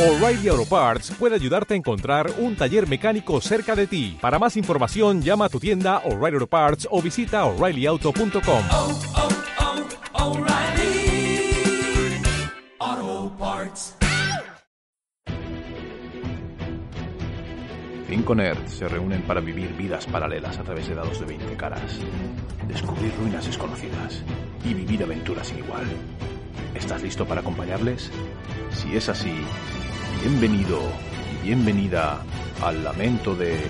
[0.00, 4.16] O'Reilly Auto Parts puede ayudarte a encontrar un taller mecánico cerca de ti.
[4.18, 8.64] Para más información, llama a tu tienda O'Reilly Auto Parts o visita oreillyauto.com.
[8.70, 9.28] oh, oh.
[18.08, 21.98] Cinco nerds se reúnen para vivir vidas paralelas a través de dados de 20 caras,
[22.66, 24.24] descubrir ruinas desconocidas
[24.64, 25.84] y vivir aventuras sin igual.
[26.74, 28.10] ¿Estás listo para acompañarles?
[28.70, 29.34] Si es así,
[30.22, 30.80] bienvenido
[31.42, 32.22] y bienvenida
[32.62, 33.68] al lamento de...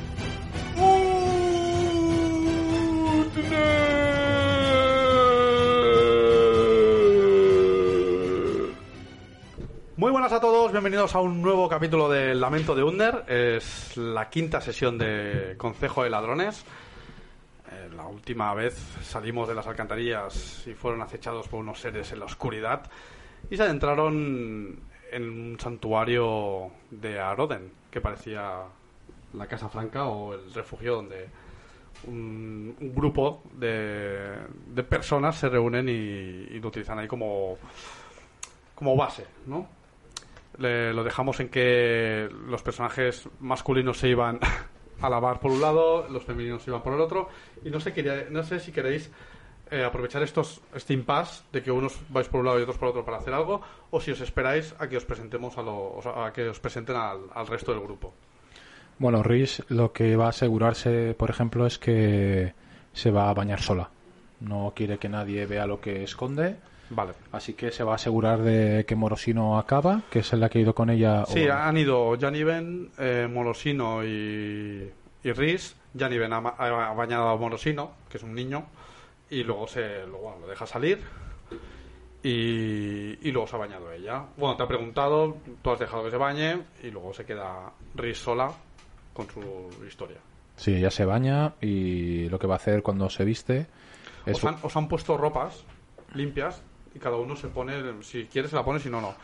[9.96, 13.24] Muy buenas a todos, bienvenidos a un nuevo capítulo del Lamento de Under.
[13.29, 16.65] Es la quinta sesión de Consejo de Ladrones.
[17.73, 22.19] Eh, la última vez salimos de las alcantarillas y fueron acechados por unos seres en
[22.19, 22.83] la oscuridad
[23.51, 24.80] y se adentraron
[25.12, 28.62] en un santuario de Aroden, que parecía
[29.34, 31.29] la Casa Franca o el refugio donde
[32.07, 37.57] un, grupo de, de personas se reúnen y, y lo utilizan ahí como,
[38.74, 39.68] como base, ¿no?
[40.59, 44.38] Le- lo dejamos en que los personajes masculinos se iban
[45.01, 47.29] a lavar por un lado, los femeninos iban por el otro,
[47.65, 49.10] y no sé, quería- no sé si queréis
[49.73, 52.88] eh, aprovechar estos este impasse de que unos vais por un lado y otros por
[52.88, 56.32] otro para hacer algo, o si os esperáis a que os presentemos a, lo- a
[56.32, 58.12] que os presenten al, al resto del grupo.
[58.98, 62.52] Bueno, Riz lo que va a asegurarse, por ejemplo, es que
[62.92, 63.88] se va a bañar sola.
[64.41, 66.56] No quiere que nadie vea lo que esconde,
[66.91, 67.12] Vale.
[67.33, 70.62] así que se va a asegurar de que Morosino acaba, que es el que ha
[70.62, 71.25] ido con ella.
[71.27, 74.91] Sí, o- han ido Janiven, eh, Molosino y,
[75.22, 75.77] y Riz.
[75.97, 78.65] Janiven ha, bañado a Molosino, que es un niño,
[79.31, 80.99] y luego se lo, bueno, lo deja salir.
[82.22, 84.25] Y, y luego se ha bañado ella.
[84.37, 88.19] Bueno, te ha preguntado, tú has dejado que se bañe, y luego se queda Riz
[88.19, 88.53] sola
[89.15, 90.19] con su historia.
[90.56, 93.66] Sí, ella se baña y lo que va a hacer cuando se viste
[94.26, 94.37] es...
[94.37, 95.64] Os han, os han puesto ropas
[96.14, 96.62] limpias
[96.94, 99.14] y cada uno se pone, si quiere se la pone, si no, no.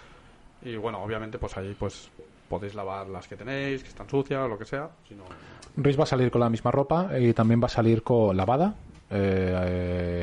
[0.63, 2.11] Y bueno, obviamente pues ahí pues
[2.49, 4.89] podéis lavar las que tenéis, que están sucias o lo que sea.
[5.09, 5.25] Si no,
[5.77, 8.75] Riz va a salir con la misma ropa y también va a salir con lavada.
[9.11, 9.55] Eh,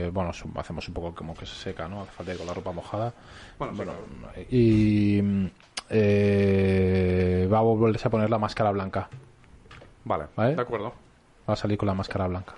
[0.07, 2.01] eh, bueno, su- hacemos un poco como que se seca, ¿no?
[2.01, 3.13] Hace falta ir con la ropa mojada.
[3.59, 5.21] Bueno, sí, Y
[5.89, 9.09] eh, va a volverse a poner la máscara blanca.
[10.05, 10.55] Vale, ¿Vale?
[10.55, 10.93] de acuerdo.
[11.47, 12.53] Va a salir con la máscara blanca.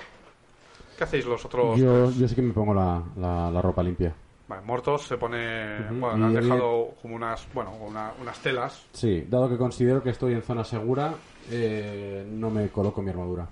[0.97, 1.78] ¿Qué hacéis los otros?
[1.78, 4.13] Yo, yo sí que me pongo la, la, la ropa limpia.
[4.48, 5.80] Vale, muertos se pone.
[5.92, 7.48] Bueno, y han dejado como unas.
[7.54, 8.86] Bueno, una- unas telas.
[8.94, 11.14] Sí, dado que considero que estoy en zona segura,
[11.50, 13.48] eh, no me coloco mi armadura.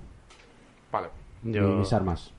[0.92, 1.08] Vale.
[1.42, 2.32] Ni mis armas.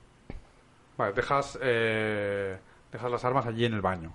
[0.97, 1.59] Vale, dejas.
[1.61, 2.57] Eh,
[2.91, 4.13] dejas las armas allí en el baño.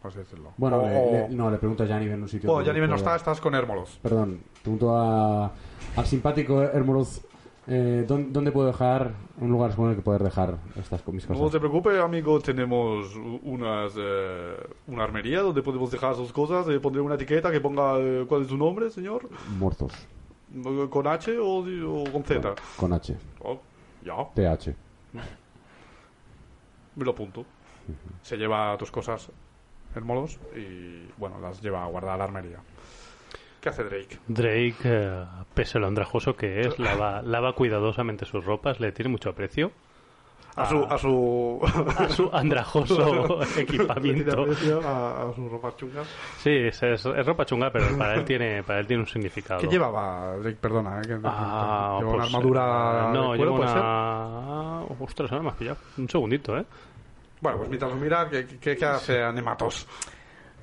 [0.00, 0.52] Por así decirlo.
[0.56, 2.50] Bueno, O- le- no, le pregunto a Yanni en un sitio.
[2.52, 3.98] Bueno, ni no está, estás con Hermolos.
[4.00, 5.50] Perdón, pregunto a,
[5.96, 7.20] al simpático Hermoroz.
[7.66, 11.28] Eh, ¿dónde, dónde puedo dejar un lugar seguro en el que poder dejar estas mis
[11.28, 14.56] No te preocupes, amigo, tenemos unas, eh,
[14.86, 16.68] una armería donde podemos dejar sus cosas.
[16.68, 19.28] Eh, pondré una etiqueta que ponga eh, cuál es su nombre, señor.
[19.58, 19.92] Muertos.
[20.90, 22.54] ¿Con H o, o con Z?
[22.76, 23.16] Con H.
[23.44, 23.60] Oh,
[24.04, 24.74] ya, TH.
[26.96, 27.44] me lo apunto.
[28.22, 29.30] Se lleva tus cosas,
[29.94, 32.58] Hermolos, y bueno, las lleva a guardar a la armería.
[33.60, 34.18] ¿Qué hace Drake?
[34.26, 39.10] Drake, eh, pese a lo andrajoso que es, lava, lava cuidadosamente sus ropas, le tiene
[39.10, 39.70] mucho aprecio
[40.56, 40.82] A su.
[40.84, 41.60] A su.
[41.98, 44.46] a su andrajoso equipamiento.
[44.84, 46.08] A, a sus ropas chungas.
[46.38, 49.60] Sí, es, es- es ropa chunga, pero para él tiene, para él tiene un significado.
[49.60, 50.56] ¿Qué llevaba Drake?
[50.60, 53.08] Perdona, eh, que- Ah, lleva una pues, armadura.
[53.10, 53.78] eh, No, lleva ¿puede ser?
[53.78, 54.82] una...
[55.00, 55.76] Ostras, ahora me has pillado.
[55.98, 56.64] Un segundito, ¿eh?
[57.42, 59.86] Bueno, pues mientras lo mira, ¿qué, qué, qué hace Anematos?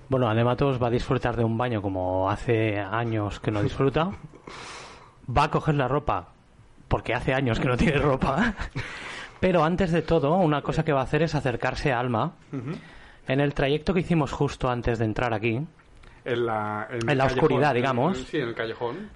[0.09, 4.11] Bueno, Anematos va a disfrutar de un baño como hace años que no disfruta.
[5.35, 6.29] Va a coger la ropa
[6.87, 8.53] porque hace años que no tiene ropa.
[9.41, 12.31] Pero antes de todo, una cosa que va a hacer es acercarse a Alma.
[13.27, 15.59] En el trayecto que hicimos justo antes de entrar aquí,
[16.23, 18.17] En la, En oscuridad, en- digamos.
[18.19, 19.09] sí, en el callejón.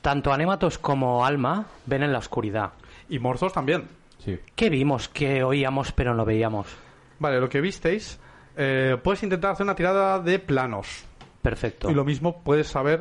[0.00, 2.70] tanto Anematos como Alma ven en la oscuridad.
[3.10, 3.84] Y Morzos también.
[4.24, 4.38] Sí.
[4.56, 5.08] ¿Qué vimos?
[5.10, 6.66] ¿Qué oíamos pero no veíamos?
[7.18, 8.18] Vale, lo que visteis,
[8.58, 11.04] eh, puedes intentar hacer una tirada de planos.
[11.40, 11.90] Perfecto.
[11.90, 13.00] Y lo mismo puedes saber.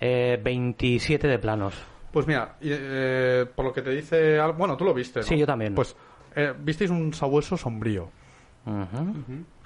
[0.00, 1.74] Eh, 27 de planos.
[2.10, 4.38] Pues mira, eh, por lo que te dice.
[4.40, 5.20] al- Bueno, tú lo viste.
[5.20, 5.26] ¿no?
[5.26, 5.74] Sí, yo también.
[5.74, 5.94] Pues
[6.34, 8.10] eh, visteis un sabueso sombrío.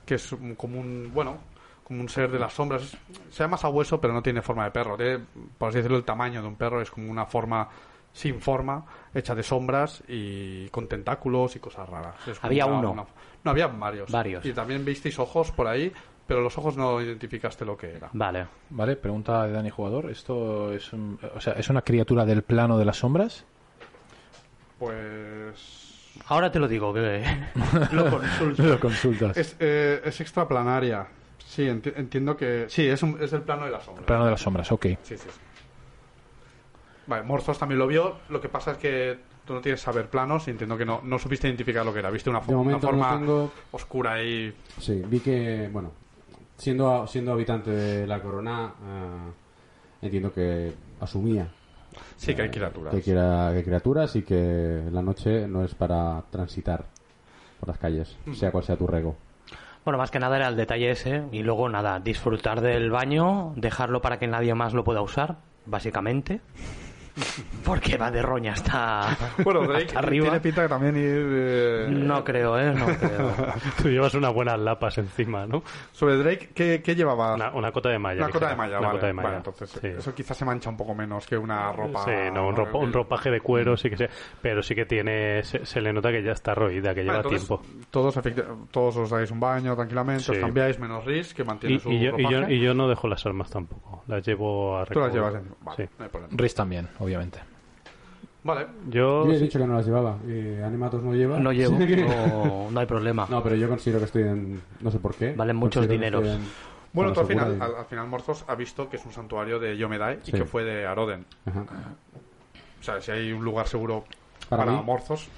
[0.05, 1.11] Que es como un.
[1.15, 1.39] Bueno,
[1.85, 2.97] como un ser de las sombras.
[3.31, 4.97] Se llama sabueso, pero no tiene forma de perro.
[4.97, 5.21] Tiene,
[5.57, 6.81] por así decirlo, el tamaño de un perro.
[6.83, 7.69] Es como una forma
[8.13, 8.85] sin forma,
[9.15, 12.15] hecha de sombras y con tentáculos y cosas raras.
[12.43, 12.93] Había una- uno.
[12.93, 13.07] una-
[13.45, 14.11] no, había varios.
[14.11, 14.45] Varios.
[14.45, 15.93] Y también visteis ojos por ahí,
[16.27, 18.11] pero los ojos no identificaste lo que era.
[18.13, 18.47] Vale.
[18.71, 20.11] Vale, pregunta de Dani Jugador.
[20.11, 23.45] ¿Esto es, un- o sea, es una criatura del plano de las sombras?
[24.79, 25.87] Pues
[26.27, 27.23] Ahora te lo digo, que
[27.93, 28.63] lo consulto.
[28.65, 29.37] Lo consultas.
[29.37, 31.07] es, eh, es extraplanaria.
[31.39, 34.07] Sí, enti- entiendo que sí, es, un- es el plano de la sombra.
[34.07, 34.87] Plano de las sombras, ok.
[34.87, 35.31] Sí, sí, sí.
[37.11, 38.19] Vale, Morzos también lo vio.
[38.29, 41.19] Lo que pasa es que tú no tienes saber planos y entiendo que no, no
[41.19, 42.09] supiste identificar lo que era.
[42.11, 43.53] Viste una, fo- una forma no tengo...
[43.73, 45.91] oscura y Sí, vi que, bueno,
[46.57, 51.49] siendo, siendo habitante de la corona, eh, entiendo que asumía
[52.17, 52.95] sí que hay eh, criaturas.
[52.95, 56.85] Que, quiera- que hay criaturas y que la noche no es para transitar
[57.59, 59.17] por las calles, sea cual sea tu rego.
[59.85, 64.01] Bueno, más que nada era el detalle ese y luego nada, disfrutar del baño, dejarlo
[64.01, 66.41] para que nadie más lo pueda usar, básicamente.
[67.65, 70.25] Porque va de roña hasta, Bueno, Drake hasta arriba.
[70.25, 71.27] tiene pinta de también ir...
[71.31, 72.73] eh, No creo, ¿eh?
[72.75, 73.33] No creo.
[73.83, 75.63] Tú llevas unas buenas lapas encima, ¿no?
[75.93, 77.35] Sobre Drake, ¿qué, qué llevaba?
[77.35, 78.25] Una, una cota de malla.
[78.25, 78.99] Una cota de malla, una vale.
[78.99, 79.29] cota de malla.
[79.29, 79.87] Vale, entonces Sí.
[79.87, 82.05] eso quizás se mancha un poco menos que una ropa...
[82.05, 84.11] Sí, no, un, ropa- un ropaje de cuero sí que sé,
[84.43, 87.29] pero sí que tiene, se, se le nota que ya está roída, que lleva Vale,
[87.37, 87.87] entonces, tiempo.
[87.91, 88.19] Todos,
[88.71, 90.33] todos os dais un baño tranquilamente, Sí.
[90.33, 92.55] os cambiáis, menos Riz, que mantiene Y, su y yo, y, yo, ropaje.
[92.55, 95.43] y yo no dejo las armas tampoco, las llevo a Tú las llevas en...
[95.61, 95.93] Vale, Sí.
[95.99, 96.35] no hay problema.
[96.37, 97.10] Riz también, obviamente.
[98.43, 101.39] Vale, Yo, Yo he sí- dicho que no las llevaba, y Animatos no lleva.
[101.39, 103.27] No llevo, no, no hay problema.
[103.29, 104.61] No, pero yo considero que estoy en...
[104.81, 105.35] no sé por qué.
[105.37, 106.41] Valen muchos Considero dineros.
[106.93, 109.77] Bueno, tú al final, al, al final Morzos ha visto que es un santuario de
[109.77, 110.33] Yomedai y Sí.
[110.33, 111.25] que fue de Aroden.
[111.47, 111.65] y- Ajá.
[112.81, 114.05] O sea, si hay un lugar seguro
[114.49, 114.81] Para para.
[114.83, 115.29] Morzos,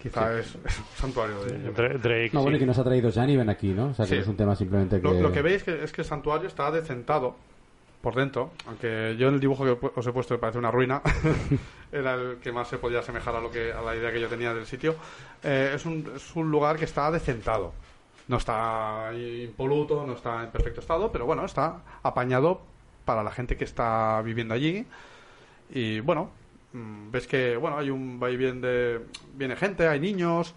[0.00, 1.74] quizá es, es un santuario de Yomedai.
[1.74, 2.62] Dra- Drake, No, bueno, y sí.
[2.62, 3.86] que nos ha traído Janiven aquí, ¿no?
[3.88, 4.14] O sea, que Sí.
[4.14, 5.02] no es un tema simplemente que...
[5.08, 7.34] Lo, lo que veis que es que el santuario está decentado
[8.00, 11.02] por dentro, aunque yo en el dibujo que os he puesto me parece una ruina,
[11.92, 14.28] era el que más se podía asemejar a lo que a la idea que yo
[14.28, 14.94] tenía del sitio.
[15.42, 17.72] Eh, es, un, es un lugar que está decentado.
[18.28, 22.60] No está impoluto, no está en perfecto estado, pero bueno, está apañado
[23.04, 24.86] para la gente que está viviendo allí.
[25.70, 26.30] Y bueno,
[26.72, 29.00] mm, ves que bueno hay un va y viene de
[29.34, 30.54] viene gente, hay niños.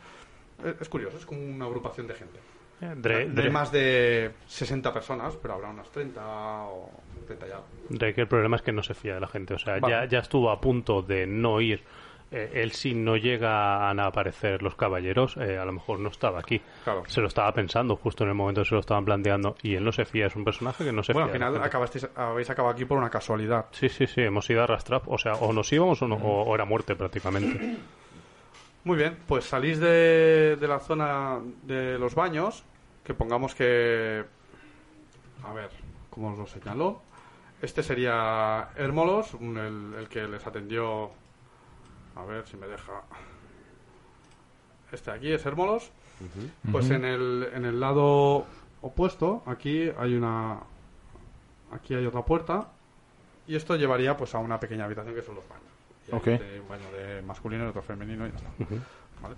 [0.64, 2.51] Es, es curioso, es como una agrupación de gente.
[2.82, 6.90] Dra- No hay más de 60 personas, pero habrá unas 30 o
[7.28, 7.60] 30 ya.
[7.90, 9.54] Drake, el problema es que no se fía de la gente.
[9.54, 9.94] O sea, Vale.
[9.94, 11.84] ya, ya estuvo a punto de no ir.
[12.34, 16.40] Eh, él si no llegan a aparecer los caballeros, eh, a lo mejor no estaba
[16.40, 16.62] aquí.
[16.86, 17.04] Claro.
[17.08, 19.56] Se lo estaba pensando justo en el momento que se lo estaban planteando.
[19.62, 21.40] Y él no se fía, es un personaje que no se Bueno, al fía.
[21.40, 23.66] de la final acabasteis, habéis acabado aquí por una casualidad.
[23.72, 25.04] Sí, sí, sí, hemos ido arrastrados.
[25.10, 27.76] O sea, o nos íbamos o, no- o- o era muerte prácticamente.
[28.86, 32.64] Muy bien, pues salís de, de la zona de los baños,
[33.04, 34.24] que pongamos que...
[35.44, 35.70] A ver,
[36.10, 37.02] ¿cómo os lo señaló?
[37.62, 41.12] Este sería Hermolos, un- el, el que les atendió...
[42.16, 43.02] A ver si me deja...
[44.92, 45.92] Este aquí es Hermolos.
[46.72, 48.46] Pues en, el, en el lado
[48.82, 50.60] opuesto, aquí hay una...
[51.72, 52.68] Aquí hay otra puerta.
[53.48, 55.66] Y esto llevaría pues a una pequeña habitación que son los baños.
[56.08, 58.50] Y hay un baño de masculino y otro femenino y ya está.
[59.22, 59.36] Vale.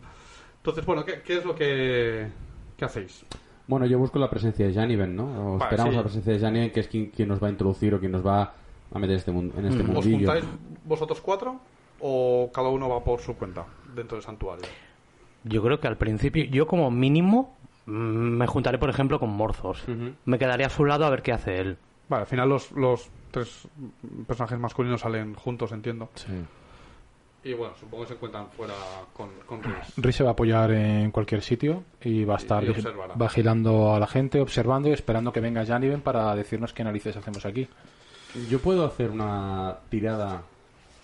[0.58, 2.28] Entonces, bueno, ¿qué, qué es lo que,
[2.76, 3.24] que hacéis?
[3.74, 5.24] Bueno, yo busco la presencia de Janiven, ¿no?
[5.24, 5.98] O Vale, esperamos sí.
[5.98, 8.24] la presencia de Janiven, que es quien, quien nos va a introducir o quien nos
[8.26, 8.54] va
[8.94, 10.18] a meter este mun- en este ¿Os mundillo.
[10.32, 10.46] juntáis
[10.86, 11.60] vosotros cuatro
[12.00, 13.66] o cada uno va por su cuenta
[13.96, 14.66] dentro del santuario?
[15.44, 19.84] Yo creo que al principio, yo como mínimo, mm, me juntaré, por ejemplo, con Morzos.
[20.26, 21.78] Me quedaría a su lado a ver qué hace él.
[22.10, 23.68] Vale, al final los, los tres
[24.28, 26.10] personajes masculinos salen juntos, entiendo.
[26.16, 26.28] Sí.
[27.46, 28.74] Y bueno, supongo que se encuentran fuera
[29.14, 29.76] con, con Riz.
[29.98, 32.64] Riz se va a apoyar en cualquier sitio y va a estar
[33.16, 37.46] vigilando a la gente, observando y esperando que venga Janiven para decirnos qué narices hacemos
[37.46, 37.68] aquí.
[38.50, 40.42] Yo puedo hacer una tirada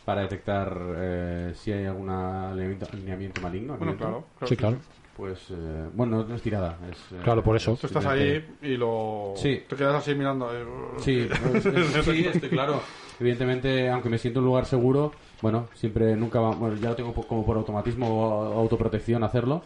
[0.06, 3.78] para detectar eh, si hay algún alineamiento, alineamiento maligno.
[3.78, 4.24] Bueno, claro.
[4.46, 4.78] Sí, claro.
[5.16, 6.78] Pues, eh, bueno, no es tirada.
[6.90, 7.76] Es, eh, Claro, por eso.
[7.76, 9.34] Tú estás ahí y lo...
[9.36, 9.62] Sí.
[9.68, 10.50] Te quedas así mirando.
[10.58, 10.66] eh,
[11.00, 12.82] Sí, pues, es- sí, estoy claro.
[13.20, 15.12] Evidentemente, aunque me siento en un lugar seguro,
[15.42, 19.62] bueno, siempre nunca va, bueno, ya lo tengo como por automatismo o autoprotección hacerlo.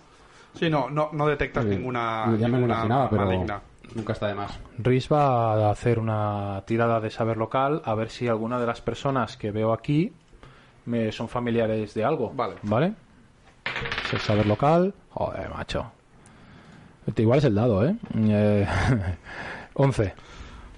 [0.55, 1.79] Sí, no, no, no detectas bien.
[1.79, 3.62] ninguna, ya me lo ninguna imaginaba, pero maligna.
[3.95, 4.60] nunca está de más.
[4.77, 8.81] Riz va a hacer una tirada de saber local a ver si alguna de las
[8.81, 10.13] personas que veo aquí
[10.86, 12.31] me son familiares de algo.
[12.33, 12.55] Vale.
[12.63, 12.93] ¿Vale?
[14.05, 14.93] Es el saber local.
[15.12, 15.91] Joder, macho.
[17.05, 17.95] Este Igual es el dado, ¿eh?
[18.15, 18.67] eh
[19.74, 20.13] 11.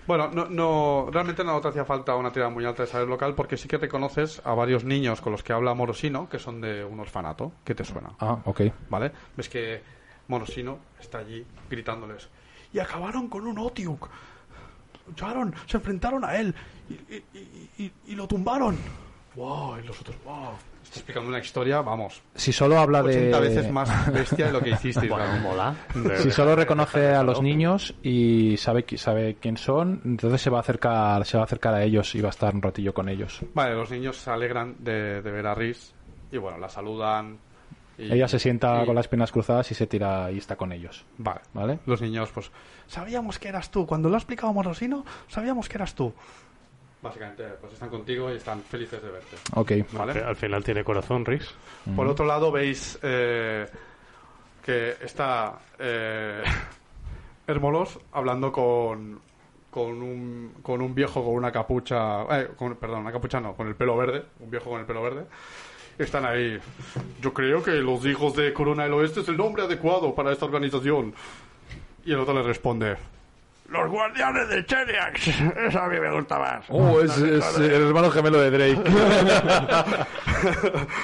[0.08, 3.34] Bueno, no, no, realmente no te hacía falta una tirada muy alta de saber local
[3.34, 6.84] porque sí que reconoces a varios niños con los que habla Morosino que son de
[6.86, 7.52] un orfanato.
[7.64, 8.12] ¿Qué te suena?
[8.20, 8.62] Ah, ok.
[8.90, 9.12] ¿Vale?
[9.36, 9.82] Ves que
[10.28, 12.30] Morosino está allí gritándoles.
[12.72, 14.10] Y acabaron con un Otiuk.
[15.08, 16.54] Lucharon, se enfrentaron a él
[16.90, 18.78] y, y- y- y- y lo tumbaron.
[19.36, 20.54] wow, y los otros, wow.
[20.96, 23.48] Explicando una historia, vamos, Si solo habla 80 de...
[23.50, 25.10] veces más bestia de lo que hicisteis.
[25.12, 25.76] Bueno, mola.
[26.18, 30.62] Si solo reconoce a los niños y sabe, sabe quién son, entonces se va a
[30.62, 33.42] acercar se va a acercar a ellos y va a estar un ratillo con ellos.
[33.54, 35.92] Vale, los niños se alegran de, de ver a Riz
[36.32, 37.38] y bueno, la saludan.
[37.98, 40.72] y- Ella se sienta y- con las piernas cruzadas y se tira y está con
[40.72, 41.06] ellos.
[41.18, 41.42] Vale.
[41.54, 41.80] ¿Vale?
[41.86, 42.52] Los niños, pues,
[42.88, 43.86] sabíamos que eras tú.
[43.86, 46.14] Cuando lo ha explicado Morosino, sabíamos que eras tú.
[47.02, 49.36] Básicamente, pues están contigo y están felices de verte.
[49.54, 49.72] Ok.
[49.94, 50.24] ¿Vale?
[50.24, 51.48] Al final tiene corazón, Riz.
[51.96, 53.68] Por otro lado, veis eh,
[54.64, 56.42] que está eh,
[57.48, 59.20] Hermolos hablando con,
[59.70, 62.24] con, un, con un viejo con una capucha.
[62.40, 64.24] eh, con- perdón, una capucha no, con el pelo verde.
[64.40, 65.26] Un viejo con el pelo verde.
[66.00, 66.58] Están ahí.
[67.22, 70.46] Yo creo que los hijos de Corona del Oeste es el nombre adecuado para esta
[70.46, 71.14] organización.
[72.04, 72.98] Y el otro le responde:
[73.68, 75.28] Los guardianes de Cheriax.
[75.68, 76.66] Eso a mí me gusta más.
[76.70, 78.82] Oh, es, es el hermano gemelo de Drake.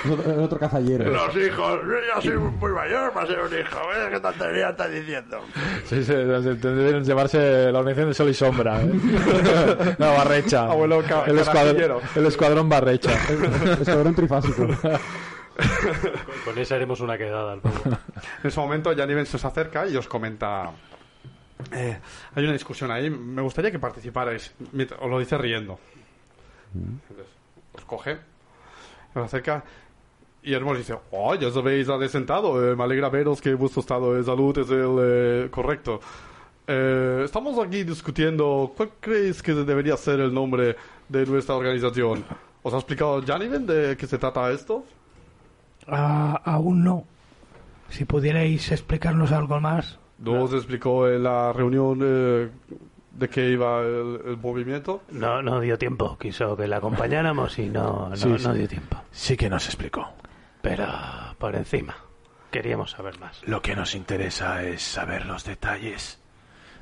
[0.05, 1.09] Es otro, otro cazallero.
[1.09, 3.79] Los hijos, yo ya soy muy mayor para ser un hijo.
[3.95, 4.09] ¿eh?
[4.11, 5.39] ¿Qué tontería estás diciendo?
[5.85, 8.81] Sí, sí, se- deben llevarse la organización de Sol y Sombra.
[8.81, 8.91] ¿eh?
[9.97, 10.63] No, Barrecha.
[10.65, 13.11] Abuelo el, escuadrón, el escuadrón Barrecha.
[13.79, 14.67] Escuadrón trifásico.
[16.45, 17.61] Con esa haremos una quedada al.
[18.43, 20.71] En ese momento, Janiven se os acerca y os comenta.
[21.71, 21.99] Eh,
[22.35, 23.09] hay una discusión ahí.
[23.09, 24.53] Me gustaría que participarais.
[24.99, 25.79] Os lo dice riendo.
[26.73, 27.27] Entonces,
[27.73, 28.17] os coge,
[29.13, 29.63] os acerca.
[30.43, 32.71] Y Hermos dice: Oh, ya os habéis adesentado.
[32.71, 35.99] eh, me alegra veros que vuestro estado de salud es el eh, correcto.
[36.67, 40.75] Eh, estamos aquí discutiendo cuál creéis que debería ser el nombre
[41.09, 42.23] de nuestra organización.
[42.63, 44.85] ¿Os ha explicado Janiven de qué se trata esto?
[45.87, 47.03] Ah, aún no.
[47.89, 49.97] Si pudierais explicarnos algo más.
[50.21, 52.49] ¿No os explicó en la reunión eh,
[53.11, 55.01] de qué iba el, el movimiento?
[55.11, 56.17] No, no dio tiempo.
[56.17, 58.51] Quiso que la acompañáramos y no, no, Sí, no sí.
[58.59, 59.01] dio tiempo.
[59.11, 60.07] Sí que nos explicó.
[60.61, 60.85] Pero
[61.37, 61.95] por encima.
[62.51, 63.41] Queríamos saber más.
[63.47, 66.19] Lo que nos interesa es saber los detalles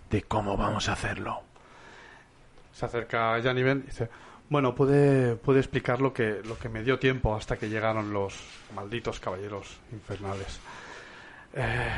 [0.10, 1.42] de cómo vamos a hacerlo.
[2.74, 4.10] Se acerca a Janiven y dice,
[4.50, 8.36] bueno, puede, puede explicar lo que, lo que me dio tiempo hasta que llegaron los
[8.76, 10.60] malditos caballeros infernales.
[11.54, 11.90] Eh,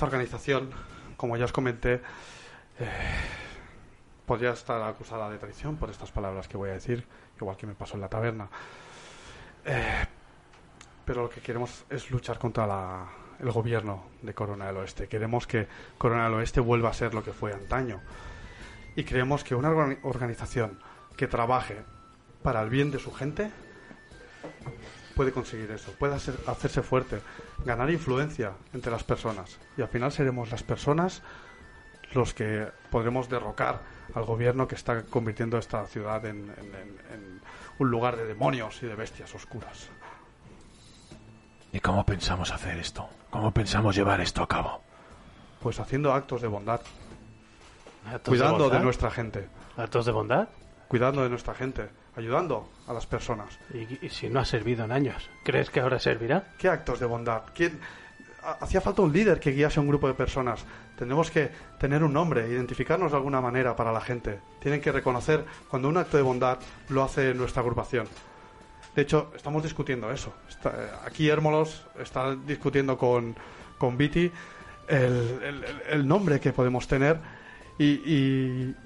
[0.00, 0.70] esta organización,
[1.18, 2.00] como ya os comenté,
[2.78, 2.88] eh,
[4.24, 7.04] podría estar acusada de traición por estas palabras que voy a decir,
[7.38, 8.48] igual que me pasó en la taberna.
[9.66, 10.06] Eh,
[11.04, 13.08] pero lo que queremos es luchar contra la-
[13.40, 15.06] el gobierno de Corona del Oeste.
[15.06, 18.00] Queremos que Corona del Oeste vuelva a ser lo que fue antaño.
[18.96, 20.78] Y creemos que una organi- organización
[21.14, 21.76] que trabaje
[22.42, 23.50] para el bien de su gente
[25.20, 27.20] puede conseguir eso, puede hacer- hacerse fuerte,
[27.66, 29.58] ganar influencia entre las personas.
[29.76, 31.20] Y al final seremos las personas
[32.14, 33.82] los que podremos derrocar
[34.14, 37.40] al gobierno que está convirtiendo esta ciudad en, en- en- en
[37.78, 39.90] un lugar de demonios y de bestias oscuras.
[41.70, 43.06] ¿Y cómo pensamos hacer esto?
[43.28, 44.80] ¿Cómo pensamos llevar esto a cabo?
[45.60, 46.80] Pues haciendo actos de bondad,
[48.06, 48.82] ¿Actos cuidando de, bondad?
[48.82, 50.48] nuestra gente, ¿Actos de bondad?
[50.88, 53.58] cuidando de nuestra gente, ayudando a las personas.
[53.72, 55.28] ¿Y, y si no ha servido en años?
[55.44, 56.44] ¿Crees que ahora servirá?
[56.58, 57.42] ¿Qué actos de bondad?
[57.54, 57.78] ¿Quién?
[58.42, 60.64] Ha- Hacía falta un líder que guiase a un grupo de personas.
[60.98, 64.38] Tenemos que tener un nombre, identificarnos de alguna manera para la gente.
[64.60, 68.06] Tienen que reconocer cuando un acto de bondad lo hace nuestra agrupación.
[68.94, 70.34] De hecho, estamos discutiendo eso.
[70.48, 73.34] Está- eh, aquí Hermolos está discutiendo con,
[73.78, 74.30] con Viti
[74.88, 77.18] el, el- el- el nombre que podemos tener
[77.78, 78.76] y, y,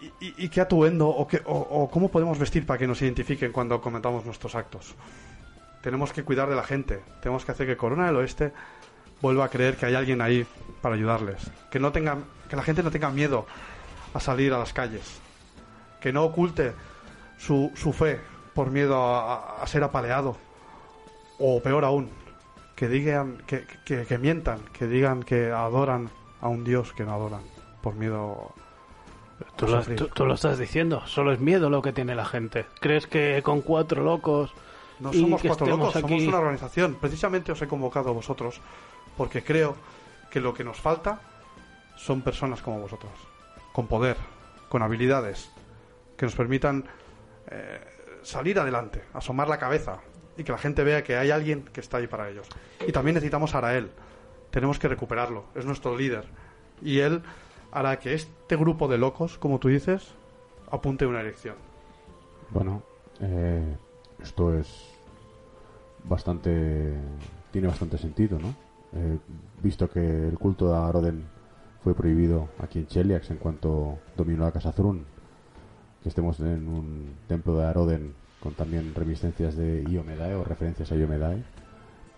[0.00, 3.80] y- y qué atuendo o, qué- o- cómo podemos vestir para que nos identifiquen cuando
[3.80, 4.94] comentamos nuestros actos.
[5.82, 7.02] Tenemos que cuidar de la gente.
[7.22, 8.52] Tenemos que hacer que Corona del Oeste
[9.22, 10.46] vuelva a creer que hay alguien ahí
[10.82, 11.50] para ayudarles.
[11.70, 13.46] Que no tenga, que la gente no tenga miedo
[14.12, 15.20] a salir a las calles.
[16.00, 16.72] Que no oculte
[17.38, 18.20] su, su fe
[18.54, 20.36] por miedo a, a- a ser apaleado.
[21.38, 22.10] O peor aún,
[22.74, 26.10] que digan, que, que- que mientan, que digan que adoran
[26.40, 27.42] a un Dios que no adoran
[27.82, 28.52] por miedo
[29.56, 29.98] Tú lo, sufrir.
[29.98, 31.02] tú- tú lo estás diciendo.
[31.06, 32.66] Solo es miedo lo que tiene la gente.
[32.80, 34.52] ¿Crees que con cuatro locos
[34.98, 36.96] No somos cuatro locos, somos aquí- una organización.
[37.00, 38.60] Precisamente os he convocado a vosotros
[39.16, 39.76] porque creo
[40.30, 41.20] que lo que nos falta
[41.96, 43.12] son personas como vosotros,
[43.72, 44.16] con poder,
[44.68, 45.50] con habilidades,
[46.16, 46.84] que nos permitan
[47.48, 47.80] eh,
[48.22, 50.00] salir adelante, asomar la cabeza
[50.36, 52.46] y que la gente vea que hay alguien que está ahí para ellos.
[52.86, 53.90] Y también necesitamos a Arael.
[54.50, 55.44] Tenemos que recuperarlo.
[55.54, 56.24] Es nuestro líder.
[56.82, 57.22] Y él
[57.76, 60.14] hará que este grupo de locos, como tú dices,
[60.70, 61.56] apunte una elección.
[62.50, 62.82] Bueno,
[63.20, 63.76] eh,
[64.22, 64.94] esto es
[66.04, 66.94] bastante.
[67.50, 68.54] tiene bastante sentido, ¿no?
[68.94, 69.18] Eh,
[69.62, 71.26] visto que el culto a Aroden
[71.84, 75.04] fue prohibido aquí en Cheliax en cuanto dominó la Casa Thrun,
[76.02, 80.96] que estemos en un templo de Aroden con también reminiscencias de Iomedae o referencias a
[80.96, 81.44] Iomedae.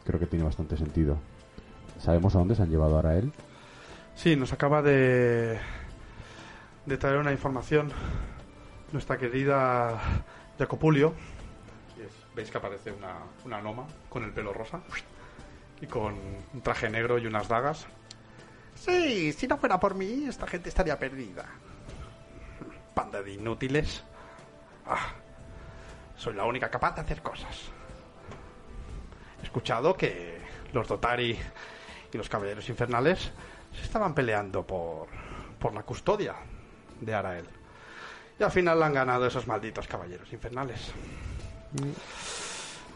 [0.05, 1.17] Creo que tiene bastante sentido.
[1.99, 3.33] ¿Sabemos a dónde se han llevado ahora él?
[4.19, 5.61] Sí, nos acaba de,
[6.87, 7.93] de traer una información
[8.91, 10.25] nuestra querida
[10.59, 11.15] Jacopulio.
[12.35, 14.81] Veis que aparece una, una noma con el pelo rosa
[15.81, 16.15] y con
[16.53, 17.87] un traje negro y unas dagas.
[18.75, 21.47] Sí, si no fuera por mí, esta gente estaría perdida.
[22.95, 24.03] Panda de inútiles.
[24.85, 25.13] Ah,
[26.17, 27.71] soy la única capaz de hacer cosas.
[29.41, 30.41] He escuchado que
[30.73, 31.39] los Dotari
[32.13, 33.31] y los Caballeros Infernales
[33.79, 35.09] se estaban peleando por,
[35.59, 36.35] por la custodia
[37.01, 37.47] de Arael.
[38.39, 40.93] Y al final la han ganado esos malditos Caballeros Infernales.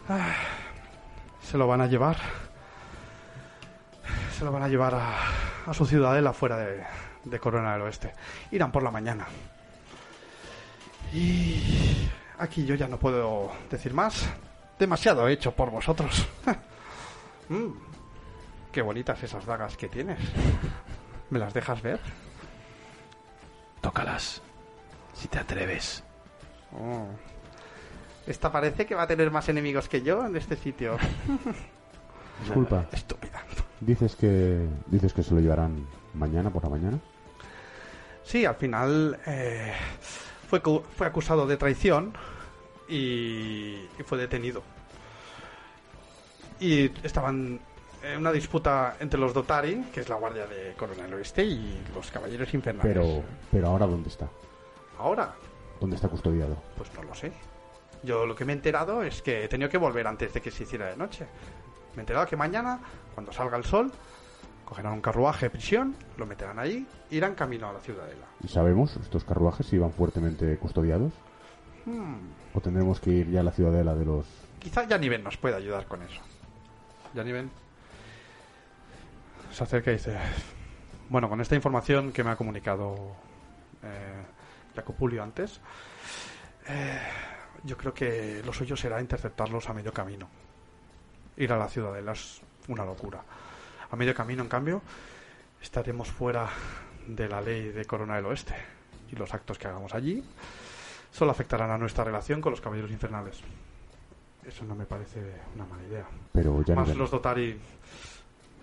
[0.08, 0.34] Ah,
[1.42, 2.16] se lo van a llevar.
[4.36, 5.16] Se lo van a llevar a,
[5.66, 6.84] a su ciudadela fuera de,
[7.24, 8.12] de Corona del Oeste.
[8.50, 9.26] Irán por la mañana.
[11.12, 12.08] Y
[12.38, 14.28] aquí yo ya no puedo decir más.
[14.78, 16.26] Demasiado hecho por vosotros.
[17.48, 17.72] Mm,
[18.72, 20.18] qué bonitas esas dagas que tienes.
[21.30, 22.00] ¿Me las dejas ver?
[23.80, 24.42] Tócalas,
[25.14, 26.02] si te atreves.
[26.72, 27.06] Oh.
[28.26, 30.96] Esta parece que va a tener más enemigos que yo en este sitio.
[32.40, 33.42] Disculpa, Estúpida.
[33.80, 36.98] dices que dices que se lo llevarán mañana por la mañana.
[38.24, 39.72] Sí, al final eh,
[40.48, 40.60] fue,
[40.96, 42.12] fue acusado de traición
[42.88, 44.62] y, y fue detenido.
[46.60, 47.60] Y estaban
[48.16, 52.52] una disputa entre los Dotari, que es la guardia de Coronel Oeste, y los Caballeros
[52.54, 52.92] Infernales.
[52.94, 54.28] Pero pero ahora dónde está?
[54.98, 55.34] Ahora,
[55.80, 56.56] ¿Dónde está custodiado?
[56.76, 57.32] pues no lo sé.
[58.02, 60.50] Yo lo que me he enterado es que he tenido que volver antes de que
[60.50, 61.26] se hiciera de noche.
[61.94, 62.80] Me he enterado que mañana,
[63.14, 63.92] cuando salga el sol,
[64.64, 68.26] cogerán un carruaje de prisión, lo meterán ahí, irán camino a la ciudadela.
[68.42, 71.12] ¿Y sabemos estos carruajes si van fuertemente custodiados?
[71.84, 74.26] Hmm, ¿O tendremos que ir ya a la ciudadela de los...
[74.58, 76.20] Quizá Janiven nos pueda ayudar con eso.
[77.14, 77.50] Janiven
[79.52, 80.16] se acerca y dice:
[81.08, 83.14] Bueno, con esta información que me ha comunicado
[83.82, 84.22] eh,
[84.74, 85.60] Jacopulio antes,
[86.68, 86.98] eh,
[87.64, 90.28] yo creo que lo suyo será interceptarlos a medio camino.
[91.36, 93.22] Ir a la ciudadela es una locura.
[93.90, 94.82] A medio camino, en cambio,
[95.60, 96.48] estaremos fuera
[97.06, 98.54] de la ley de Corona del Oeste.
[99.10, 100.24] Y los actos que hagamos allí
[101.10, 103.40] solo afectarán a nuestra relación con los caballeros infernales.
[104.44, 105.20] Eso no me parece
[105.54, 106.06] una mala idea.
[106.32, 107.60] Pero ya Más los Dotari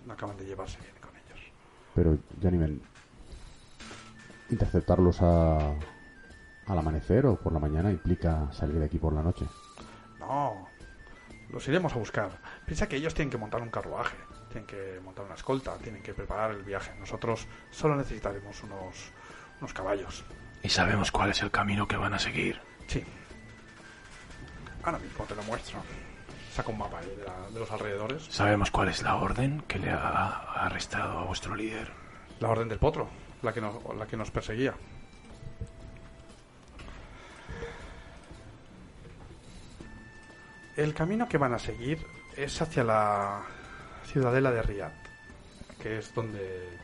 [0.05, 1.39] no acaban de llevarse bien con ellos.
[1.95, 2.81] pero ya nivel
[4.49, 5.75] interceptarlos a
[6.69, 9.45] al amanecer o por la mañana implica salir de aquí por la noche.
[10.19, 10.67] No,
[11.49, 12.39] los iremos a buscar.
[12.65, 14.15] Piensa que ellos tienen que montar un carruaje,
[14.51, 16.93] tienen que montar una escolta, tienen que preparar el viaje.
[16.99, 19.11] Nosotros solo necesitaremos unos,
[19.59, 20.23] unos caballos.
[20.61, 22.61] Y sabemos cuál es el camino que van a seguir.
[22.87, 23.03] Sí.
[24.83, 25.79] Ahora mismo te lo muestro.
[26.59, 28.25] Saco un mapa de, la- de los alrededores.
[28.29, 31.89] Sabemos cuál es la orden que le ha arrestado a vuestro líder.
[32.41, 33.07] La orden del potro,
[33.43, 34.73] la que nos, la que nos perseguía.
[40.75, 42.05] El camino que van a seguir
[42.37, 43.41] es hacia la
[44.05, 44.93] ciudadela de Riyadh,
[45.81, 46.77] que es donde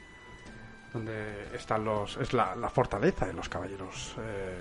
[0.94, 4.58] donde están los es la, la fortaleza de los caballeros eh,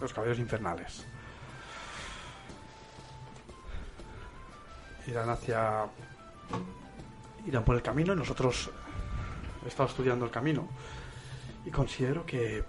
[0.00, 1.06] los caballeros infernales.
[5.08, 5.86] Irán hacia
[7.46, 8.70] irán por el camino y nosotros
[9.64, 10.68] he estado estudiando el camino
[11.64, 12.62] y considero que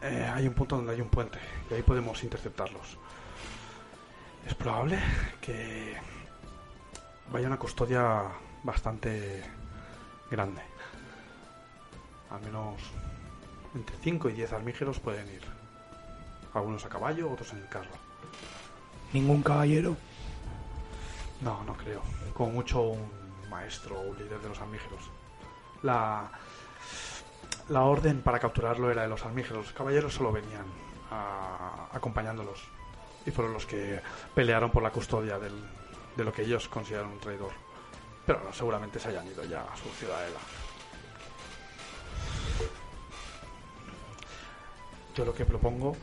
[0.00, 1.38] eh, hay un punto donde hay un puente
[1.70, 2.98] y ahí podemos interceptarlos.
[4.46, 4.98] Es probable
[5.40, 5.94] que
[7.32, 8.24] vaya una custodia
[8.62, 9.42] bastante
[10.30, 10.62] grande.
[12.30, 12.80] Al menos
[13.74, 15.42] entre 5 y 10 armígeros pueden ir.
[16.54, 17.90] Algunos a caballo, otros en el carro.
[19.12, 19.96] Ningún caballero.
[21.42, 22.02] No, no creo.
[22.34, 23.10] Como mucho un
[23.50, 25.00] maestro o un líder de los armígeros.
[25.82, 26.30] La,
[27.68, 29.66] la orden para capturarlo era de los armígeros.
[29.66, 30.66] Los caballeros solo venían
[31.92, 32.60] acompañándolos.
[33.26, 34.00] Y fueron los que
[34.34, 35.64] pelearon por la custodia del-
[36.16, 37.52] de lo que ellos consideran un traidor.
[38.26, 40.38] Pero no, seguramente se hayan ido ya a su ciudadela.
[45.14, 45.96] Yo lo que propongo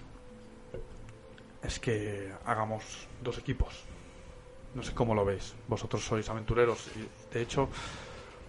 [1.64, 3.84] es que hagamos dos equipos.
[4.80, 5.54] No sé cómo lo veis.
[5.68, 7.68] Vosotros sois aventureros y, de hecho,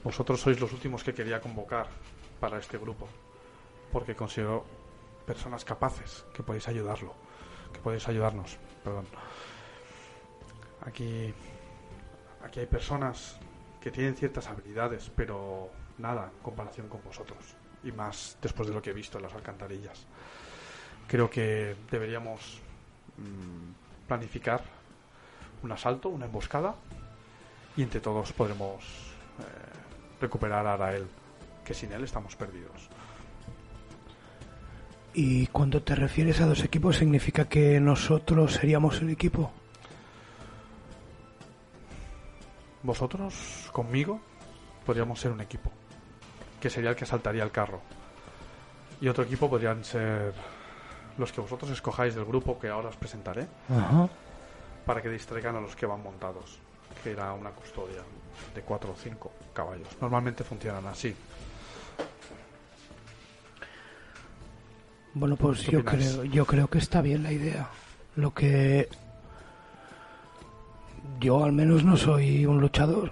[0.05, 1.89] vosotros sois los últimos que quería convocar
[2.39, 3.09] para este grupo.
[3.91, 4.65] Porque considero
[5.27, 7.17] personas capaces que podéis ayudarlo.
[7.73, 8.59] Que podéis ayudarnos.
[8.85, 9.07] Perdón.
[10.87, 11.35] Aquí,
[12.45, 13.35] aquí hay personas
[13.81, 17.57] que tienen ciertas habilidades, pero nada en comparación con vosotros.
[17.83, 20.07] Y más después de lo que he visto en las alcantarillas.
[21.09, 22.61] Creo que deberíamos
[23.17, 24.79] mm, planificar
[25.63, 26.75] un asalto, una emboscada,
[27.77, 28.83] y entre todos podremos
[29.39, 29.43] eh,
[30.21, 31.07] recuperar a Arael,
[31.65, 32.89] que sin él estamos perdidos.
[35.13, 39.51] Y cuando te refieres a dos equipos, ¿significa que nosotros seríamos el equipo?
[42.83, 44.21] Vosotros, conmigo,
[44.87, 45.71] podríamos ser un equipo,
[46.61, 47.81] que sería el que saltaría el carro.
[49.01, 50.33] Y otro equipo podrían ser
[51.19, 54.09] los que vosotros escojáis del grupo que ahora os presentaré, Ajá.
[54.85, 56.59] Para que distraigan a los que van montados,
[57.03, 58.03] que era una custodia
[58.55, 59.89] de cuatro o cinco caballos.
[60.01, 61.15] Normalmente funcionan así.
[65.15, 66.13] Bueno, pues ¿Qué yo opináis?
[66.13, 67.69] creo, yo creo que está bien la idea.
[68.17, 68.89] Lo que
[71.19, 73.11] yo al menos no soy un luchador.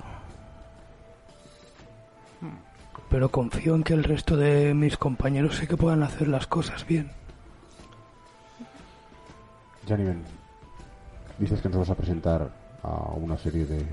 [3.11, 6.87] Pero confío en que el resto de mis compañeros sé que puedan hacer las cosas
[6.87, 7.11] bien.
[9.89, 10.23] Janiven,
[11.39, 12.51] dices que nos vas a presentar
[12.83, 13.85] a una serie de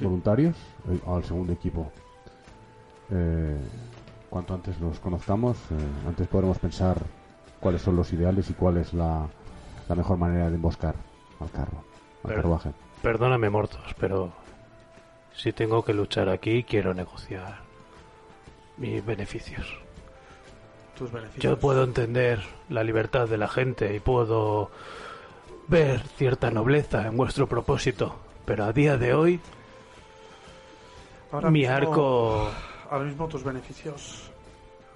[0.00, 0.56] voluntarios,
[0.90, 1.90] eh, al segundo equipo.
[3.10, 3.56] Eh,
[4.28, 6.96] cuanto antes los conozcamos, eh, antes podremos pensar
[7.60, 9.26] cuáles son los ideales y cuál es la,
[9.88, 10.94] la mejor manera de emboscar
[11.40, 11.78] al carro,
[12.22, 12.72] al Pero- carruaje.
[13.02, 14.32] Perdóname, Mortos, pero
[15.34, 17.60] si tengo que luchar aquí, quiero negociar
[18.78, 19.66] mis beneficios.
[20.98, 21.42] Tus beneficios.
[21.44, 24.70] Yo puedo entender la libertad de la gente y puedo
[25.68, 29.40] ver cierta nobleza en vuestro propósito, pero a día de hoy
[31.32, 32.50] Ahora mi mismo- arco
[32.90, 34.30] Ahora mismo tus beneficios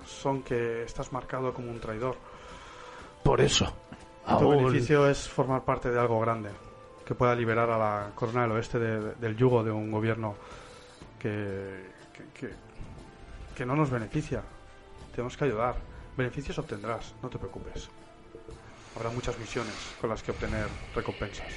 [0.06, 2.16] son que estás marcado como un traidor.
[3.24, 3.66] por eso
[4.26, 6.50] Tu aún beneficio es formar parte de algo grande
[7.04, 10.37] que pueda liberar a la corona del oeste de- de- del yugo de un gobierno
[11.18, 12.54] que, que, que-
[13.56, 14.42] que no nos beneficia.
[15.11, 15.74] Tenemos que ayudar.
[16.16, 17.90] Beneficios obtendrás, no te preocupes.
[18.96, 21.53] Habrá muchas misiones con las que obtener recompensas.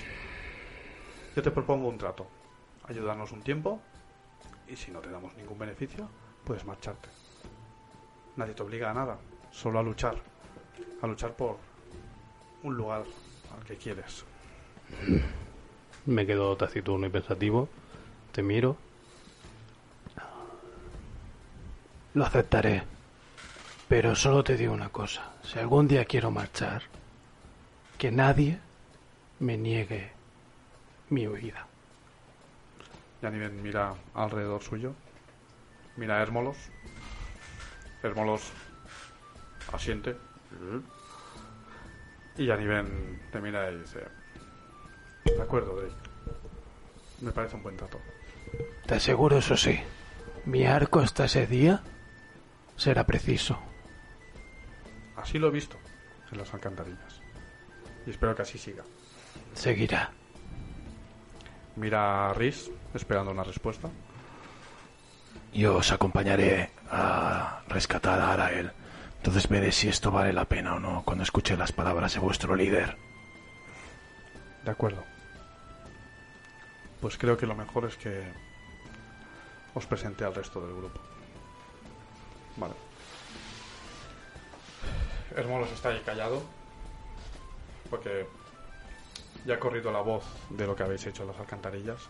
[1.36, 2.28] Yo te propongo un trato.
[2.88, 3.82] Ayudarnos un tiempo
[4.67, 6.08] y si no te damos ningún beneficio,
[6.43, 7.10] puedes marcharte.
[8.36, 9.17] Nadie te obliga a nada,
[9.52, 10.15] solo a luchar.
[11.02, 11.58] A luchar por
[12.63, 13.04] un lugar
[13.56, 14.26] al que quieres.
[16.06, 17.69] me quedo taciturno y pensativo.
[18.32, 18.78] Te miro.
[22.13, 22.84] Lo aceptaré.
[23.88, 25.34] Pero solo te digo una cosa.
[25.43, 26.84] Si algún día quiero marchar,
[28.04, 28.60] que nadie
[29.39, 30.12] me niegue
[31.10, 31.66] mi huida.
[33.22, 34.94] Yaniven mira alrededor suyo.
[35.96, 36.58] Mira a Hermolos.
[38.04, 38.52] Hermolos
[39.72, 40.18] asiente.
[42.36, 44.00] Y Yaniven te mira y dice:
[45.24, 45.96] De acuerdo, Drake.
[47.22, 48.02] Me parece un buen trato.
[48.86, 49.80] Te aseguro, eso sí,
[50.44, 51.82] mi arco hasta ese día
[52.76, 53.58] será preciso.
[55.16, 55.78] Así lo he visto
[56.34, 57.23] en las alcantarillas.
[58.06, 58.84] Y espero que así siga.
[59.54, 60.12] Seguirá.
[61.76, 63.89] Mira a Rhys, esperando una respuesta.
[65.54, 68.72] Yo os acompañaré a rescatar a Arael.
[69.18, 72.56] Entonces veré si esto vale la pena o no cuando escuche las palabras de vuestro
[72.56, 72.98] líder.
[74.66, 75.04] De acuerdo.
[77.00, 78.24] Pues creo que lo mejor es que
[79.74, 81.00] os presente al resto del grupo.
[82.58, 82.74] Vale.
[85.36, 86.44] Hermolos está ahí callado.
[87.93, 88.25] Porque
[89.45, 92.10] ya ha corrido la voz de lo que habéis hecho en las alcantarillas.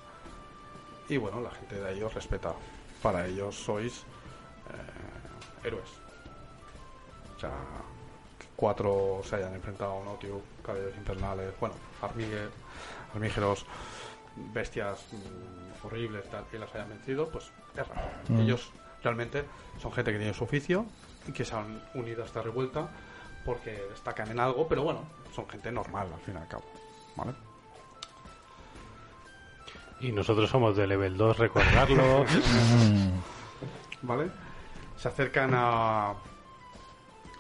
[1.10, 2.54] Y bueno, la gente de ahí os respeta.
[3.02, 5.90] Para ellos sois eh, héroes.
[7.36, 7.52] O sea,
[8.40, 11.76] que cuatro se hayan enfrentado a un Otiu, caballeros infernales, bueno,
[13.14, 13.66] armígeros,
[14.54, 18.08] bestias mm, horribles tal, y las hayan vencido, pues es raro.
[18.30, 18.40] Mm.
[18.40, 18.72] Ellos
[19.04, 19.44] realmente
[19.82, 20.86] son gente que tiene su oficio
[21.28, 22.88] y que se han unido a esta revuelta
[23.46, 25.02] porque destacan en algo, pero bueno,
[25.34, 26.64] son gente normal al fin y al cabo.
[27.16, 27.34] ¿Vale?
[30.00, 32.26] Y nosotros somos de level 2, recordarlo.
[34.02, 34.32] ¿Vale?
[34.98, 36.10] Se acercan a,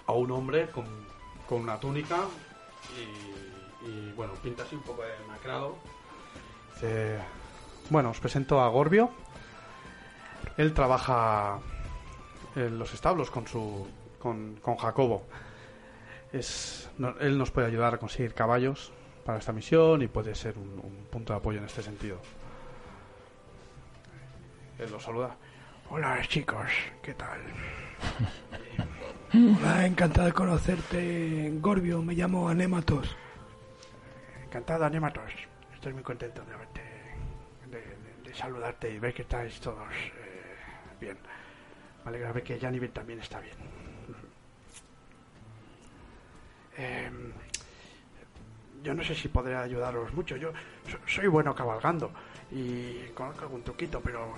[0.06, 0.86] a un hombre con,
[1.48, 2.18] con una túnica
[2.98, 5.76] y, y, bueno, pinta así un poco demacrado.
[6.74, 7.20] Dice,
[7.89, 9.10] bueno, os presento a Gorbio.
[10.58, 11.60] Él trabaja
[12.56, 13.88] en los establos con su
[14.20, 15.24] con, con Jacobo.
[16.34, 18.91] Es, no- él nos puede ayudar a conseguir caballos
[19.26, 22.19] para esta misión y puede ser un, un punto de apoyo en este sentido.
[24.80, 25.38] Él los saluda.
[25.89, 26.67] Hola chicos,
[27.02, 27.39] ¿qué tal?
[29.34, 32.02] Hola, encantado de conocerte, Gorbio.
[32.02, 33.15] Me llamo Anématos.
[34.46, 35.32] Encantado, Anématos.
[35.74, 36.82] Estoy muy contento de verte,
[37.69, 40.56] de, de- de saludarte y ver que estáis todos eh,
[41.00, 41.17] bien.
[42.04, 43.56] Me alegra ver que Janiven también está bien.
[46.78, 47.10] Eh,
[48.84, 50.36] yo no sé si podré ayudaros mucho.
[50.38, 50.52] Yo
[50.90, 52.12] so- soy bueno cabalgando
[52.52, 54.34] y conozco algún truquito, pero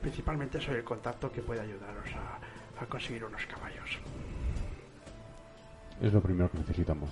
[0.00, 3.98] principalmente soy el contacto que puede ayudaros a, a conseguir unos caballos.
[6.00, 7.10] Es lo primero que necesitamos.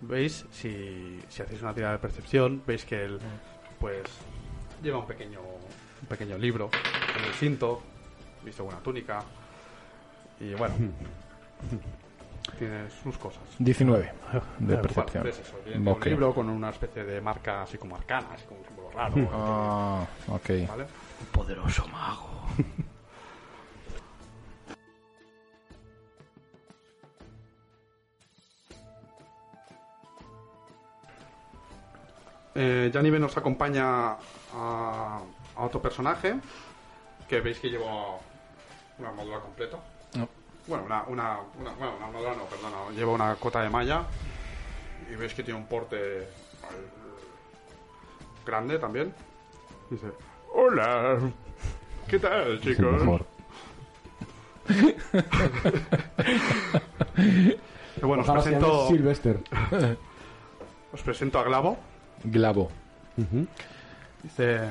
[0.00, 0.46] ¿Veis?
[0.52, 3.18] Si, si hacéis una tirada de percepción, veis que él,
[3.78, 4.04] pues,
[4.82, 6.70] lleva un pequeño, un pequeño libro
[7.14, 7.82] en el cinto,
[8.44, 9.22] visto una túnica,
[10.40, 10.74] y bueno,
[12.56, 13.42] tiene sus cosas.
[13.58, 14.04] 19
[14.58, 15.26] de Bueno, percepción.
[15.26, 15.42] eso,
[15.86, 16.04] Ok.
[16.04, 19.14] un libro con una especie de marca así como arcana, así como un símbolo raro.
[19.32, 20.50] Ah, ok.
[20.68, 20.86] ¿vale?
[21.32, 22.28] Poderoso mago.
[32.54, 34.16] Eh, nos acompaña
[34.52, 35.20] a,
[35.56, 36.34] a otro personaje
[37.28, 38.16] que veis que lleva
[38.98, 39.78] una armadura completa.
[40.68, 40.76] No.
[40.76, 44.04] Bueno, una, una, una, bueno, una armadura no, perdona, lleva una cota de malla
[45.10, 46.28] y veis que tiene un porte
[48.44, 49.14] grande también.
[49.88, 50.08] Dice,
[50.52, 51.18] hola,
[52.06, 53.02] ¿qué tal chicos?
[58.02, 59.40] bueno, os Ojalá presento, Sylvester.
[60.92, 61.78] os presento a Glavo.
[62.24, 62.70] Glavo.
[64.22, 64.68] Dice...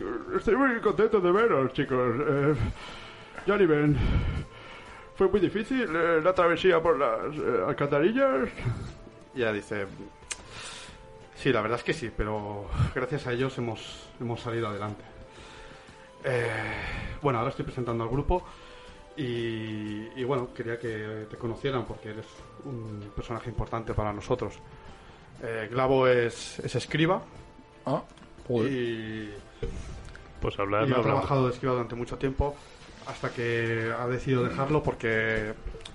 [0.00, 2.14] "Eh, Estoy muy contento de veros, chicos.
[2.28, 2.54] Eh,
[3.46, 3.96] Johnny Ben,
[5.14, 8.48] fue muy difícil eh, la travesía por las eh, alcantarillas.
[9.34, 9.86] Y ella dice...
[11.36, 15.04] Sí, la verdad es que sí, pero gracias a ellos hemos, hemos salido adelante.
[16.24, 16.48] Eh,
[17.22, 18.42] bueno, ahora estoy presentando al grupo
[19.16, 22.26] y, y bueno, quería que te conocieran porque eres
[22.64, 24.54] un personaje importante para nosotros.
[25.42, 27.22] Eh, Glavo es, es escriba
[27.84, 28.02] Ah,
[28.48, 28.72] joder.
[28.72, 29.34] y,
[30.40, 31.02] Pues y hablar, ha hablamos.
[31.06, 32.56] trabajado de escriba durante mucho tiempo
[33.06, 35.54] hasta que ha decidido dejarlo porque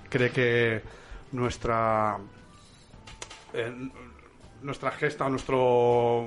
[0.09, 0.81] cree que
[1.31, 2.17] nuestra
[3.53, 3.89] eh,
[4.61, 6.23] nuestra gesta, nuestro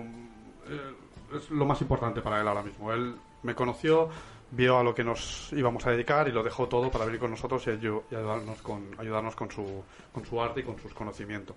[0.69, 0.95] eh,
[1.37, 2.93] es lo más importante para él ahora mismo.
[2.93, 4.09] Él me conoció,
[4.51, 7.31] vio a lo que nos íbamos a dedicar y lo dejó todo para venir con
[7.31, 10.93] nosotros y, ayu- y ayudarnos con ayudarnos con su con su arte y con sus
[10.95, 11.57] conocimientos.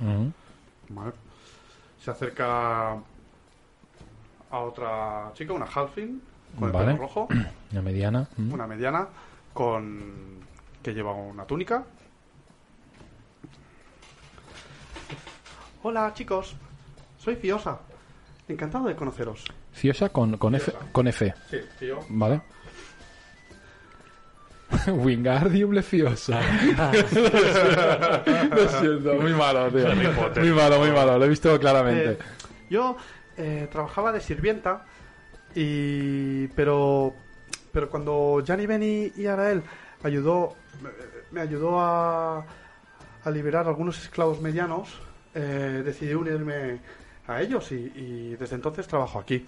[0.00, 0.32] Ujú.
[0.90, 1.12] Vale.
[2.02, 2.96] Se acerca
[4.50, 6.20] a otra chica, una halfling,
[6.58, 7.28] con el pelo rojo,
[7.72, 8.28] Una mediana.
[8.36, 8.52] Mm.
[8.52, 9.08] una mediana,
[9.52, 10.38] con
[10.82, 11.84] que lleva una túnica.
[15.82, 16.56] Hola chicos,
[17.18, 17.78] soy Fiosa.
[18.48, 19.44] Encantado de conoceros.
[19.72, 21.34] Fiosa con, con, F, con F.
[21.50, 22.00] Sí, Fio.
[22.08, 22.40] Vale.
[24.86, 26.40] Wingardium Leviosa.
[28.50, 29.86] Lo siento, muy malo, tío.
[30.42, 31.18] Muy malo, muy malo.
[31.18, 32.12] Lo he visto claramente.
[32.12, 32.18] Eh,
[32.70, 32.96] yo
[33.38, 34.84] eh, trabajaba de sirvienta
[35.54, 37.14] y pero
[37.72, 39.62] pero cuando Gianni Beni y Arael
[40.02, 40.90] ayudó me,
[41.30, 42.44] me ayudó a,
[43.24, 45.00] a liberar algunos esclavos medianos
[45.34, 46.80] eh, decidí unirme
[47.26, 49.46] a ellos y, y desde entonces trabajo aquí.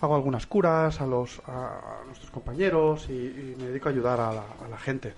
[0.00, 4.20] Hago algunas curas a los a, a nuestros compañeros y, y me dedico a ayudar
[4.20, 5.14] a la, a la gente.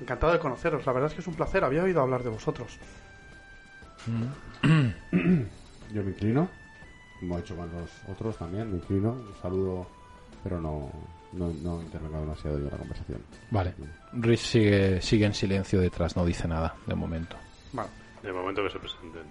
[0.00, 2.78] Encantado de conoceros la verdad es que es un placer había oído hablar de vosotros.
[5.92, 6.48] Yo me inclino,
[7.20, 9.86] como he hecho con los otros también, me inclino, saludo,
[10.42, 10.90] pero no,
[11.32, 13.22] no, no intervengo demasiado yo en la conversación.
[13.50, 13.74] Vale.
[14.12, 17.36] Rhys sigue, sigue en silencio detrás, no dice nada de momento.
[17.72, 17.90] vale
[18.22, 19.24] De momento que se presenten.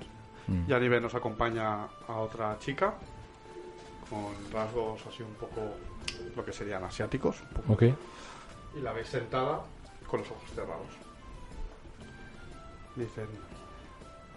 [0.47, 0.67] Mm.
[0.67, 2.93] Yanibe nos acompaña a otra chica
[4.09, 5.75] con rasgos así un poco
[6.35, 7.73] lo que serían asiáticos un poco.
[7.73, 7.83] Ok.
[8.75, 9.61] y la veis sentada
[10.09, 10.87] con los ojos cerrados
[12.95, 13.27] dicen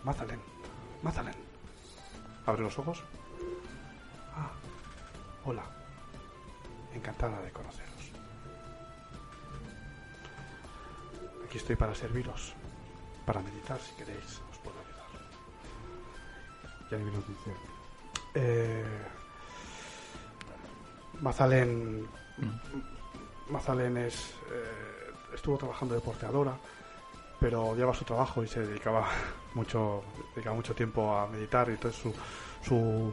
[0.04, 0.40] Mazalen
[1.02, 1.34] Mazalen
[2.44, 3.02] abre los ojos
[5.44, 5.64] hola.
[6.94, 8.12] Encantada de conoceros.
[11.44, 12.54] Aquí estoy para serviros
[13.24, 15.06] para meditar si queréis os puedo ayudar.
[16.90, 17.52] Yanibe nos dice
[18.34, 18.84] eh,
[21.20, 22.08] Mazalen
[23.98, 26.56] es, eh, estuvo trabajando de porteadora,
[27.38, 29.06] pero odiaba su trabajo y se dedicaba
[29.54, 30.02] mucho,
[30.34, 31.68] dedicaba mucho tiempo a meditar.
[31.68, 32.14] Y entonces su,
[32.66, 33.12] su,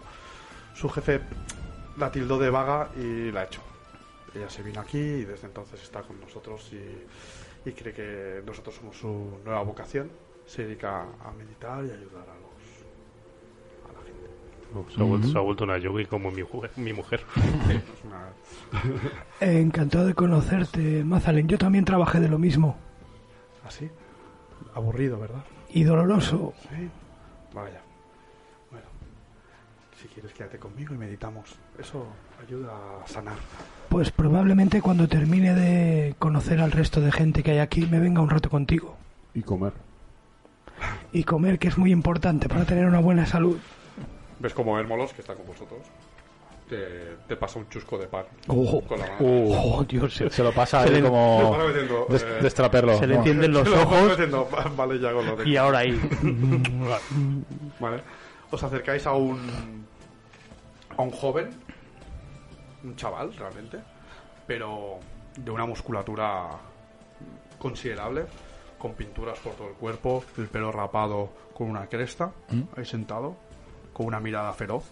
[0.74, 1.22] su jefe
[2.00, 3.62] la tildó de vaga y la echó.
[4.34, 8.76] Ella se vino aquí y desde entonces está con nosotros y, y cree que nosotros
[8.76, 10.10] somos su nueva vocación.
[10.46, 12.50] Se dedica a meditar y ayudar a los
[13.90, 14.30] a la gente.
[14.96, 16.94] Se, ha vuelto, se ha vuelto una yogi como mi, mujer- mi
[19.42, 21.48] encantado de conocerte, Mazalen.
[21.48, 22.78] Yo también trabajé de lo mismo.
[23.66, 23.90] así,
[24.74, 25.44] aburrido, ¿verdad?
[25.70, 26.54] Y doloroso.
[26.70, 26.90] Sí.
[27.54, 27.82] Vaya.
[30.02, 31.56] Si quieres quédate conmigo y meditamos.
[31.78, 32.08] Eso
[32.46, 32.72] ayuda
[33.04, 33.36] a sanar.
[33.90, 38.22] Pues probablemente cuando termine de conocer al resto de gente que hay aquí me venga
[38.22, 38.96] un rato contigo.
[39.34, 39.74] Y comer.
[41.12, 43.58] Y comer, que es muy importante para tener una buena salud.
[44.40, 45.80] ¿Ves como Hermolos, que está con vosotros,
[46.70, 46.78] te,
[47.28, 48.82] te pasa un chusco de pan Oh.
[48.88, 49.18] con la mano?
[49.20, 50.14] Uh, Oh, Dios.
[50.16, 52.98] Se, se lo pasa se le- como Se metiendo, des- eh, destraperlo.
[52.98, 53.20] se le ¿no?
[53.20, 54.48] encienden los Te lo vas ojos metiendo.
[54.78, 55.50] Vale, ya con lo de...
[55.50, 56.00] y ahora ahí.
[57.82, 58.02] Vale.
[58.52, 59.89] Os acercáis a un...
[61.00, 61.50] a un joven,
[62.84, 63.80] un chaval realmente,
[64.46, 65.00] pero
[65.34, 66.50] de una musculatura
[67.58, 68.26] considerable,
[68.78, 72.34] con pinturas por todo el cuerpo, el pelo rapado con una cresta,
[72.76, 73.38] ahí sentado,
[73.94, 74.92] con una mirada feroz.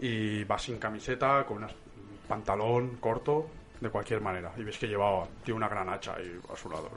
[0.00, 1.70] Y va sin camiseta, con un
[2.26, 4.52] pantalón corto, de cualquier manera.
[4.56, 6.88] Y ves que llevaba, tiene una gran hacha ahí a su lado.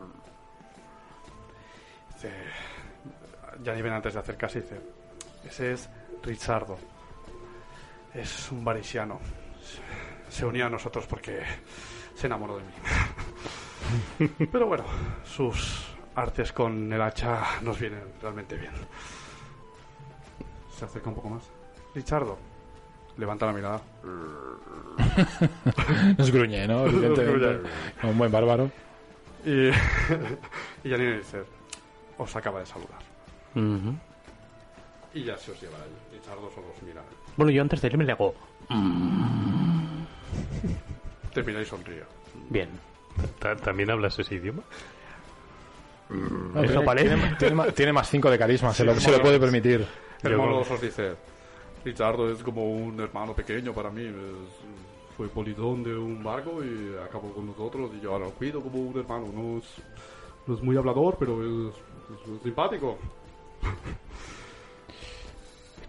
[2.13, 2.31] Dice,
[3.61, 4.79] ya ni ven antes de acercarse, dice,
[5.45, 5.89] ese es
[6.23, 6.94] Richardo.
[8.15, 9.19] Es un varisiano.
[10.29, 11.41] Se- unió a nosotros porque
[12.15, 14.29] se enamoró de mí.
[14.51, 14.83] Pero bueno,
[15.23, 18.73] sus artes con el hacha nos vienen realmente bien.
[20.77, 21.43] Se acerca un poco más.
[21.93, 22.37] Richardo.
[23.17, 23.81] Levanta la mirada.
[26.17, 26.85] Nos gruñe, ¿no?
[26.85, 27.61] Evidentemente.
[28.01, 28.69] Como un buen bárbaro.
[29.45, 29.69] Y,
[30.83, 31.43] y Janine dice,
[32.17, 32.99] os acaba de saludar.
[35.13, 35.95] Y ya se os lleva allí.
[36.17, 37.01] Richardo solo os mira.
[37.37, 38.33] Bueno, yo antes de irme le hago.
[41.33, 42.03] Te mira y sonríe.
[42.49, 42.69] Bien.
[43.39, 44.61] Ta- ¿También hablas ese idioma?
[46.09, 47.07] No, Eso tiene, parece.
[47.15, 49.85] tiene- tiene ma- tiene más 5 de carisma, se, lo, se puede permitir.
[50.21, 51.15] Hermano os dice,
[51.83, 54.03] Richardo es como un hermano pequeño para mí.
[54.03, 54.75] es-
[55.17, 58.79] fue polizón de un barco y acabó con nosotros y yo ahora lo cuido como
[58.79, 59.27] un hermano.
[59.33, 59.63] No es,
[60.45, 62.97] no es muy hablador, pero es, es simpático.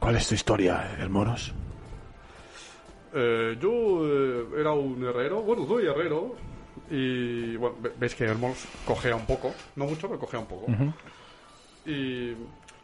[0.07, 1.53] ¿Cuál es tu historia, Hermoros?
[3.13, 6.37] Eh, yo eh, era un herrero, bueno, soy herrero.
[6.89, 10.67] Y bueno, ve- ves que Hermos cojea un poco, no mucho, pero cojea un poco.
[11.87, 12.35] Y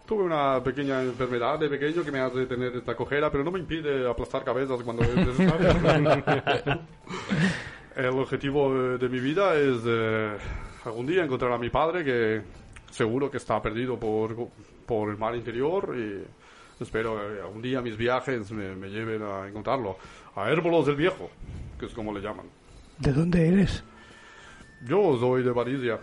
[0.05, 3.61] tuve una pequeña enfermedad de pequeño que me hace tener esta cojera, pero no me
[3.61, 5.69] impide aplastar cabezas cuando es necesario.
[7.95, 10.37] El objetivo de mi vida es eh,
[10.87, 12.43] algún día encontrar a mi padre, que
[12.91, 14.35] seguro que está perdido por,
[14.85, 16.25] por el mar interior y
[16.83, 19.97] espero que algún día mis viajes me, me lleven a encontrarlo.
[20.35, 21.31] A Hérbolos del Viejo,
[21.79, 22.47] que es como le llaman.
[22.99, 23.83] ¿De dónde eres?
[24.85, 25.99] Yo soy de Varisia.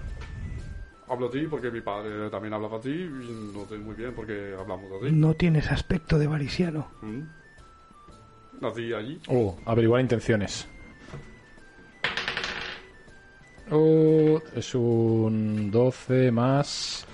[1.10, 4.54] Hablo así porque mi padre también hablaba así y no sé muy bien por qué
[4.58, 5.12] hablamos así.
[5.12, 6.88] No tienes aspecto de varisiano.
[7.02, 7.22] Mm.
[8.62, 9.20] Nací allí.
[9.28, 10.68] Uh, averiguar intenciones.
[13.72, 17.08] Uh, es un 12 más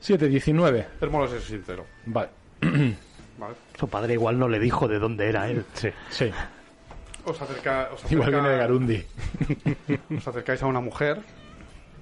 [0.00, 0.88] 7, 19.
[1.00, 1.86] Hermoso es sincero.
[2.06, 2.30] Vale.
[3.38, 3.54] ¿vale?
[3.78, 5.64] Su padre igual no le dijo de dónde era él.
[5.74, 6.30] Sí, sí.
[7.24, 9.04] Os, acerca, os, Igual acerca- viene de Garundi.
[10.18, 11.20] os acercáis a una mujer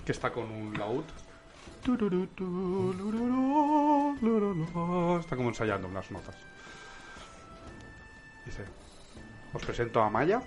[0.06, 1.04] que está con un laúd.
[5.20, 6.36] Está como ensayando unas notas.
[8.44, 8.64] Dice,
[9.52, 10.40] os presento a Maya.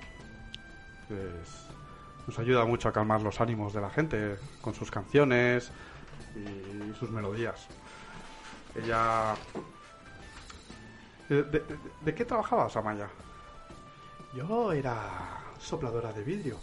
[1.10, 1.68] Es-
[2.28, 5.72] nos ayuda mucho a calmar los ánimos de la gente con sus canciones
[6.36, 7.68] y sus melodías.
[8.76, 9.36] Ella...
[11.30, 11.64] ¿De, de-
[12.02, 13.08] de qué trabajabas, Amaya?
[14.34, 16.58] Yo era sopladora de vidrio.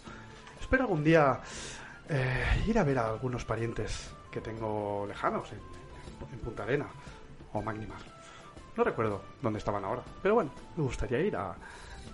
[0.61, 1.41] Espero algún día
[2.09, 5.61] eh, ir a ver a algunos parientes que tengo lejanos en,
[6.45, 6.87] Punta Arena
[7.53, 8.01] o Magnimar.
[8.77, 11.55] No recuerdo dónde estaban ahora, pero bueno, me gustaría ir a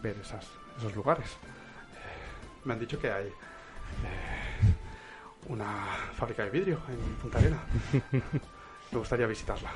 [0.03, 0.47] ver esas,
[0.79, 1.27] esos lugares.
[1.27, 3.33] Eh, me han dicho que hay eh,
[5.48, 7.61] una fábrica de vidrio en Punta Arena.
[8.92, 9.70] me gustaría visitarla.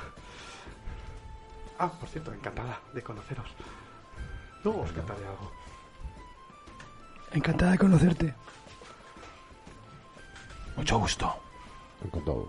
[1.78, 3.48] Ah, por cierto, encantada de conoceros.
[4.64, 5.52] Luego os cantaré algo.
[7.33, 8.35] Encantada de conocerte.
[10.76, 11.35] Mucho gusto.
[12.04, 12.48] Encantado.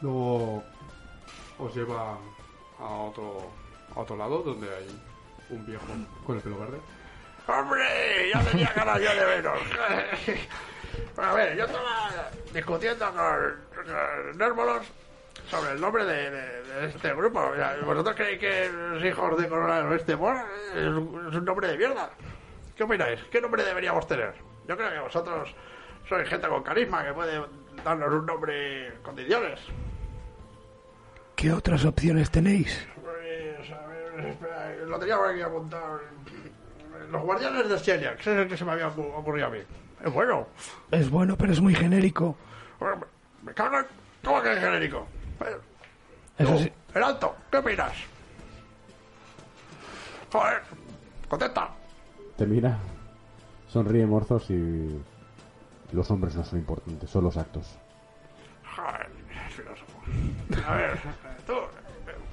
[0.00, 0.64] Luego
[1.58, 2.18] os lleva
[2.78, 3.50] a otro,
[3.94, 5.00] a otro lado donde hay
[5.50, 5.84] un viejo
[6.26, 6.80] con el pelo verde.
[7.46, 8.30] ¡Hombre!
[8.32, 9.60] Ya tenía ganas yo de veros.
[11.16, 12.10] A ver, yo estaba
[12.52, 14.86] discutiendo con, con Nérmolos
[15.48, 17.50] sobre el nombre de, de- de este grupo.
[17.52, 21.68] Mira, ¿Vosotros creéis que los hijos de Coronel este Mora es, un- es un nombre
[21.68, 22.10] de mierda?
[22.76, 23.20] ¿Qué opináis?
[23.30, 24.32] ¿Qué nombre deberíamos tener?
[24.68, 25.54] Yo creo que vosotros
[26.08, 27.42] sois gente con carisma que puede
[27.84, 29.60] darnos un nombre con condiciones.
[31.36, 32.86] ¿Qué otras opciones tenéis?
[33.02, 36.00] Pues, a ver, espera, lo tenía por aquí apuntado.
[37.10, 39.58] Los guardianes de Celia, que es el que se me había ocu- ocurrido a mí.
[40.04, 40.46] Es bueno.
[40.90, 42.36] Es bueno, pero es muy genérico.
[43.42, 43.86] Me cago en...
[44.24, 45.06] ¿Cómo que es genérico?
[46.38, 46.72] Eso sí.
[46.94, 47.92] El alto, ¿qué opinas?
[50.32, 50.62] Joder,
[51.28, 51.70] contesta.
[52.36, 52.78] Te mira,
[53.68, 55.02] sonríe Morzos y
[55.92, 57.76] los hombres no son importantes, son los actos.
[60.66, 60.98] A ver,
[61.46, 61.54] tú.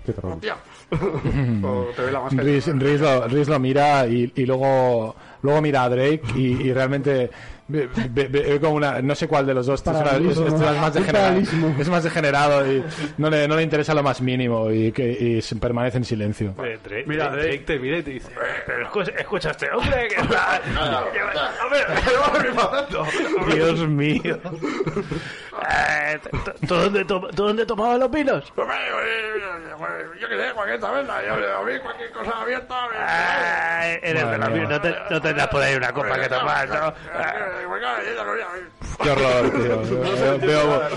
[0.08, 0.32] Qué troll.
[0.34, 0.55] Hostia.
[1.64, 2.43] O te ve la máscara.
[2.43, 7.30] Rhys, Rhys lo, lo mira y, y luego luego mira a Drake y, y realmente
[7.68, 10.47] ve, ve- ve como una no sé cuál de los dos es, Paralelismo.
[10.47, 11.39] es- es más degenerado,
[11.80, 12.84] es más degenerado y
[13.18, 16.55] no le, no le interesa lo más mínimo y que y se permanece en silencio
[16.64, 17.64] Eh, Drake, Mira, Drake, Drake.
[17.66, 18.30] Te mira y te dice:
[18.66, 20.62] Pero escucha, escucha a este hombre que está.
[23.53, 24.39] Dios mío.
[25.70, 27.03] Eh, ¿tú- ¿Tú dónde,
[27.34, 28.43] dónde tomabas los vinos?
[28.58, 29.41] Eh,
[30.20, 31.14] Yo qué sé, cualquier taberna.
[31.26, 32.76] Yo, a mí cualquier cosa abierta.
[33.08, 36.88] Ay, eres no, te, no tendrás por ahí una copa que tomar, ¿no?
[36.88, 36.93] Eh,
[37.62, 40.89] yo qué horror tío Veo-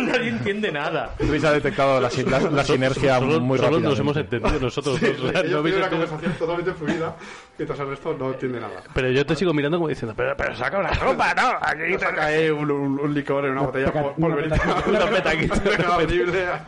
[0.00, 1.14] Nadie entiende nada.
[1.18, 4.60] Rhys ha detectado la, sin- la, la sinergia Solo, muy solo rápida nos hemos entendido
[4.60, 5.34] nosotros dos.
[5.34, 7.16] Ellos ¿no una conversación totalmente fluida
[7.60, 8.82] mientras el resto no entiende nada.
[8.94, 11.52] Pero yo te sigo mirando como diciendo: Pero, pero saca una copa, ¿no?
[11.60, 14.32] Aquí saca ahí un, un- un licor en una botella peca- pol-
[14.88, 15.62] una petaquita.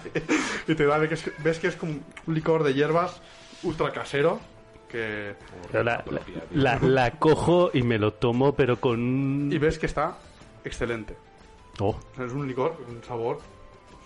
[0.68, 1.93] Y te da, ves que, es, ves que es como
[2.26, 3.20] un licor de hierbas
[3.62, 4.40] ultra casero.
[4.88, 5.34] Que...
[5.72, 6.05] La, la,
[6.53, 9.51] la- la cojo y me lo tomo, pero con.
[9.51, 10.18] Y ves que está
[10.64, 11.16] excelente.
[11.80, 13.38] Oh, O sea, es un licor, un sabor,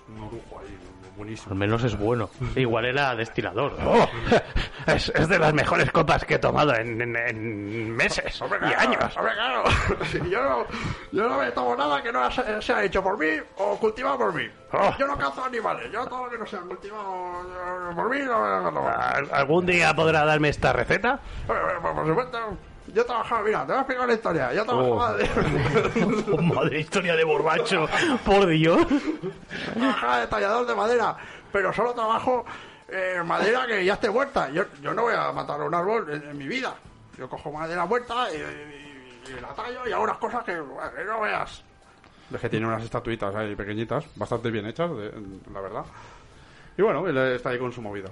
[0.09, 0.77] un orujo ahí,
[1.17, 1.53] buenísimo.
[1.53, 2.31] Al menos es bueno.
[2.55, 3.73] Igual era destilador.
[3.87, 8.59] Oh, es, es de las mejores copas que he tomado en, en- en meses Hombre,
[8.63, 9.17] y claro, años.
[9.17, 9.65] Hombre, claro.
[10.31, 10.67] Yo no,
[11.13, 14.35] yo no me tomo nada que no sea, sea hecho por mí o cultivado por
[14.35, 14.47] mí.
[14.73, 14.95] Oh.
[14.99, 15.91] Yo no cazo animales.
[15.93, 18.89] Yo todo lo que no sea cultivado eh, por mí no me lo tomo.
[18.89, 21.19] ¿Al- ¿Algún día podrá darme esta receta?
[21.47, 22.39] Por, por- por supuesto,
[22.95, 24.53] yo trabajaba, mira, te voy a explicar la historia.
[24.55, 25.25] Yo trabajaba, de,
[26.33, 27.87] Oh, madre, historia de borracho.
[28.25, 28.87] Por Dios.
[29.75, 31.17] trabajaba de tallador de madera,
[31.53, 32.45] pero solo trabajo
[32.89, 34.49] eh, madera que ya esté muerta.
[34.51, 36.75] Yo, yo no voy a matar un árbol en, en mi vida.
[37.19, 38.83] Yo cojo madera muerta y, y-
[39.37, 41.63] y la tallo y hago unas cosas que, bueno, que no veas.
[42.31, 45.13] Ves que tiene unas estatuitas ahí pequeñitas, bastante bien hechas, de-
[45.53, 45.85] la verdad.
[46.79, 48.11] Y bueno, él está ahí con su movida.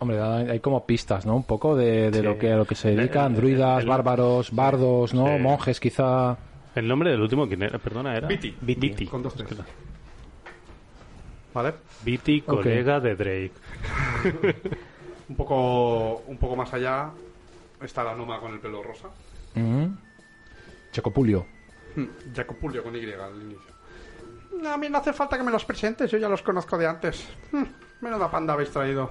[0.00, 1.36] Hombre, hay como pistas, ¿no?
[1.36, 2.24] Un poco de, de Sí.
[2.24, 5.26] lo que a lo que se dedican, druidas, el- bárbaros, bardos, ¿no?
[5.26, 5.42] Sí.
[5.42, 6.36] Monjes, quizá.
[6.74, 7.78] El nombre del último, ¿quién era?
[7.78, 8.26] Perdona, era.
[8.26, 8.56] Viti.
[8.60, 9.06] Viti.
[9.06, 9.48] Con dos tres.
[11.52, 11.74] ¿Vale?
[12.04, 13.52] Viti, colega de Drake.
[15.28, 17.10] Un poco, un poco más allá
[17.80, 19.06] está la noma con el pelo rosa.
[19.54, 19.92] Ujú.
[20.90, 21.46] Chocopulio.
[21.94, 23.70] Hmm, Jacopulio con Y al inicio.
[24.72, 27.28] A mí no hace falta que me los presentes, yo ya los conozco de antes.
[27.52, 27.62] Hmm,
[28.00, 29.08] Menuda panda habéis traído.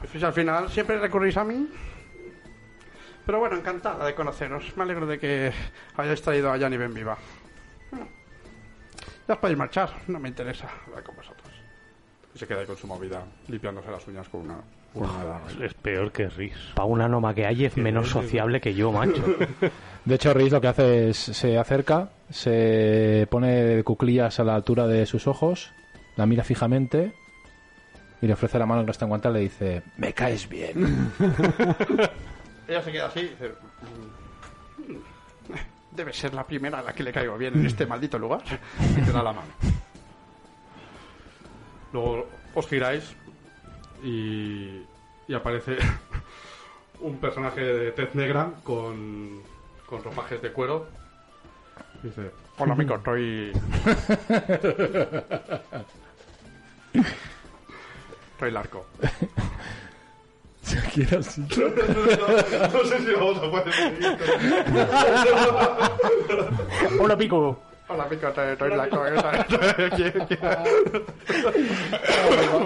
[0.00, 1.68] Pues al final siempre recurrís a mí.
[3.24, 4.76] Pero bueno, encantada de conoceros.
[4.76, 5.52] Me alegro de que
[5.96, 7.16] hayáis traído a Yanni Ben viva.
[9.26, 11.52] Ya os podéis marchar, no me interesa hablar con vosotros.
[12.32, 14.58] Y se queda ahí con su movida, limpiándose las uñas con una...
[14.94, 15.40] una daga.
[15.60, 16.54] Es peor que Riz.
[16.76, 19.24] Para una noma que hay es menos sociable que yo, macho.
[20.04, 24.54] De hecho, Rhys lo que hace es se acerca, se pone de cuclillas a la
[24.54, 25.72] altura de sus ojos,
[26.14, 27.12] la mira fijamente
[28.22, 31.12] y le ofrece la mano que no está en y le dice: Me caes bien.
[32.68, 33.50] Ella se queda así y dice...
[34.80, 34.96] "Mm,
[35.96, 38.42] Debe ser la primera a la que le caigo bien en este maldito lugar.
[38.96, 39.48] y te da la mano.
[41.92, 43.14] Luego os giráis
[44.02, 44.82] y,
[45.26, 45.78] y aparece
[47.00, 49.40] un personaje de tez negra con,
[49.86, 50.86] con ropajes de cuero.
[52.02, 53.52] Dice, Hola, amigo, estoy...
[58.36, 58.84] Estoy largo.
[60.92, 61.40] Quiero así.
[61.40, 64.18] no sé si vamos a poder seguir.
[67.00, 67.58] Hola, pico.
[67.88, 69.04] Hola, amigo, estoy, estoy largo.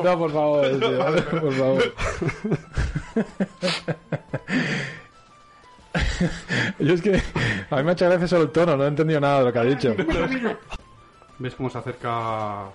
[0.03, 1.95] No, por favor, tío, por favor.
[6.81, 7.23] Yo es que
[7.71, 9.53] a mí me ha hecho gracia solo el tono, no he entendido nada de lo
[9.53, 9.95] que ha dicho.
[11.39, 12.71] ¿Ves cómo se acerca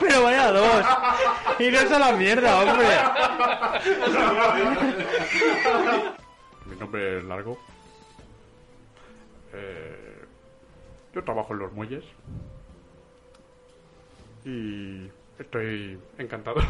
[0.00, 0.86] Pero vaya dos.
[1.58, 2.86] Y no es a la mierda, hombre.
[6.66, 7.58] Mi nombre es Largo.
[9.52, 10.24] Eh,
[11.14, 12.04] yo trabajo en los muelles.
[14.44, 15.10] Y
[15.40, 16.60] estoy encantado.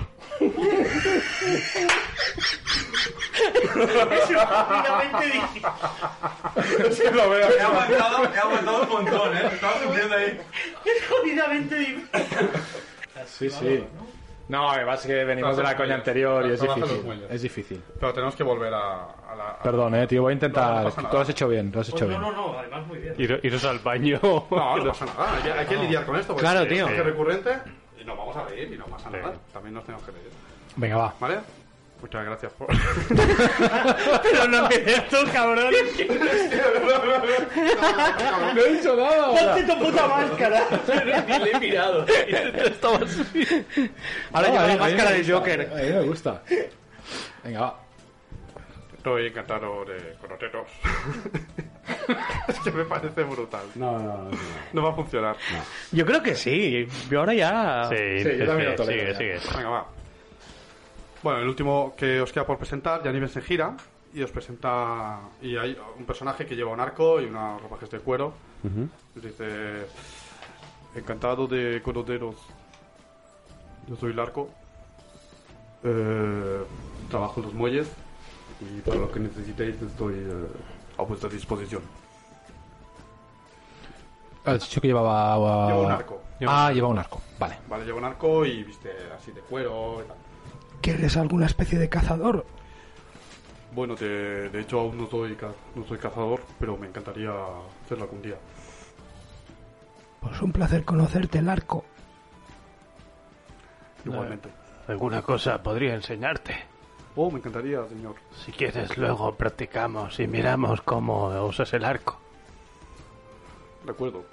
[6.88, 7.48] Es que lo veo.
[7.50, 9.40] He aguantado, he aguantado un montón, ¿eh?
[9.52, 10.40] Estaba sufriendo ahí.
[10.84, 12.08] Es jodidamente difícil.
[13.26, 13.84] Sí, sí.
[14.48, 17.24] No, es que venimos de la coña anterior y es difícil.
[17.30, 17.82] Es difícil.
[18.00, 19.44] Pero tenemos que volver a, a la.
[19.50, 20.92] a- Perdón, eh, tío, voy a No, no intentar.
[20.92, 22.20] Tú lo has hecho bien, lo has hecho bien.
[22.20, 23.14] no, no, además muy bien.
[23.16, 24.18] Ir- iros al baño.
[24.50, 25.36] No, no pasa nada.
[25.36, 26.34] Hay que, hay que lidiar con esto.
[26.34, 26.88] Claro, tío.
[26.88, 27.50] Es recurrente
[28.30, 29.34] vamos a reír y no pasa nada.
[29.52, 30.30] También nos tenemos que reír.
[30.76, 31.14] Venga, va.
[31.20, 31.40] ¿Vale?
[32.00, 32.68] Muchas gracias por...
[34.22, 35.70] Pero no empieces tú, cabrón.
[38.54, 39.28] No he dicho nada.
[39.28, 40.66] Ponte tu puta máscara.
[41.38, 42.06] Le he mirado.
[44.32, 45.32] Ahora lleva la máscara de.
[45.32, 45.70] Joker.
[45.72, 46.42] A mí me gusta.
[47.44, 47.80] Venga, va.
[48.96, 50.68] Estoy encantado de conoceros.
[52.48, 53.64] es que me parece brutal.
[53.74, 54.24] No, no, no.
[54.24, 54.38] no.
[54.72, 55.36] No va a funcionar.
[55.92, 56.86] Yo creo que sí.
[57.10, 57.88] Yo ahora ya.
[57.88, 59.40] Sí, Sí, yo también sigue, lo tolero sigue, ya.
[59.40, 59.56] sigue.
[59.56, 59.86] Venga, va.
[61.22, 63.76] Bueno, el último que os queda por presentar, Gianni se gira
[64.14, 65.20] y os presenta...
[65.42, 68.32] Y hay un personaje que lleva un arco y unas ropajes de cuero.
[69.16, 69.86] Y dice...
[70.94, 72.36] Encantado de conoceros.
[73.86, 74.50] Yo soy el arco.
[75.84, 76.62] Eh,
[77.08, 77.90] trabajo en los muelles.
[78.60, 80.46] Y para lo que necesitéis estoy eh,
[81.00, 81.82] a vuestra disposición.
[84.44, 85.38] Has dicho que llevaba...
[85.38, 86.22] uh, Lleva un arco.
[86.46, 87.20] Ah, lleva un arco.
[87.38, 87.58] Vale.
[87.68, 90.16] Vale, lleva un arco y viste así de cuero y tal.
[90.80, 92.46] ¿Quieres alguna especie de cazador?
[93.72, 97.30] Bueno, de, de hecho aún no soy, ca- no soy cazador, pero me encantaría
[97.84, 98.36] hacerlo algún día.
[100.20, 101.84] Pues un placer conocerte, el arco.
[104.04, 104.48] Igualmente.
[104.88, 106.56] Alguna cosa podría enseñarte.
[107.16, 108.14] Oh, me encantaría, señor.
[108.44, 112.18] Si quieres, luego practicamos y miramos cómo usas el arco.
[113.84, 114.24] De acuerdo.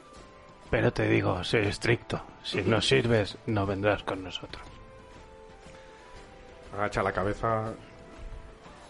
[0.69, 2.21] Pero te digo, sé estricto.
[2.43, 4.63] Si no sirves, no vendrás con nosotros.
[6.75, 7.73] Agacha la cabeza,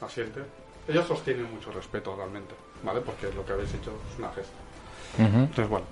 [0.02, 0.42] asiente.
[0.88, 3.02] Ellos sostienen mucho respeto realmente, ¿vale?
[3.02, 4.58] Porque lo que habéis hecho es una gesta.
[5.18, 5.86] Entonces, bueno.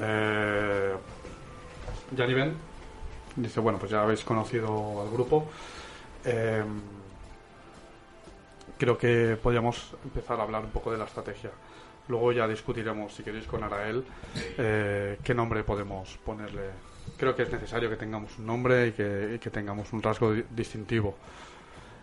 [0.00, 0.94] Eh,
[2.16, 2.56] Gianni Ben
[3.36, 5.48] dice, bueno, pues ya habéis conocido al grupo.
[6.30, 6.62] Eh,
[8.78, 11.50] creo que podríamos empezar a hablar un poco de la estrategia.
[12.08, 14.04] Luego ya discutiremos, si queréis, con Arael
[14.56, 16.70] eh, qué nombre podemos ponerle.
[17.16, 21.16] Creo que es necesario que tengamos un nombre y que, tengamos un rasgo di- distintivo.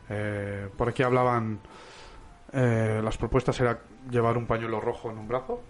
[0.09, 1.59] Eh, por aquí hablaban,
[2.53, 5.61] eh, las propuestas era llevar un pañuelo rojo en un brazo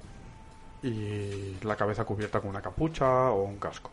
[0.84, 3.92] y la cabeza cubierta con una capucha o un casco.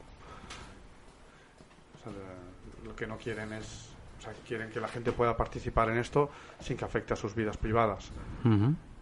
[2.84, 3.90] Lo que no quieren es,
[4.22, 7.34] o sea, quieren que la gente pueda participar en esto sin que afecte a sus
[7.34, 8.10] vidas privadas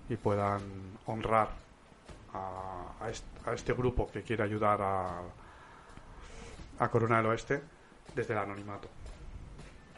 [0.08, 0.60] y puedan
[1.04, 1.48] honrar
[2.32, 5.20] a, a est- a este grupo que quiere ayudar a,
[6.78, 7.60] a Corona del Oeste
[8.14, 8.88] desde el anonimato.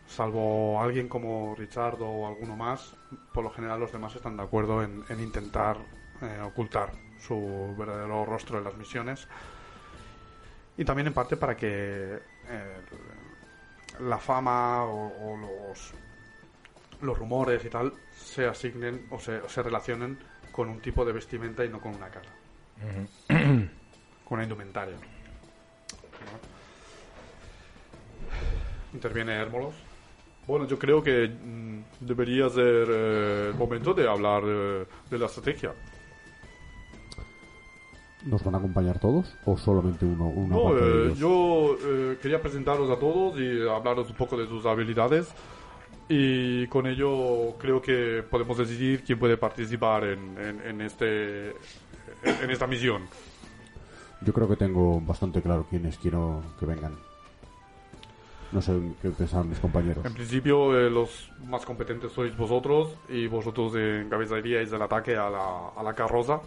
[0.09, 2.93] Salvo alguien como Richard o alguno más,
[3.33, 5.77] por lo general los demás están de acuerdo en, en intentar
[6.21, 9.29] eh, ocultar su verdadero rostro en las misiones.
[10.77, 12.19] Y también en parte para que
[12.49, 12.81] eh,
[14.01, 15.93] la fama o, o los,
[17.01, 20.19] los rumores y tal se asignen o se, o se relacionen
[20.51, 22.31] con un tipo de vestimenta y no con una cara.
[23.19, 23.71] con
[24.31, 24.95] una indumentaria.
[24.95, 25.01] ¿no?
[28.93, 29.75] Interviene Hermolos.
[30.47, 35.27] Bueno, yo creo que mm, debería ser eh, el momento de hablar eh, de la
[35.27, 35.73] estrategia.
[38.25, 40.27] ¿Nos van a acompañar todos o solamente uno?
[40.29, 41.19] Una No, de eh, ellos?
[41.19, 45.35] yo eh, quería presentaros a todos y hablaros un poco de sus habilidades
[46.09, 52.45] y con ello creo que podemos decidir quién puede participar en, en, en este en,
[52.45, 53.03] en esta misión.
[54.25, 56.95] Yo creo que tengo bastante claro quiénes quiero que vengan.
[58.53, 60.05] No sé qué pensaban mis compañeros.
[60.05, 65.69] En principio eh, los más competentes sois vosotros y vosotros encabezaríais el ataque a la,
[65.75, 66.41] a la carroza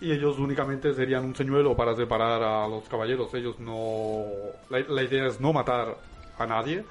[0.00, 3.32] y ellos únicamente serían un señuelo para separar a los caballeros.
[3.34, 4.24] Ellos no...
[4.68, 5.96] La, idea es no matar
[6.38, 6.84] a nadie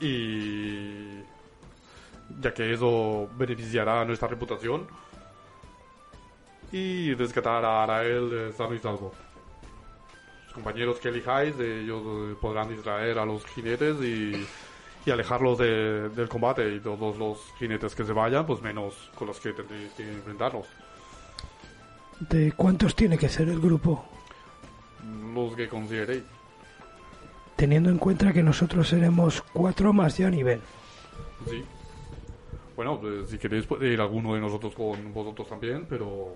[0.00, 1.20] y...
[2.40, 4.86] ya que eso beneficiará nuestra reputación
[6.72, 8.80] y rescatar a Arael eh, sano y.
[8.82, 14.46] Los compañeros que elijáis, ellos eh, podrán distraer a los jinetes y,
[15.04, 19.28] y alejarlos de- del combate y todos los jinetes que se vayan, pues menos con
[19.28, 20.66] los que tendréis que enfrentarlos.
[22.20, 24.04] ¿De cuántos tiene que ser el grupo?
[25.34, 26.22] Los que consideréis.
[27.56, 30.60] Teniendo en cuenta que nosotros seremos cuatro más ya a nivel.
[31.48, 31.64] Sí.
[32.76, 36.34] Bueno, pues, si queréis puede ir alguno de nosotros con vosotros también, pero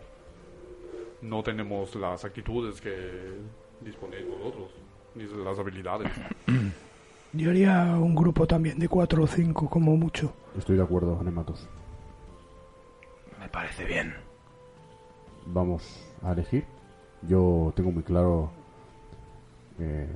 [1.22, 3.32] no tenemos las actitudes que
[3.80, 4.70] disponéis vosotros,
[5.14, 6.10] ni las habilidades.
[7.32, 10.32] Yo haría un grupo también de cuatro o cinco como mucho.
[10.56, 11.68] Estoy de acuerdo, Anematos.
[13.38, 14.25] Me parece bien.
[15.46, 15.82] Vamos
[16.22, 16.64] a elegir.
[17.22, 18.50] Yo tengo muy claro
[19.78, 20.06] que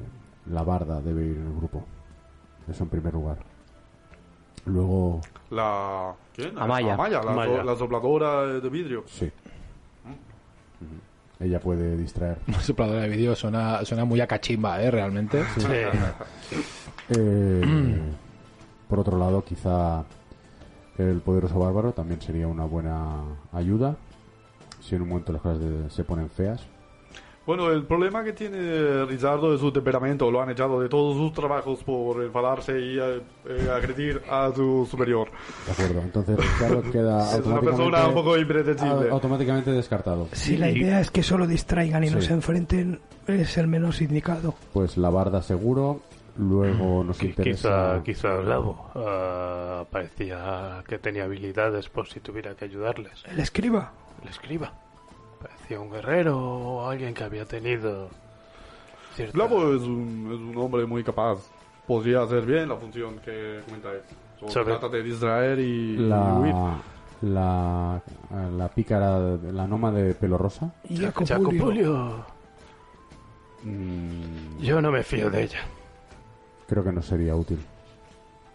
[0.47, 1.85] la barda debe ir en el grupo.
[2.68, 3.39] Eso en primer lugar.
[4.66, 5.20] Luego,
[5.51, 6.14] La...
[6.35, 6.59] ¿Quién?
[6.59, 6.95] Amaya.
[6.95, 7.64] Amaya, la, Amaya.
[7.64, 9.05] la sopladora de vidrio.
[9.07, 9.31] sí.
[11.39, 12.37] Ella puede distraer.
[12.61, 14.91] Sopladora de vídeo suena, suena muy a cachimba, ¿eh?
[14.91, 15.43] Realmente.
[17.12, 17.99] Eh,
[18.89, 20.05] por otro lado, quizá
[20.97, 23.16] el poderoso bárbaro también sería una buena
[23.53, 23.97] ayuda
[24.81, 26.66] si en un momento las cosas de- se ponen feas.
[27.47, 30.31] Bueno, el problema que tiene Rizardo es su temperamento.
[30.31, 34.87] Lo han echado de todos sus trabajos por enfadarse y eh, eh, agredir a su
[34.89, 35.28] superior.
[35.66, 39.09] De acuerdo, entonces Ricardo queda Es una automáticamente, persona un poco impredecible.
[39.09, 40.28] au- automáticamente descartado.
[40.33, 42.28] Si la idea es que solo distraigan y no Sí.
[42.28, 44.55] se enfrenten, es el menos indicado.
[44.72, 46.03] Pues la barda seguro,
[46.37, 48.01] luego nos interesa...
[48.05, 53.24] Quizá, quizá Glavo ah, parecía que tenía habilidades por si tuviera que ayudarles.
[53.28, 53.93] El escriba.
[54.23, 54.73] El escriba.
[55.41, 58.09] Parecía un guerrero o alguien que había tenido
[59.14, 59.33] cierta...
[59.33, 61.39] Glavo es un, es un hombre muy capaz.
[61.87, 64.03] Podría hacer bien la función que comentáis.
[64.39, 66.55] Solo Sobre- trata de distraer y, y huir.
[67.23, 68.01] La,
[68.31, 69.18] la, la pícara,
[69.53, 70.73] la noma de pelo rosa.
[70.89, 72.25] Jacopulio.
[73.62, 75.61] Mm, Yo no me fío de ella.
[76.66, 77.59] creo que no sería útil.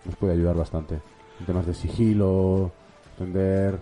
[0.05, 0.99] Nos puede ayudar bastante.
[1.39, 2.71] En temas de sigilo,
[3.17, 3.79] tender,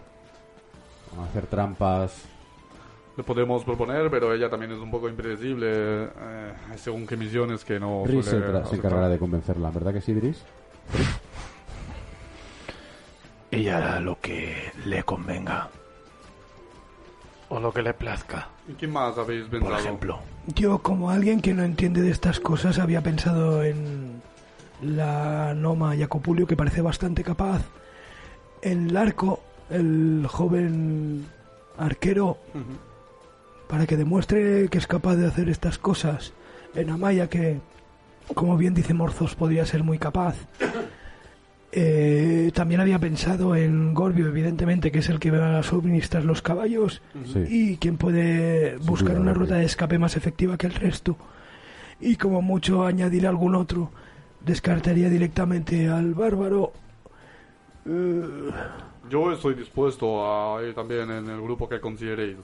[1.21, 2.25] hacer trampas.
[3.15, 7.79] Le podemos proponer, pero ella también es un poco impredecible eh, según qué misiones que
[7.79, 10.43] no Driss se, encargará de convencerla, ¿verdad que sí, Driss?
[13.51, 15.69] Ella hará lo que le convenga.
[17.49, 18.47] O lo que le plazca.
[18.67, 19.71] ¿Y quién más habéis pensado?
[19.73, 24.23] Por ejemplo, Yo, como alguien que no entiende de estas cosas, había pensado en
[24.81, 27.61] la Noma Jacopulio, que parece bastante capaz.
[28.63, 31.25] En Larco, el joven
[31.77, 32.37] arquero,
[33.67, 36.33] para que demuestre que es capaz de hacer estas cosas.
[36.75, 37.59] En Amaya, que,
[38.33, 40.35] como bien dice Morzos, podría ser muy capaz.
[41.75, 46.43] Eh, también había pensado en Gorbio, evidentemente, que es el que va a suministrar los
[46.43, 47.45] caballos Sí.
[47.49, 51.17] y quien puede buscar una ruta de escape más efectiva que el resto.
[51.99, 53.89] Y como mucho añadir algún otro,
[54.45, 56.73] descartaría directamente al bárbaro.
[57.87, 58.21] Eh,
[59.13, 62.37] Yo estoy dispuesto a ir también en el grupo que consideréis.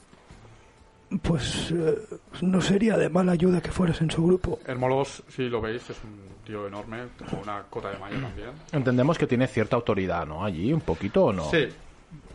[1.24, 1.98] pues eh,
[2.42, 4.60] no sería de mala ayuda que fueras en su grupo.
[4.68, 8.52] Hermolos, si lo veis, es un tío enorme, con una cota de malla también.
[8.72, 10.46] Entendemos que tiene cierta autoridad, ¿no?
[10.46, 11.50] Allí, un poquito o no.
[11.50, 11.70] Sí.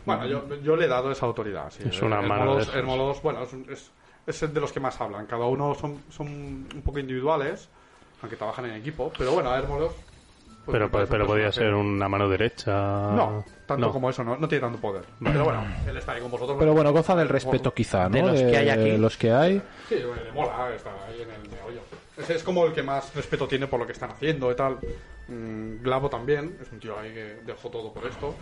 [0.05, 1.71] Bueno, yo, yo le he dado esa autoridad.
[1.71, 1.83] Sí.
[1.87, 2.79] Es una mano Hermolos, de.
[2.79, 3.91] Hermolos, bueno, es, es,
[4.27, 5.27] es el de los que más hablan.
[5.27, 7.69] Cada uno son, son un poco individuales,
[8.21, 9.13] aunque trabajan en equipo.
[9.17, 9.93] Pero bueno, a Hermolos...
[10.65, 12.71] pues pero pero podía personaje- ser una mano derecha.
[12.71, 13.91] No, tanto No.
[13.93, 15.03] como eso, no, no tiene tanto poder.
[15.23, 16.57] Pero bueno, él está ahí con vosotros.
[16.59, 18.15] Pero bueno, goza del respeto quizá, ¿no?
[18.15, 18.97] De los que hay aquí.
[18.97, 19.61] los que hay.
[19.89, 21.81] Sí, le mola estar ahí en el meollo.
[22.17, 24.77] Es, es como el que más respeto tiene por lo que están haciendo y tal.
[25.27, 28.33] Mm, Glavo también, es un tío ahí que dejó todo por esto.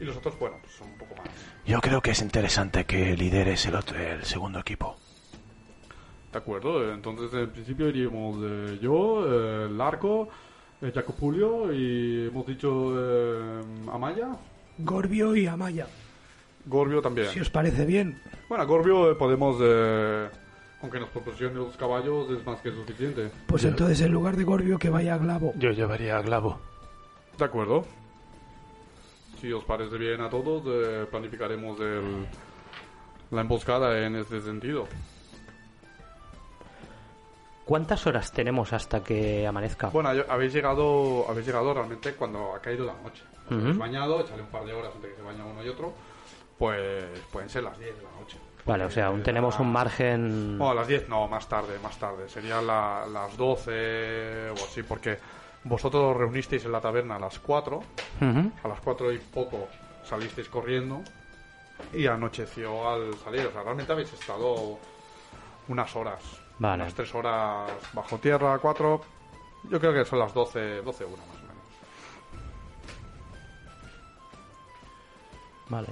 [0.00, 1.26] Y los otros, bueno, pues son un poco más.
[1.64, 4.96] yo creo que es interesante que lideres el, otro, el segundo equipo.
[6.32, 10.28] De acuerdo, eh, entonces en principio iríamos eh, yo, eh, Larco,
[10.82, 13.60] eh, Jacopulio y hemos dicho eh,
[13.92, 14.28] Amaya.
[14.78, 15.86] Gorbio y Amaya,
[16.66, 17.28] Gorbio también.
[17.28, 18.20] si os parece bien.
[18.48, 20.28] Bueno, a Gorbio eh, podemos, eh,
[20.82, 23.30] aunque nos proporcione los caballos, es más que suficiente.
[23.46, 25.52] Pues entonces en lugar de Gorbio que vaya a Glavo.
[25.56, 26.58] Yo llevaría a Glavo.
[27.38, 27.84] De acuerdo.
[29.40, 32.26] Si os parece bien a todos, eh, planificaremos el-
[33.32, 34.86] la emboscada en este sentido.
[37.72, 39.88] ¿Cuántas horas tenemos hasta que amanezca?
[39.88, 43.22] Bueno, yo- habéis llegado, habéis llegado realmente cuando ha caído la noche.
[43.46, 43.54] Ujú.
[43.60, 45.94] habéis bañado, echarle un par de horas antes que se bañe uno y otro,
[46.58, 48.36] pues pueden ser las 10 de la noche.
[48.66, 50.58] Vale, o sea, aún tenemos un margen.
[50.58, 52.28] No, a las 10 no, más tarde, más tarde.
[52.28, 55.16] Serían la- las 12 o así, porque
[55.64, 57.78] vosotros os reunisteis en la taberna a las 4,
[58.20, 58.52] Ujú.
[58.64, 59.66] a las 4 y poco
[60.04, 61.00] salisteis corriendo
[61.94, 63.46] y anocheció al salir.
[63.46, 64.76] O sea, realmente habéis estado
[65.68, 66.41] unas horas.
[66.62, 66.84] Vale.
[66.84, 69.00] Unas 3 horas bajo tierra, 4.
[69.68, 71.62] Yo creo que son las 12, 12 una más o menos.
[75.68, 75.88] Vale.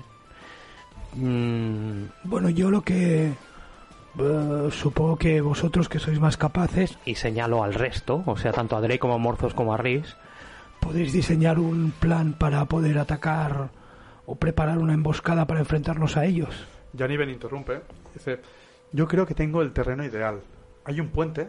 [1.16, 3.32] Mm, Bueno, yo lo que
[4.18, 8.76] eh, supongo que vosotros que sois más capaces y señalo al resto, o sea, tanto
[8.76, 10.14] a Drake como a Morzos como a Riz.
[10.80, 13.70] podéis diseñar un plan para poder atacar
[14.24, 16.54] o preparar una emboscada para enfrentarnos a ellos.
[16.96, 17.82] Janiven interrumpe.
[18.14, 18.40] Dice,
[18.92, 20.40] yo creo que tengo el terreno ideal.
[20.91, 21.47] Hay un puente,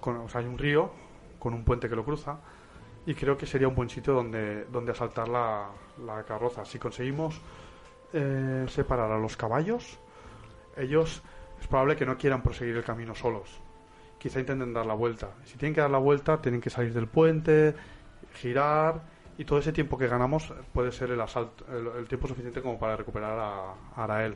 [0.00, 0.90] con, o sea, hay un río
[1.38, 2.38] con un puente que lo cruza
[3.04, 5.68] y creo que sería un buen sitio donde, donde asaltar la,
[6.26, 6.64] carroza.
[6.64, 7.38] Si conseguimos
[8.14, 9.98] eh, separar a los caballos,
[10.74, 11.22] ellos
[11.60, 13.60] es probable que no quieran proseguir el camino solos.
[14.18, 15.34] Quizá intenten dar la vuelta.
[15.44, 17.74] Si tienen que dar la vuelta, tienen que salir del puente,
[18.36, 19.02] girar
[19.36, 21.66] y todo ese tiempo que ganamos puede ser el asalto,
[21.98, 24.34] el, tiempo suficiente como para recuperar a Arael.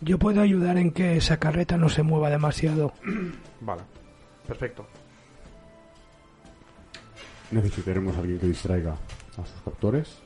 [0.00, 2.92] Yo puedo ayudar en que esa carreta no se mueva demasiado.
[3.60, 3.82] Vale,
[4.46, 4.86] perfecto.
[7.50, 10.18] necesitaremos a alguien que distraiga a sus captores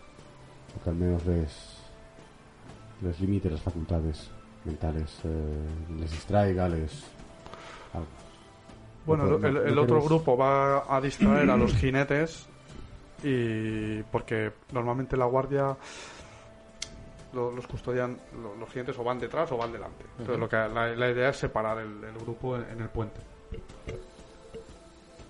[0.79, 1.77] o que al menos les,
[3.03, 4.31] les limite las facultades
[4.65, 5.67] mentales, eh,
[5.99, 7.05] les distraiga, les...
[7.93, 8.07] algo.
[9.07, 12.47] Bueno, No- el, no- el- no el otro grupo va a distraer a los jinetes
[13.23, 15.77] y porque normalmente la guardia
[17.33, 20.05] lo- los custodian lo- los jinetes o van detrás o van delante.
[20.19, 23.21] Entonces lo que la, la idea es separar el, el grupo en, en el puente.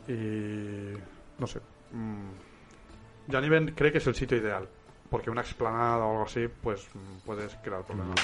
[0.06, 0.94] Y
[1.38, 1.60] no sé.
[1.92, 2.30] mm,
[3.30, 4.66] Janiven cree que es el sitio ideal
[5.10, 8.18] porque una explanada o algo así pues mm, puedes crear problemas.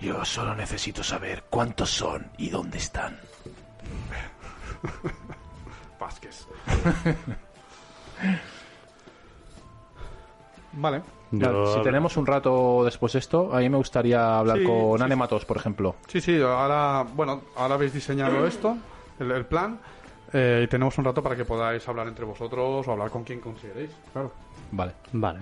[0.00, 3.18] Yo solo necesito saber cuántos son y dónde están.
[5.98, 6.46] Vázquez.
[10.72, 11.02] Vale.
[11.30, 15.04] Si tenemos un rato después de esto, a mí me gustaría hablar Sí, con sí,
[15.04, 15.96] Anematos, por ejemplo.
[16.06, 18.76] Sí, sí, ahora, bueno, ahora habéis diseñado esto,
[19.18, 19.78] el, el plan,
[20.32, 23.40] eh, y tenemos un rato para que podáis hablar entre vosotros o hablar con quien
[23.40, 23.90] consideréis.
[24.12, 24.32] Claro.
[24.70, 24.92] Vale.
[25.12, 25.40] Vale.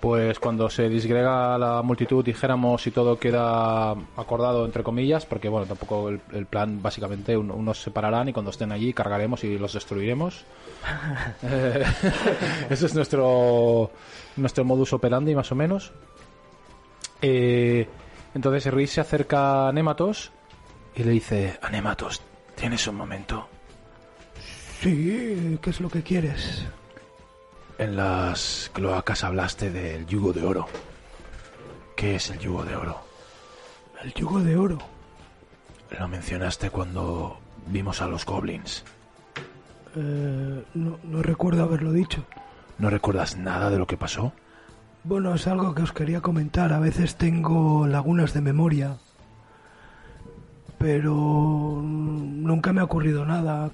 [0.00, 5.66] Pues cuando se disgrega la multitud, dijéramos, y todo queda acordado, entre comillas, porque bueno,
[5.66, 9.58] tampoco el, el plan, básicamente, un- unos se separarán y cuando estén allí cargaremos y
[9.58, 10.44] los destruiremos.
[11.42, 11.84] Eh,
[12.70, 13.90] Ese es nuestro,
[14.36, 15.92] nuestro modus operandi, más o menos.
[17.20, 17.88] Eh,
[18.34, 20.30] entonces Riz se acerca a Nematos
[20.94, 22.22] y le dice, Anematos,
[22.54, 23.48] ¿tienes un momento?
[24.80, 26.64] Sí, ¿qué es lo que quieres?
[27.78, 30.66] En las cloacas hablaste del yugo de oro.
[31.96, 33.00] ¿Qué es el yugo de oro?
[34.02, 34.78] El yugo de oro.
[35.98, 38.84] Lo mencionaste cuando vimos a los goblins.
[39.96, 42.24] Eh, no, no recuerdo haberlo dicho.
[42.78, 44.32] ¿No recuerdas nada de lo que pasó?
[45.04, 46.72] Bueno, es algo que os quería comentar.
[46.72, 48.96] A veces tengo lagunas de memoria.
[50.78, 51.12] Pero
[51.82, 53.70] nunca me ha ocurrido nada.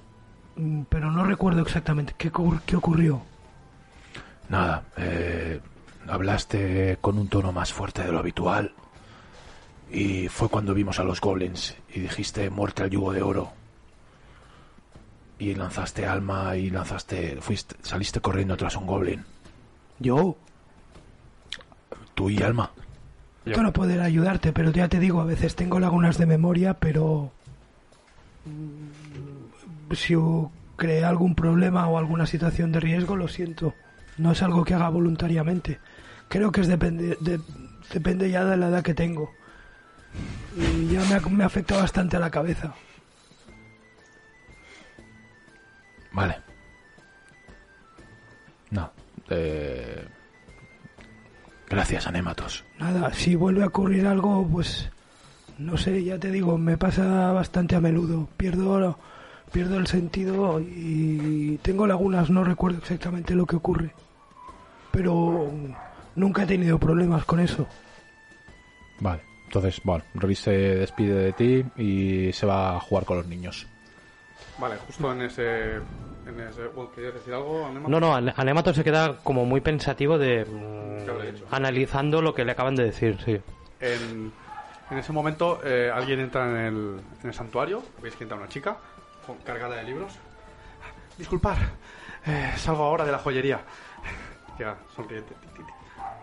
[0.56, 2.28] Mm, Pero no recuerdo exactamente qué
[2.76, 3.22] ocurrió.
[4.48, 5.60] Nada, eh,
[6.08, 8.72] hablaste con un tono más fuerte de lo habitual.
[9.90, 13.52] Y fue cuando vimos a los goblins y dijiste muerte al yugo de oro.
[15.38, 17.36] Y lanzaste alma y lanzaste.
[17.40, 19.24] Fuiste, saliste corriendo tras un goblin.
[19.98, 20.36] ¿Yo?
[22.14, 22.70] Tú y alma.
[23.44, 27.30] Yo no poder ayudarte, pero ya te digo, a veces tengo lagunas de memoria, pero
[28.46, 30.14] mm, si
[30.76, 33.74] creé algún problema o alguna situación de riesgo, lo siento.
[34.18, 35.80] No es algo que haga voluntariamente.
[36.28, 37.40] Creo que es depende, de-
[37.92, 39.30] depende ya de la edad que tengo.
[40.56, 42.74] Y ya me, ha- me afecta bastante a la cabeza.
[46.12, 46.36] Vale.
[48.70, 48.90] No.
[49.30, 50.06] Eh,
[51.68, 52.64] Gracias, Anématos.
[52.78, 54.90] Nada, si vuelve a ocurrir algo, pues
[55.58, 58.28] no sé, ya te digo, me pasa bastante a menudo.
[58.36, 58.96] Pierdo,
[59.50, 63.92] pierdo el sentido y tengo lagunas, no recuerdo exactamente lo que ocurre.
[64.94, 65.50] Pero
[66.14, 67.66] nunca he tenido problemas con eso.
[69.00, 69.20] Vale.
[69.46, 73.66] Entonces, bueno, Riz se despide de ti y se va a jugar con los niños.
[74.58, 75.76] Vale, justo en ese...
[76.26, 77.88] En ese bueno, ¿Querías decir algo, Anema?
[77.88, 80.44] No, no, Ane- Anemato se queda como muy pensativo de...
[80.44, 81.44] mm, ¿Qué habrá hecho?
[81.50, 83.38] Analizando lo que le acaban de decir, sí.
[83.80, 84.32] En,
[84.90, 88.48] en ese momento eh, alguien entra en el, en el santuario, veis que entra una
[88.48, 88.76] chica
[89.26, 90.14] con, cargada de libros.
[91.18, 91.58] Disculpad,
[92.26, 93.60] eh, salgo ahora de la joyería.
[94.58, 95.34] Ya, sonriente.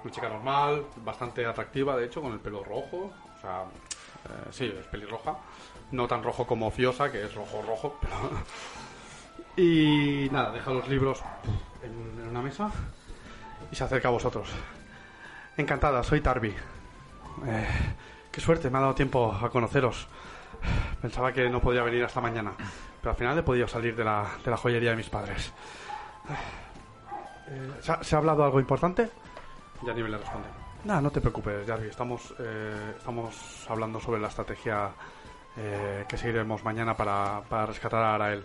[0.04, 3.12] Una chica normal, bastante atractiva, de hecho, con el pelo rojo.
[3.38, 3.64] O sea,
[4.26, 5.38] eh, sí, es pelirroja.
[5.92, 8.16] No tan rojo como Fiosa, que es rojo rojo, pero...
[9.58, 11.22] Y nada, deja los libros
[11.84, 12.72] en, una mesa
[13.70, 14.50] y se acerca a vosotros.
[15.58, 16.56] Encantada, soy Tarby.
[17.46, 17.68] Eh,
[18.32, 20.08] qué suerte, me ha dado tiempo a conoceros.
[21.02, 22.54] Pensaba que no podía venir hasta mañana,
[23.02, 25.52] pero al final he podido salir de la, de la joyería de mis padres.
[27.82, 29.10] ¿Se, ha, se ha hablado algo importante?
[29.84, 30.48] Ya ni me le responde.
[30.86, 31.90] Nada, no te preocupes, Jarvis.
[31.92, 34.90] Estamos, eh, estamos hablando sobre la estrategia
[35.58, 38.44] eh, que seguiremos mañana para, para rescatar a Arael.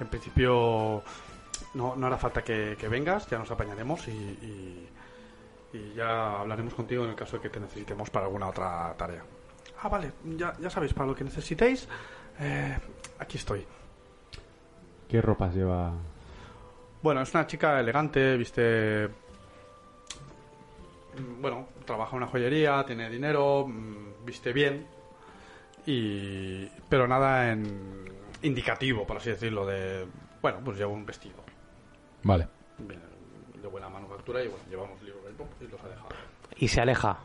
[0.00, 1.02] En principio,
[1.74, 4.88] no, no hará falta que, que vengas, ya nos apañaremos y, y-
[5.72, 9.24] y ya hablaremos contigo en el caso de que te necesitemos para alguna otra tarea.
[9.82, 11.88] Ah, vale, ya, ya sabéis, para lo que necesitéis,
[12.38, 12.78] eh,
[13.18, 13.66] aquí estoy.
[15.08, 15.92] ¿Qué ropas lleva?
[17.04, 19.08] Bueno, es una chica elegante, viste.
[21.18, 24.86] mm, Bueno, trabaja en una joyería, tiene dinero, mm, viste bien.
[25.84, 26.64] Y.
[26.88, 28.10] Pero nada en.
[28.40, 30.06] indicativo, por así decirlo, de.
[30.40, 31.36] Bueno, pues lleva un vestido.
[32.22, 32.48] Vale.
[32.78, 36.08] de buena manufactura y bueno, lleva unos libros del pop y los ha dejado.
[36.56, 37.18] Y se aleja.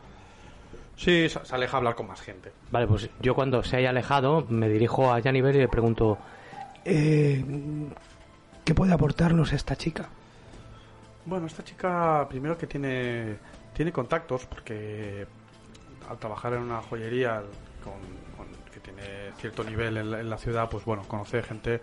[0.97, 2.51] Sí, se se aleja a hablar con más gente.
[2.69, 6.17] Vale, pues yo cuando se haya alejado me dirijo a Janiver y le pregunto...
[6.83, 7.43] Eh,
[8.69, 10.09] ¿Qué puede aportarnos esta chica?
[11.25, 13.37] Bueno, esta chica primero que tiene,
[13.73, 15.25] tiene contactos porque
[16.07, 17.41] al trabajar en una joyería
[17.83, 17.93] con,
[18.37, 21.81] con- que tiene cierto nivel en, la- en la ciudad, pues bueno, conoce gente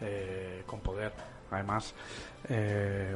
[0.00, 1.12] eh, con poder.
[1.52, 1.94] Además,
[2.48, 3.14] eh,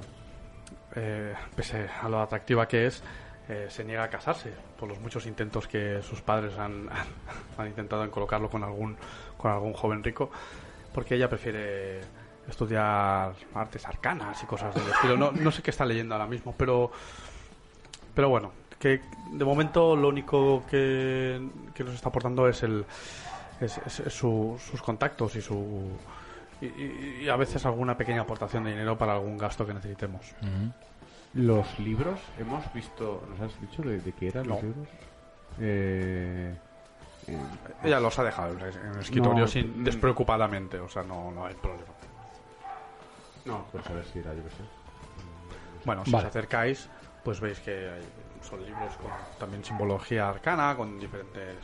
[0.95, 3.03] eh, pese a lo atractiva que es,
[3.49, 6.89] eh, se niega a casarse por los muchos intentos que sus padres han,
[7.59, 8.97] han intentado en colocarlo con algún,
[9.37, 10.31] con algún joven rico,
[10.95, 12.01] porque ella prefiere
[12.49, 15.17] estudiar artes arcanas y cosas del estilo.
[15.17, 16.91] No, no sé qué está leyendo ahora mismo, pero,
[18.15, 19.01] pero bueno, que
[19.33, 21.41] de momento lo único que,
[21.75, 22.85] que nos está aportando es el
[23.61, 25.91] es, es- es su- sus contactos y su
[26.61, 30.23] y, a veces alguna pequeña aportación de dinero para algún gasto que necesitemos.
[31.35, 33.23] Los libros, hemos visto.
[33.31, 34.89] ¿Nos has dicho de, de qué eran los libros?
[35.61, 36.55] Eh,
[37.27, 37.39] eh,
[37.85, 39.85] Ella los ha dejado en el- escritorio No, sin mm.
[39.85, 41.85] despreocupadamente, o sea, no, no hay problema.
[43.49, 44.63] No, pues a ver si era, yo qué sé.
[45.85, 46.27] Bueno, si Vale.
[46.27, 46.89] os acercáis,
[47.25, 48.09] pues veis que hay-
[48.47, 51.57] son libros con también simbología arcana, con diferentes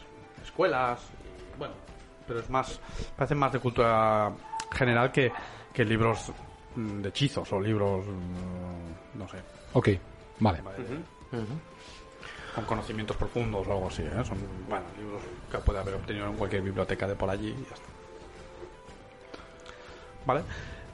[0.42, 1.00] escuelas.
[1.54, 1.74] y, bueno,
[2.26, 2.80] pero es más,
[3.16, 4.32] parece más de cultura
[4.72, 5.30] general que,
[5.72, 6.32] que libros
[6.74, 9.38] mm, de hechizos o libros, mm, no sé,
[9.74, 9.88] Ok,
[10.40, 10.62] vale.
[12.54, 14.02] con conocimientos profundos o algo así.
[14.02, 14.24] ¿eh?
[14.24, 15.20] Son, bueno, libros
[15.50, 17.88] que puede haber obtenido en cualquier biblioteca de por allí y ya está.
[20.24, 20.42] Vale.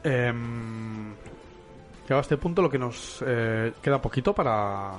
[0.02, 4.92] Llegado a este punto, lo que nos eh, queda poquito para.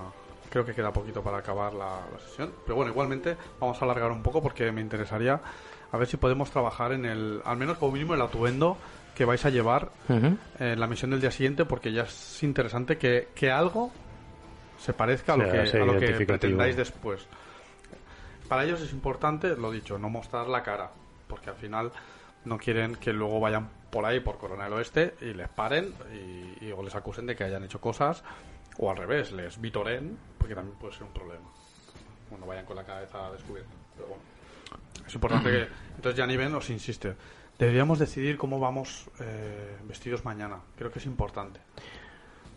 [0.49, 2.52] Creo que queda poquito para acabar la, la sesión.
[2.66, 5.39] Pero bueno, igualmente vamos a alargar un poco porque me interesaría
[5.91, 7.41] a ver si podemos trabajar en el.
[7.43, 8.78] Al menos como mínimo el atuendo
[9.16, 13.30] que vais a llevar en la misión del día siguiente porque ya es interesante que,
[13.36, 13.91] que algo
[14.78, 17.28] se parezca a lo que, a lo que pretendáis después.
[18.47, 20.91] Para ellos es importante, lo dicho, no mostrar la cara,
[21.28, 21.91] porque al final
[22.45, 26.66] no quieren que luego vayan por ahí, por Corona del Oeste, y les paren y,
[26.66, 28.24] y o les acusen de que hayan hecho cosas,
[28.78, 31.46] o al revés, les vitoren, porque también puede ser un problema.
[32.30, 33.72] Bueno, vayan con la cabeza descubierta.
[33.96, 34.24] Pero bueno,
[35.06, 35.68] es importante que...
[35.96, 37.16] Entonces Janiven os insiste,
[37.60, 40.58] deberíamos decidir cómo vamos eh, vestidos mañana.
[40.78, 41.60] Creo que es importante.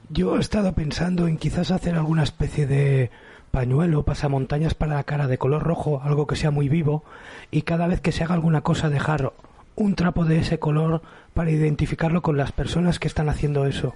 [0.08, 3.10] Yo he estado pensando en quizás hacer alguna especie de
[3.50, 7.04] pañuelo, pasamontañas para la cara de color rojo, algo que sea muy vivo,
[7.50, 9.32] y cada vez que se haga alguna cosa dejar
[9.76, 11.02] un trapo de ese color
[11.32, 13.94] para identificarlo con las personas que están haciendo eso.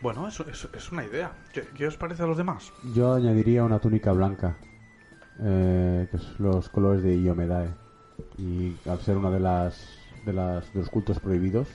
[0.00, 1.32] Bueno, eso es, es una idea.
[1.52, 2.72] ¿Qué, qué os parece a los demás?
[2.94, 4.56] Yo añadiría una túnica blanca,
[5.40, 7.70] eh, que es los colores de Iomedae.
[8.36, 11.68] Y al ser una de las de, las, de los cultos prohibidos,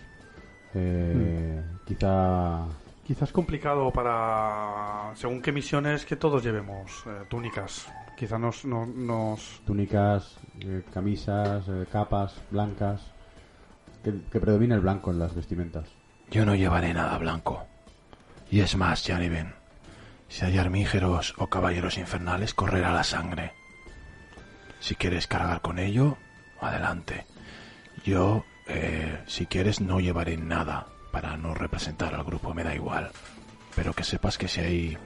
[0.73, 2.65] eh, quizá
[3.05, 7.87] Quizás complicado para, según qué misiones, que todos llevemos eh, túnicas.
[8.17, 9.61] Quizás nos, no- nos...
[9.65, 13.01] túnicas, eh, camisas, eh, capas blancas,
[14.03, 15.89] que, que predomine el blanco en las vestimentas.
[16.31, 17.65] Yo no llevaré nada blanco.
[18.49, 19.53] Y es más, Janiven,
[20.29, 23.51] si hay armígeros o caballeros infernales, correrá la sangre.
[24.79, 26.17] Si quieres cargar con ello,
[26.61, 27.25] adelante.
[28.05, 33.11] Yo, eh, si quieres, no llevaré nada para no representar al grupo, me da igual.
[33.75, 34.97] Pero que sepas que si hay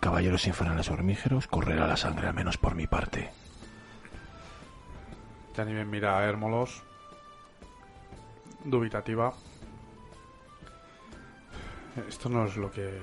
[0.00, 3.30] caballeros infernales hormígeros, correrá la sangre, al menos por mi parte.
[5.54, 6.82] Janiven mira a Hermolos,
[8.64, 9.32] dubitativa.
[12.08, 12.98] Esto no es lo que,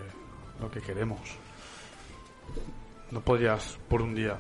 [0.59, 1.37] lo que queremos.
[3.11, 4.37] No podrías, por un día,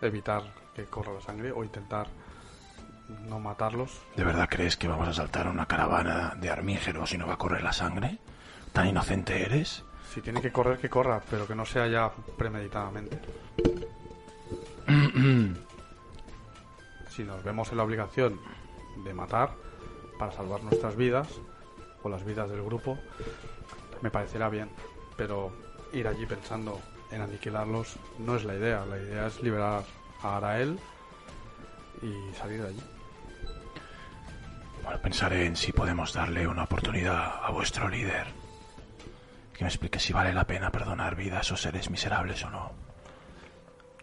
[0.00, 2.06] evitar que corra la sangre o intentar
[3.28, 4.00] no matarlos.
[4.16, 7.34] ¿De verdad crees que vamos a saltar a una caravana de armígeros y no va
[7.34, 8.18] a correr la sangre?
[8.72, 9.84] ¿Tan inocente eres?
[10.12, 13.20] Si tiene que correr, que corra, pero que no sea ya premeditadamente.
[17.08, 18.40] si nos vemos en la obligación
[19.04, 19.50] de matar
[20.18, 21.28] para salvar nuestras vidas
[22.02, 22.98] o las vidas del grupo,
[24.02, 24.68] me parecerá bien.
[25.16, 25.52] Pero
[25.92, 28.84] ir allí pensando en aniquilarlos no es la idea.
[28.86, 29.84] La idea es liberar
[30.22, 30.78] a Arael
[32.02, 32.93] y salir de allí.
[34.84, 38.26] Bueno, pensaré en si podemos darle una oportunidad a vuestro líder.
[39.54, 42.72] Que me explique si vale la pena perdonar vidas o seres miserables o no.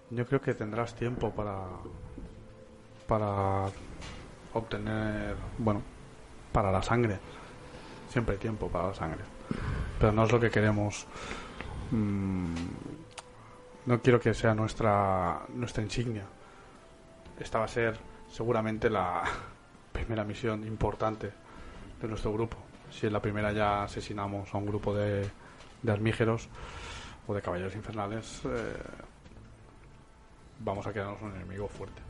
[0.09, 1.59] Yo creo que tendrás tiempo para
[3.07, 3.65] para
[4.53, 5.84] obtener, bueno,
[6.51, 7.19] para la sangre.
[8.09, 9.21] Siempre hay tiempo para la sangre.
[9.99, 11.05] Pero no es lo que queremos.
[11.91, 12.55] Mm,
[13.86, 16.25] no quiero que sea nuestra nuestra insignia.
[17.39, 19.23] Esta va a ser seguramente la
[19.91, 21.31] primera misión importante
[22.01, 22.57] de nuestro grupo.
[22.89, 25.29] Si en la primera ya asesinamos a un grupo de,
[25.81, 26.49] de armígeros
[27.27, 28.73] o de caballeros infernales, eh,
[30.59, 32.01] vamos a quedarnos un enemigo fuerte.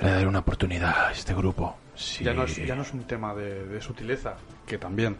[0.00, 1.76] Le daré una oportunidad a este grupo.
[1.94, 2.22] Si...
[2.22, 4.36] Ya, no es, ya no es un tema de, de sutileza,
[4.66, 5.16] que también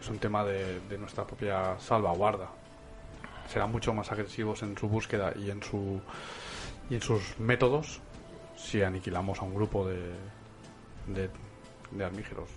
[0.00, 2.48] es un tema de, de nuestra propia salvaguarda.
[3.48, 6.00] Serán mucho más agresivos en su búsqueda y en su
[6.88, 8.00] y en sus métodos
[8.56, 10.12] si aniquilamos a un grupo de
[11.14, 11.30] de,
[11.90, 12.48] de armígeros.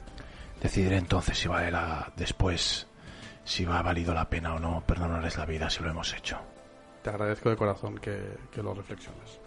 [0.61, 2.11] Decidiré entonces si vale la...
[2.15, 2.87] después
[3.43, 6.37] si va valido la pena o no perdonarles la vida si lo hemos hecho.
[7.01, 8.17] Te agradezco de corazón que,
[8.51, 9.39] que lo reflexiones.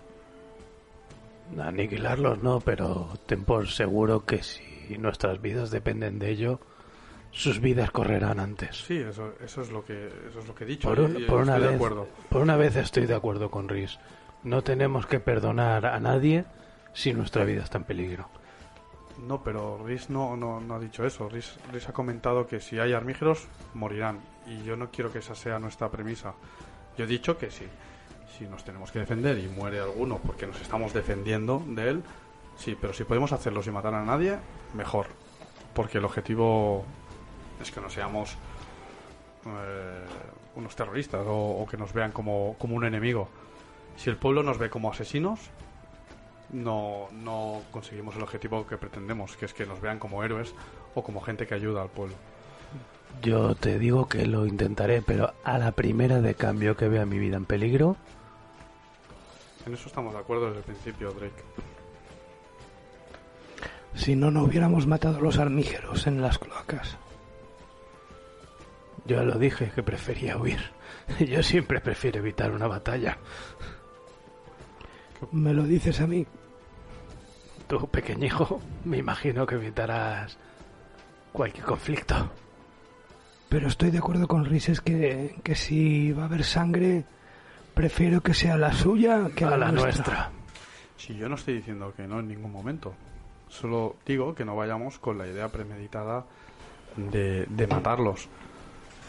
[1.59, 6.61] Aniquilarlos no, pero ten por seguro que si nuestras vidas dependen de ello,
[7.31, 8.77] sus vidas correrán antes.
[8.85, 10.89] Sí, eso, eso es lo que eso es lo que he dicho.
[10.89, 11.79] Por, y- un- y por una vez,
[12.29, 13.99] por una vez estoy de acuerdo con Rhys.
[14.43, 16.45] No tenemos que perdonar a nadie
[16.93, 18.29] si nuestra vida está en peligro.
[19.23, 21.29] No, pero Rhys no, no, no ha dicho eso.
[21.29, 24.21] Rhys, Rhys ha comentado que si hay armígeros, morirán.
[24.47, 26.35] Y yo no quiero que esa sea nuestra premisa.
[26.97, 27.67] Yo he dicho que sí.
[28.37, 32.03] Si nos tenemos que defender y muere alguno porque nos estamos defendiendo de él,
[32.57, 34.37] sí, pero si podemos hacerlo sin matar a nadie,
[34.75, 35.07] mejor.
[35.73, 36.85] Porque el objetivo
[37.61, 38.37] es que no seamos
[39.47, 40.05] eh,
[40.57, 43.29] unos terroristas o, o que nos vean como, como un enemigo.
[43.97, 45.41] Si el pueblo nos ve como asesinos,
[46.51, 50.55] no, no conseguimos el objetivo que pretendemos, que es que nos vean como héroes
[50.95, 52.15] o como gente que ayuda al pueblo.
[53.23, 57.19] Yo te digo que lo intentaré, pero a la primera de cambio que vea mi
[57.19, 57.97] vida en peligro,
[59.67, 61.43] En eso estamos de acuerdo desde el principio, Drake.
[63.95, 66.99] Si no, no hubiéramos matado a los armígeros en las cloacas.
[69.07, 70.61] yo lo dije que prefería huir.
[71.21, 73.19] Yo siempre prefiero evitar una batalla.
[75.33, 76.27] ¿Me lo dices a mí?
[77.69, 80.39] Tú, pequeñijo, me imagino que evitarás
[81.33, 82.14] cualquier conflicto.
[83.49, 87.05] Pero estoy de acuerdo con Rhys, es que, que si va a haber sangre,
[87.75, 89.93] prefiero que sea la suya que A la, la nuestra.
[89.93, 90.31] nuestra.
[90.97, 92.95] Si yo no estoy diciendo que no en ningún momento,
[93.49, 96.25] solo digo que no vayamos con la idea premeditada
[96.97, 98.29] de, de matarlos.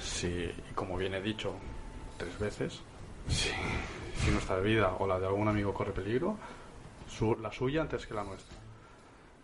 [0.01, 1.53] Si, y como bien he dicho
[2.17, 2.81] tres veces,
[3.27, 3.49] si,
[4.15, 6.37] si nuestra vida o la de algún amigo corre peligro,
[7.07, 8.55] su- la suya antes que la nuestra.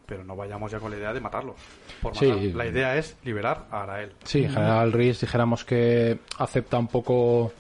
[0.06, 1.56] Pero no vayamos ya con la idea de matarlos.
[2.02, 2.52] Por Sí.
[2.54, 4.12] La idea es liberar a Arael.
[4.26, 7.54] Sí, en general Rhys dijéramos que acepta un poco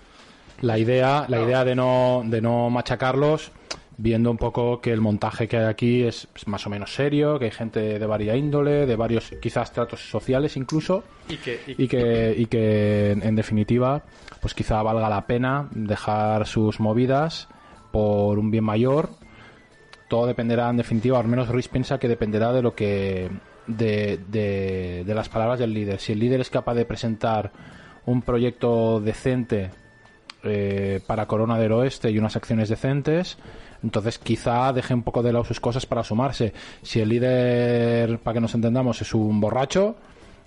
[0.61, 3.51] la idea, la idea de no, de no machacarlos,
[3.97, 7.45] viendo un poco que el montaje que hay aquí es más o menos serio, que
[7.45, 11.87] hay gente de varia índole, de varios quizás tratos sociales incluso, Y que, y- y
[11.87, 14.03] que, y que en definitiva,
[14.41, 17.47] pues quizá valga la pena dejar sus movidas
[17.91, 19.09] por un bien mayor.
[20.13, 23.31] Todo dependerá, en definitiva, al menos Ruiz piensa que dependerá de lo que.
[23.65, 25.99] De, de, de las palabras del líder.
[25.99, 27.51] Si el líder es capaz de presentar
[28.05, 29.71] un proyecto decente
[30.43, 33.39] eh, para Corona del Oeste y unas acciones decentes,
[33.81, 36.53] entonces quizá deje un poco de lado sus cosas para sumarse.
[36.83, 39.95] Si el líder, para que nos entendamos, es un borracho,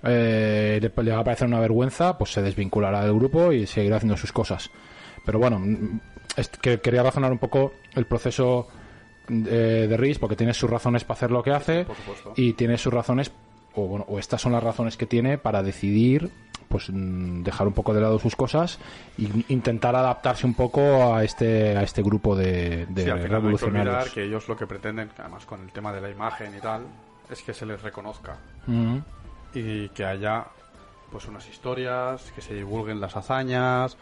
[0.04, 4.16] eh, le, va a parecer una vergüenza, pues se desvinculará del grupo y seguirá haciendo
[4.16, 4.70] sus cosas.
[5.24, 6.00] Pero bueno, mm,
[6.36, 8.68] es que quería razonar un poco el proceso
[9.28, 11.86] eh, de Riz, porque tiene sus razones para hacer lo que hace
[12.36, 13.30] y tiene sus razones,
[13.74, 16.30] o, bueno, o estas son las razones que tiene para decidir
[16.68, 18.78] pues mm, dejar un poco de lado sus cosas
[19.18, 23.42] e intentar adaptarse un poco a este a este grupo de, de Sí, al final
[23.42, 24.10] no hay que revolucionarios.
[24.12, 26.82] que ellos lo que pretenden, además con el tema de la imagen y tal,
[27.30, 29.00] es que se les reconozca Ujú.
[29.54, 30.44] y que haya
[31.12, 33.96] pues unas historias, que se divulguen las hazañas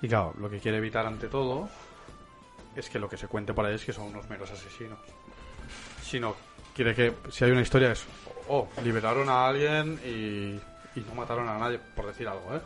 [0.00, 1.68] y claro, lo que quiere evitar ante todo
[2.76, 4.98] es que lo que se cuente por ahí es que son unos meros asesinos.
[6.02, 6.34] Sino
[6.74, 8.04] quiere que si hay una historia es
[8.48, 10.54] oh, liberaron a alguien y,
[10.98, 12.60] y no mataron a nadie, por decir algo, ¿eh?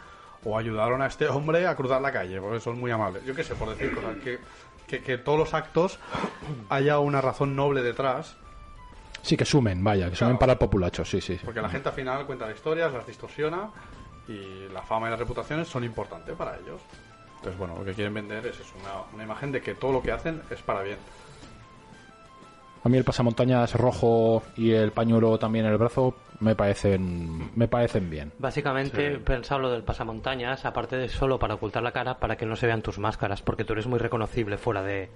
[0.44, 3.24] O ayudaron a este hombre a cruzar la calle, porque son muy amables.
[3.24, 4.38] Yo qué sé, por decir cosas, que,
[4.86, 5.98] que, que todos los actos
[6.68, 8.36] haya una razón noble detrás
[9.22, 10.38] Sí, que sumen, vaya, que sumen Claro.
[10.38, 11.38] para el populacho, sí, sí.
[11.38, 11.40] sí.
[11.46, 13.70] porque la gente al final cuenta las historias, las distorsiona
[14.28, 16.82] y la fama y las reputaciones son importantes para ellos.
[17.44, 20.02] Entonces, bueno, lo que quieren vender es eso, una, una imagen de que todo lo
[20.02, 20.96] que hacen es para bien.
[22.82, 27.66] A mí el pasamontañas rojo y el pañuelo también en el brazo me parecen me
[27.68, 28.32] parecen bien.
[28.38, 29.22] Básicamente he Sí.
[29.24, 32.66] pensado lo del pasamontañas, aparte de solo para ocultar la cara, para que no se
[32.66, 35.08] vean tus máscaras, porque tú eres muy reconocible fuera de...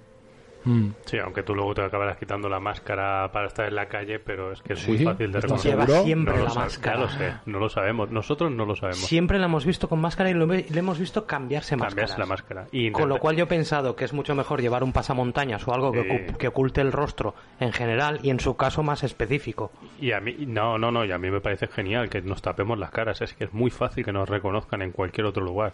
[1.05, 4.51] Sí, aunque tú luego te acabarás quitando la máscara para estar en la calle, pero
[4.51, 5.71] es que es Sí, muy fácil de ¿estás reconocer.
[5.87, 6.95] Lleva siempre No lo la máscara.
[6.97, 8.11] Ya lo sé, no lo sabemos.
[8.11, 8.99] Nosotros no lo sabemos.
[8.99, 12.17] Siempre la hemos visto con máscara y lo le hemos visto cambiarse máscaras.
[12.17, 12.67] la máscara.
[12.71, 15.73] Y Con lo cual yo he pensado que es mucho mejor llevar un pasamontañas o
[15.73, 16.33] algo que, Sí.
[16.37, 19.71] que oculte el rostro en general y en su caso más específico.
[20.01, 22.77] Y a mí, no, no, no, y a mí me parece genial que nos tapemos
[22.77, 23.21] las caras.
[23.21, 25.73] Es que es muy fácil que nos reconozcan en cualquier otro lugar.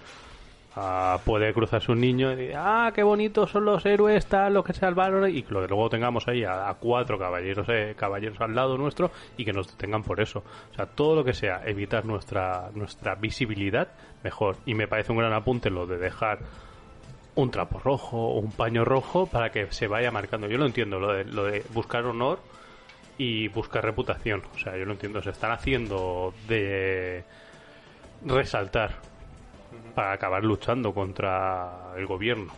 [0.78, 4.66] Ah, puede cruzarse un niño y decir, ah, qué bonitos son los héroes, tal, los
[4.66, 8.78] que salvaron, y que luego tengamos ahí a, a cuatro caballeros eh, caballeros al lado
[8.78, 10.44] nuestro y que nos detengan por eso.
[10.72, 13.88] O sea, todo lo que sea evitar nuestra, nuestra visibilidad,
[14.22, 14.58] mejor.
[14.66, 16.40] Y me parece un gran apunte lo de dejar
[17.36, 20.48] un trapo rojo o un paño rojo para que se vaya marcando.
[20.48, 22.40] Yo lo entiendo, lo de, lo de buscar honor
[23.18, 24.44] y buscar reputación.
[24.54, 25.22] O sea, yo lo entiendo.
[25.22, 27.24] Se están haciendo de
[28.26, 29.15] resaltar
[29.94, 32.52] para acabar luchando contra el gobierno.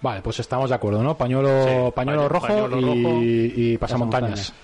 [0.00, 1.16] Vale, pues estamos de acuerdo, ¿no?
[1.16, 3.18] Pañuelo, Sí, pañuelo paño- rojo, pañuelo y, rojo.
[3.22, 4.54] y pasamontañas.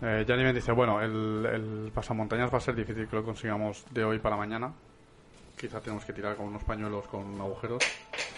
[0.00, 3.84] Eh, Gianni me dice, bueno, el, el pasamontañas va a ser difícil que lo consigamos
[3.90, 4.72] de hoy para mañana.
[5.60, 7.82] Quizá tenemos que tirar con unos pañuelos con agujeros.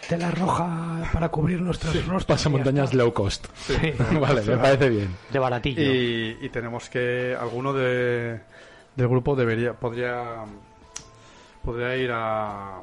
[0.08, 2.24] Tela roja para cubrir nuestros rostros.
[2.24, 3.46] Pasamontañas low cost.
[3.54, 3.76] Sí.
[4.20, 5.14] vale, me parece bien.
[5.30, 5.82] De baratillo.
[5.82, 8.40] Y, y tenemos que alguno de,
[8.96, 10.44] del grupo debería podría
[11.64, 12.80] podría ir a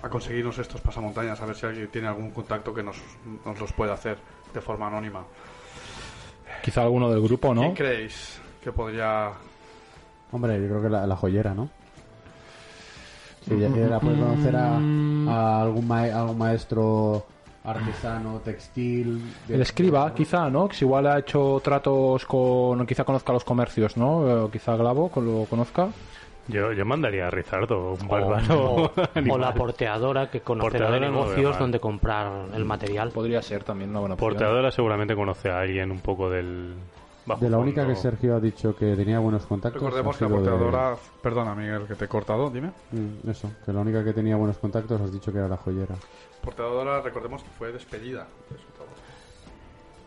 [0.00, 2.96] a conseguirnos estos pasamontañas a ver si alguien tiene algún contacto que nos,
[3.44, 4.16] nos los pueda hacer
[4.54, 5.24] de forma anónima.
[6.62, 7.62] Quizá alguno del grupo, ¿no?
[7.62, 9.32] ¿Quién creéis que podría
[10.30, 11.68] Hombre, yo creo que la, la joyera, ¿no?
[13.44, 14.82] Si ella ella puede conocer a,
[15.26, 17.24] a algún, mae- algún maestro
[17.64, 19.20] artesano, textil...
[19.48, 20.68] de- El escriba, quizá, ¿no?
[20.68, 22.86] Que si igual ha hecho tratos con...
[22.86, 24.44] Quizá conozca los comercios, ¿no?
[24.44, 25.88] O quizá Glavo lo conozca.
[26.48, 28.74] Yo, yo mandaría a Rizardo, un bárbaro.
[28.74, 28.92] o-
[29.30, 31.58] o la porteadora que conocerá Porteadora de no negocios mal.
[31.60, 33.10] donde comprar el material.
[33.10, 34.30] Podría ser también una buena opción.
[34.30, 36.74] Porteadora seguramente conoce a alguien un poco del
[37.26, 38.00] bajo De la única que fondo.
[38.00, 39.82] Sergio ha dicho que tenía buenos contactos.
[39.82, 42.72] Recordemos que la sido de- porteadora, perdona Miguel que te he cortado, dime.
[42.92, 45.94] Mm, Eso, que la única que tenía buenos contactos has dicho que era la joyera.
[46.42, 48.96] Porteadora, recordemos que fue despedida de su trabajo.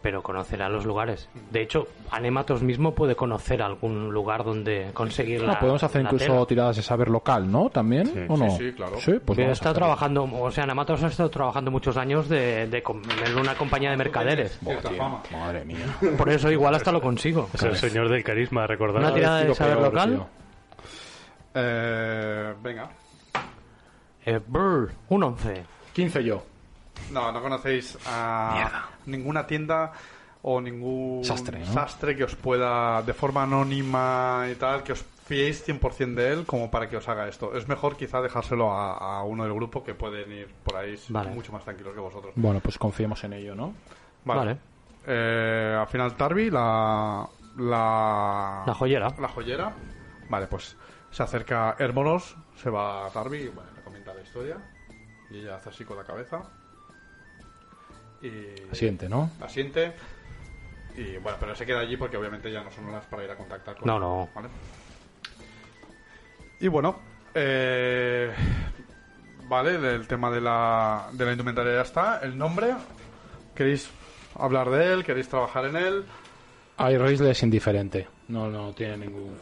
[0.02, 1.30] Pero conocerá los lugares.
[1.52, 6.08] De hecho, Anematos mismo puede conocer algún lugar donde conseguir la Ah, podemos hacer la
[6.10, 6.46] incluso tela.
[6.48, 7.70] tiradas de saber local, ¿no?
[7.70, 8.50] También, ¿o no?
[8.50, 9.00] sí, sí, claro.
[9.00, 13.54] Sí, pues está trabajando, o sea, Anematos ha estado trabajando muchos años de, en una
[13.54, 14.60] compañía de mercaderes.
[14.98, 15.22] Fama.
[15.32, 15.86] Madre mía.
[16.18, 17.48] Por eso igual hasta lo consigo.
[17.54, 19.02] Es el señor del carisma, recordad.
[19.02, 20.26] Una tirada de saber peor, local.
[21.54, 22.90] Eh, venga.
[24.26, 25.64] Eh, brr, un 11.
[25.94, 26.44] 15 yo.
[27.12, 29.92] No, no conocéis a ninguna tienda
[30.44, 31.66] o ningún Sastre, ¿no?
[31.74, 36.46] sastre que os pueda, de forma anónima y tal, que os fiéis 100% de él
[36.46, 37.56] como para que os haga esto.
[37.56, 41.30] Es mejor quizá dejárselo a, a uno del grupo que pueden ir por ahí Vale.
[41.32, 42.34] mucho más tranquilos que vosotros.
[42.36, 43.74] Bueno, pues confiemos en ello, ¿no?
[44.26, 44.58] Vale.
[45.06, 48.64] Eh, al final Tarby, la, la...
[48.66, 49.14] La joyera.
[49.20, 49.74] La joyera.
[50.30, 50.76] Vale, pues
[51.12, 54.58] se acerca Hermonos, se va a Tarby y bueno, le comenta la historia.
[55.30, 56.42] Y ella hace así con la cabeza.
[58.22, 58.72] Y...
[58.72, 59.32] Asiente, ¿no?
[59.42, 59.94] Asiente.
[60.96, 63.36] Y bueno, pero se queda allí porque obviamente ya no son horas para ir a
[63.36, 64.30] contactar con No, él, no.
[64.36, 64.50] ¿vale?
[66.60, 67.00] Y bueno,
[67.34, 68.32] eh,
[69.48, 72.20] vale, el tema de la, de la indumentaria ya está.
[72.20, 72.74] El nombre,
[73.56, 73.90] ¿queréis
[74.36, 75.04] hablar de él?
[75.04, 76.06] ¿Queréis trabajar en él?
[76.78, 78.08] Le es indiferente.
[78.28, 79.38] No, no tiene ningún.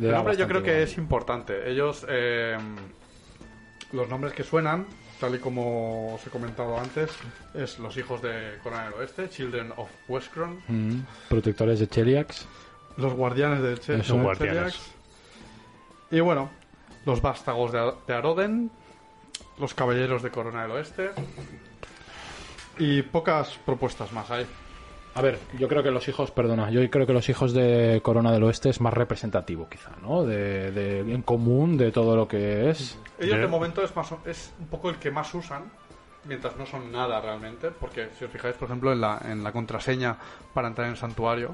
[0.00, 0.82] El nombre yo creo que igual.
[0.84, 1.70] es importante.
[1.70, 2.56] Ellos, eh,
[3.92, 4.86] los nombres que suenan,
[5.22, 7.08] tal y como os he comentado antes,
[7.54, 12.44] es los hijos de Conan del Oeste, Children of Westcron, Mm, Protectores de Cheliax.
[12.96, 14.16] los guardianes de Che- Eso.
[14.16, 14.72] de Guardianes.
[14.74, 14.90] Cheliax.
[16.10, 16.50] Y bueno,
[17.06, 18.70] los vástagos de, Ar- de Aroden,
[19.60, 21.10] los caballeros de Corona del Oeste.
[22.78, 24.44] Y pocas propuestas más hay.
[25.14, 28.32] A ver, yo creo que los hijos, perdona, yo creo que los hijos de Corona
[28.32, 30.24] del Oeste es más representativo, quizá, ¿no?
[30.24, 32.98] De, de- en común de todo lo que es.
[33.18, 35.64] Ellos de momento es, más, o- es un poco el que más usan,
[36.24, 39.52] mientras no son nada realmente, porque si os fijáis, por ejemplo, en la, en la
[39.52, 40.16] contraseña
[40.54, 41.50] para entrar en el santuario,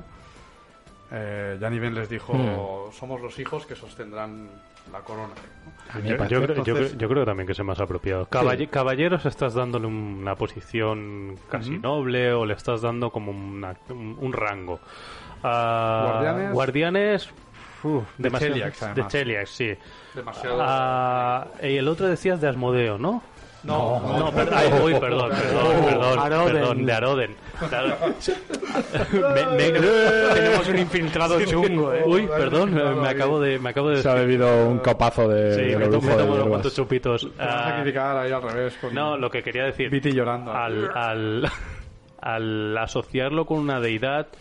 [1.10, 2.92] eh, Janiven les dijo, Hmm.
[2.92, 4.50] somos los hijos que sostendrán
[4.92, 5.34] la corona.
[6.04, 8.26] Yo, parece- yo creo, yo entonces- creo- yo creo también que es el más apropiado.
[8.26, 11.80] Caballe- Caballeros estás dándole una posición casi Ujú.
[11.80, 14.80] noble o le estás dando como una- un, un rango.
[15.42, 16.52] Ah, Guardianes.
[16.52, 17.30] Guardianes,
[17.84, 19.06] uf, De demasiado- Cheliax, de.
[19.06, 19.74] Cheliax, sí.
[20.14, 20.58] Demasiado...
[20.60, 23.22] Ah, y el otro decías de Asmodeo, ¿no?
[23.68, 26.52] No, No, per- ay, uy, perdón, perdón, perdón, Aroden.
[26.52, 27.36] perdón, de Aroden.
[27.70, 28.14] De Aroden.
[29.56, 29.80] Me- me-
[30.34, 32.02] Tenemos un infiltrado chungo, eh.
[32.06, 35.54] Uy, perdón, me, me acabo de, me acabo de Se ha bebido un copazo de,
[35.54, 37.28] Sí, de me, tomo unos cuantos chupitos.
[37.38, 38.74] A sacrificar ahí al revés.
[38.80, 40.52] Con no, lo que quería decir, Viti llorando.
[40.52, 41.50] al, al,
[42.20, 44.38] al asociarlo con una deidad, eh,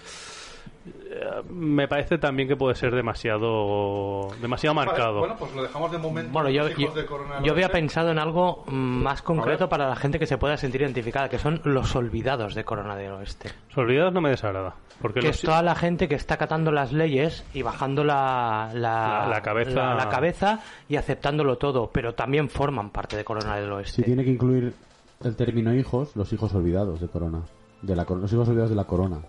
[1.50, 5.20] me parece también que puede ser demasiado demasiado marcado.
[5.20, 6.32] bueno, pues lo dejamos de momento.
[6.32, 7.02] Bueno, yo, yo, de
[7.38, 7.70] había Oeste.
[7.70, 8.72] pensado en algo mm,
[9.04, 12.64] más concreto para la gente que se pueda sentir identificada, que son los olvidados de
[12.64, 13.50] Corona del Oeste.
[13.70, 14.76] Los olvidados no me desagrada.
[15.02, 18.72] Porque que los- es toda la gente que está acatando las leyes y bajando la,
[18.74, 19.72] la, La- la cabeza.
[19.76, 20.60] la- la cabeza
[20.90, 23.98] y aceptándolo todo, pero también forman parte de Corona del Oeste.
[23.98, 24.74] Si tiene que incluir
[25.24, 27.42] el término hijos, los hijos olvidados de Corona.
[27.82, 29.20] De la, cor- los hijos olvidados de la Corona.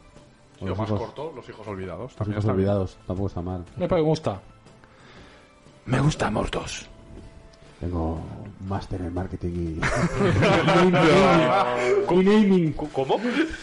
[0.60, 2.02] O Lo los más hijos, corto, los hijos olvidados.
[2.10, 2.68] los También hijos está bien.
[2.68, 3.64] olvidados, tampoco está mal.
[3.76, 4.40] Me gusta.
[5.86, 6.86] Me gustamos dos.
[7.80, 9.48] Tengo un máster en marketing
[9.78, 9.80] y...
[12.10, 12.72] y naming.
[12.72, 13.20] ¿Cómo?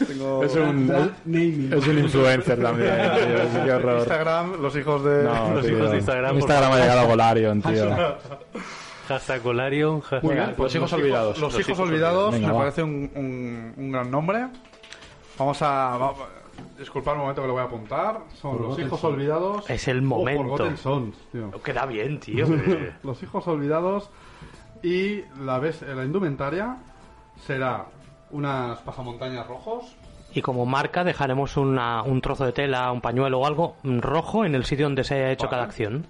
[0.08, 1.74] Tengo Es un, naming.
[1.74, 2.94] es un influencer también,
[3.54, 3.64] tío.
[3.66, 3.98] Qué horror.
[4.00, 5.24] Instagram, los hijos de...
[5.24, 5.78] No, Los tío.
[5.78, 7.90] hijos de Instagram, por Instagram ha llegado a Golarion, tío.
[9.10, 11.38] Hashtag Golarion, hashtag- Muy bien, pues los hijos olvidados.
[11.40, 12.60] Los, Los hijos, hijos olvidados Venga, me va.
[12.60, 14.48] parece un, un- un gran nombre.
[15.38, 15.98] Vamos a...
[15.98, 16.14] va-
[16.78, 18.22] disculpad el momento que lo voy a apuntar.
[18.36, 19.14] Son los hijos Sons.
[19.14, 19.70] olvidados...
[19.70, 20.78] Es el Oh, momento.
[20.78, 21.52] Sons, tío.
[21.64, 22.46] Queda bien, tío.
[23.04, 24.10] los hijos olvidados
[24.84, 26.78] y la, ves, la indumentaria
[27.42, 27.86] será
[28.32, 29.96] unas pasamontañas rojos
[30.34, 34.54] Y como marca dejaremos una- un trozo de tela, un pañuelo o algo rojo en
[34.56, 35.52] el sitio donde se haya hecho Vale.
[35.52, 36.06] cada acción,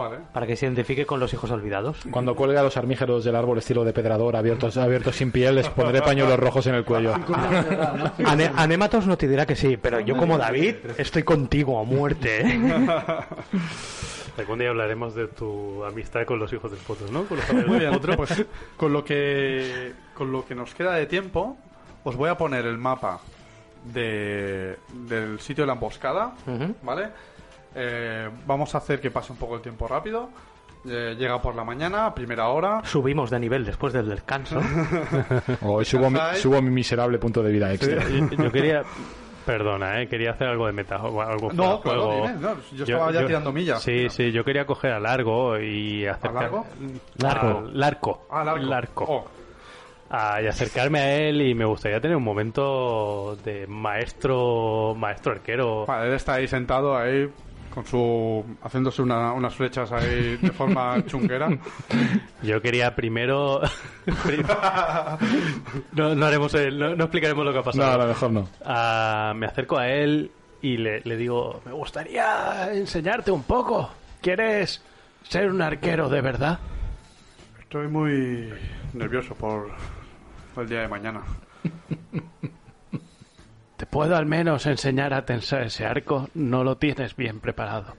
[0.00, 1.98] vale para que se identifique con los hijos olvidados.
[2.10, 6.02] Cuando cuelgue a los armígeros del árbol estilo depredador abiertos, abiertos sin piel, les pondré
[6.02, 7.14] pañuelos rojos en el cuello.
[8.24, 12.40] Ane- Anématos no te dirá que sí, pero yo como David estoy contigo a muerte.
[12.42, 12.60] ¿eh?
[14.38, 17.24] Algún día hablaremos de tu amistad con los hijos del potro, ¿no?
[17.24, 18.16] Con los muy bien potro.
[18.16, 18.44] pues
[18.76, 21.56] con lo que con lo que nos queda de tiempo
[22.04, 23.20] os voy a poner el mapa
[23.92, 26.74] de, del sitio de la emboscada Ujú.
[26.82, 27.08] vale
[27.74, 30.28] Eh, vamos a hacer que pase un poco el tiempo rápido
[30.88, 34.60] Eh, llega por la mañana a primera hora Subimos de nivel después del descanso.
[35.84, 38.02] Subo, mi- subo mi miserable punto de vida extra.
[38.08, 38.82] Yo, yo quería...
[39.44, 40.06] Perdona, ¿eh?
[40.08, 40.96] Quería hacer algo de meta...
[40.96, 42.26] Algo No, claro, juego.
[42.26, 43.82] dime, no, yo estaba ya tirando millas.
[43.82, 46.42] Sí, sí, yo quería coger a Largo y acercar...
[46.42, 46.66] largo?
[47.16, 47.62] Largo.
[47.72, 48.26] Larco.
[48.30, 49.04] ah largo Larco.
[49.08, 49.24] Oh,
[50.12, 55.86] Ah, y acercarme a él y me gustaría tener un momento de maestro maestro arquero.
[55.86, 57.30] vale, él está ahí sentado ahí
[57.74, 61.48] con su haciéndose una- unas flechas ahí de forma chunguera
[62.42, 63.60] Yo quería primero...
[65.92, 67.92] no, no haremos el- no, no explicaremos lo que ha No, pasado.
[67.92, 68.48] a lo mejor no.
[68.64, 70.30] Ah, me acerco a él
[70.62, 73.90] y le, le digo, Me gustaría enseñarte un poco.
[74.20, 74.82] ¿Quieres
[75.22, 76.58] ser un arquero de verdad?
[77.60, 78.52] estoy muy
[78.94, 79.70] nervioso por
[80.56, 81.20] el día de mañana
[81.62, 82.20] ¿Te
[83.90, 86.28] puedo al menos enseñar a tensar ese arco?
[86.34, 87.96] No lo tienes bien preparado.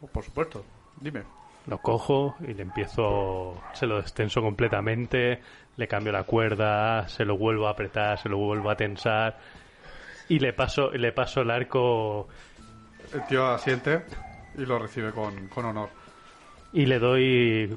[0.00, 0.64] Oh, por supuesto
[1.00, 1.22] dime
[1.66, 5.40] lo cojo y le empiezo, se lo destenso completamente,
[5.76, 9.38] le cambio la cuerda, se lo vuelvo a apretar, se lo vuelvo a tensar
[10.28, 12.28] y le paso, le paso el arco
[13.12, 14.02] el tío asiente
[14.56, 15.90] y lo recibe con, con honor
[16.72, 17.76] y le doy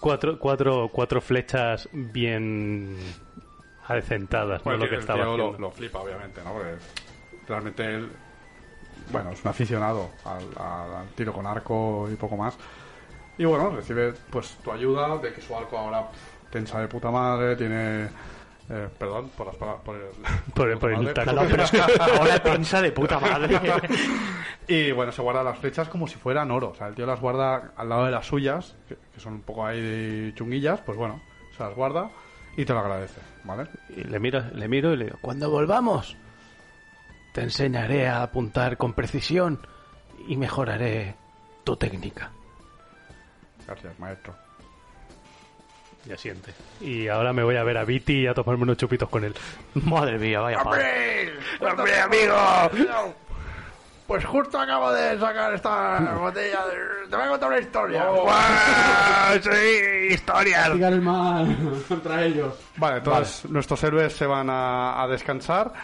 [0.00, 2.96] cuatro, cuatro, cuatro flechas bien
[3.88, 5.68] adecentadas, no Bueno, lo el que tío- estaba el tío lo, haciendo.
[5.68, 6.52] lo flipa, obviamente, ¿no?
[6.52, 6.74] Porque
[7.48, 8.08] realmente él,
[9.10, 12.56] bueno, es un aficionado al, al- al tiro con arco y poco más.
[13.38, 16.08] Y bueno, recibe pues tu ayuda de que su arco ahora
[16.50, 18.08] tensa de puta madre, tiene...
[18.70, 19.82] eh, perdón por las palabras...
[19.84, 20.02] Por el,
[20.54, 21.32] Por el- por el taco.
[21.32, 23.58] No, pero es que ahora tensa de puta madre.
[24.70, 26.68] Y bueno, se guarda las flechas como si fueran oro.
[26.70, 29.40] O sea, el tío las guarda al lado de las suyas, que, que son un
[29.40, 31.22] poco ahí de chunguillas, pues bueno,
[31.56, 32.10] se las guarda
[32.58, 33.68] y te lo agradece, ¿vale?
[33.88, 36.16] Y le miro, le miro y le digo, Cuando volvamos,
[37.32, 39.60] te enseñaré a apuntar con precisión
[40.26, 41.14] y mejoraré
[41.62, 42.32] tu técnica.
[43.64, 44.34] Gracias, maestro.
[46.04, 46.52] y asiente.
[46.80, 49.34] Y ahora me voy a ver a Viti y a tomarme unos chupitos con él.
[49.74, 50.74] Madre mía, vaya pavo.
[51.60, 52.34] ¡Hombre, amigo!
[54.08, 57.08] Pues justo acabo de sacar esta botella de...
[57.10, 58.04] Te voy a contar una historia.
[58.06, 58.28] ¡Guau!
[59.42, 60.14] ¡Sí!
[60.14, 60.64] ¡Historias!
[60.64, 61.56] Practicar el mal
[61.88, 62.54] contra ellos.
[62.78, 65.74] Vale, entonces nuestros héroes se van a, a descansar.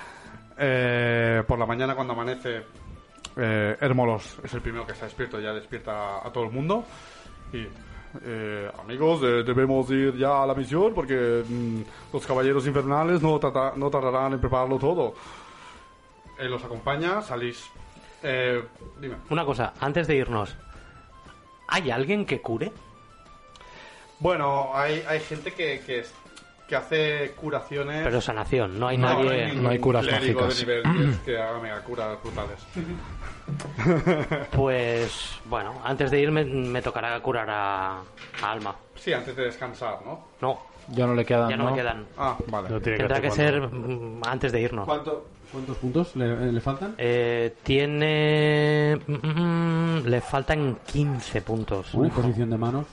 [0.57, 2.65] Eh, por la mañana cuando amanece,
[3.37, 6.83] eh, Hermolos es el primero que está despierto, ya despierta a todo el mundo.
[7.53, 7.67] Y,
[8.25, 11.81] eh, amigos, eh, debemos ir ya a la misión porque mm,
[12.11, 15.15] los caballeros infernales no, tardarán en prepararlo todo.
[16.39, 17.71] Él los acompaña, salís...
[18.25, 18.65] Eh,
[19.01, 19.17] dime.
[19.29, 20.57] Una cosa, antes de irnos,
[21.69, 22.73] ¿hay alguien que cure?
[24.19, 26.05] Bueno, hay, hay gente que, que
[26.69, 28.03] que hace curaciones.
[28.05, 29.53] Pero sanación, no hay No, nadie.
[29.55, 30.59] no hay curas mágicas.
[30.59, 32.59] de nivel 10 que haga mega curas brutales.
[34.53, 37.99] Pues bueno, antes de irme me tocará curar a,
[38.43, 38.75] a Alma.
[38.97, 40.25] Sí, antes de descansar, ¿no?
[40.41, 40.59] No,
[40.93, 41.71] Ya no le quedan, ya no, ¿no?
[41.73, 42.07] me quedan.
[42.17, 42.69] Ah, vale.
[42.71, 44.87] No tiene Tendrá que ser mm, antes de irnos.
[44.87, 46.95] ¿Cuánto- ¿Cuántos puntos le, le faltan?
[46.99, 48.99] Eh, tiene.
[49.07, 49.13] mm,
[50.01, 51.95] mm, le faltan 15 puntos.
[51.95, 52.87] Una posición de manos.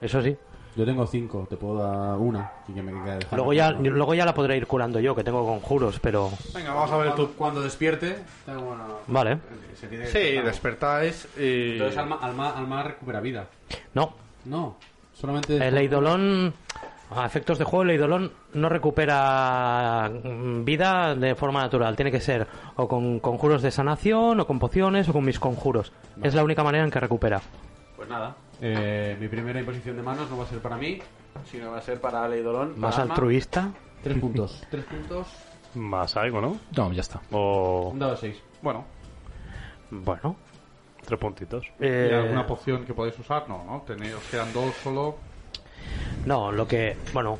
[0.00, 0.36] Eso sí.
[0.74, 2.50] Yo tengo 5, te puedo dar una.
[2.66, 5.22] Y que me quede dejar Luego ya, luego ya la podré ir curando yo, que
[5.22, 6.30] tengo conjuros, pero.
[6.54, 7.32] Venga, vamos a ver tú.
[7.36, 8.84] cuando despierte, tengo una...
[9.06, 9.38] Vale.
[9.74, 11.72] se tiene que Sí, despertáis y.
[11.72, 13.48] Entonces Alma, Alma, Alma recupera vida.
[13.94, 14.76] No, No,
[15.12, 15.56] solamente...
[15.56, 16.54] el Eidolon.
[17.14, 21.94] A efectos de juego, el Eidolon no recupera mm, vida de forma natural.
[21.94, 22.46] Tiene que ser
[22.76, 25.92] o con conjuros de sanación, o con pociones, o con mis conjuros.
[26.22, 27.42] Es la única manera en que recupera.
[27.96, 30.98] Pues nada, eh, mi primera imposición de manos no va a ser para mí,
[31.50, 32.78] sino va a ser para Leidolón.
[32.78, 33.14] Más para Alma.
[33.14, 33.70] altruista.
[34.02, 34.62] Tres puntos.
[34.70, 35.26] Tres puntos.
[35.74, 36.56] Más algo, ¿no?
[36.76, 37.20] No, ya está.
[37.32, 38.36] O Un dado seis.
[38.62, 38.84] Bueno,
[39.90, 40.36] Bueno.
[41.04, 41.64] tres puntitos.
[41.80, 43.48] ¿y eh, alguna poción que podéis usar?
[43.48, 43.82] No, ¿no?
[43.86, 45.16] Tenéis, os quedan dos solo.
[46.26, 46.96] no, lo que.
[47.12, 47.38] Bueno.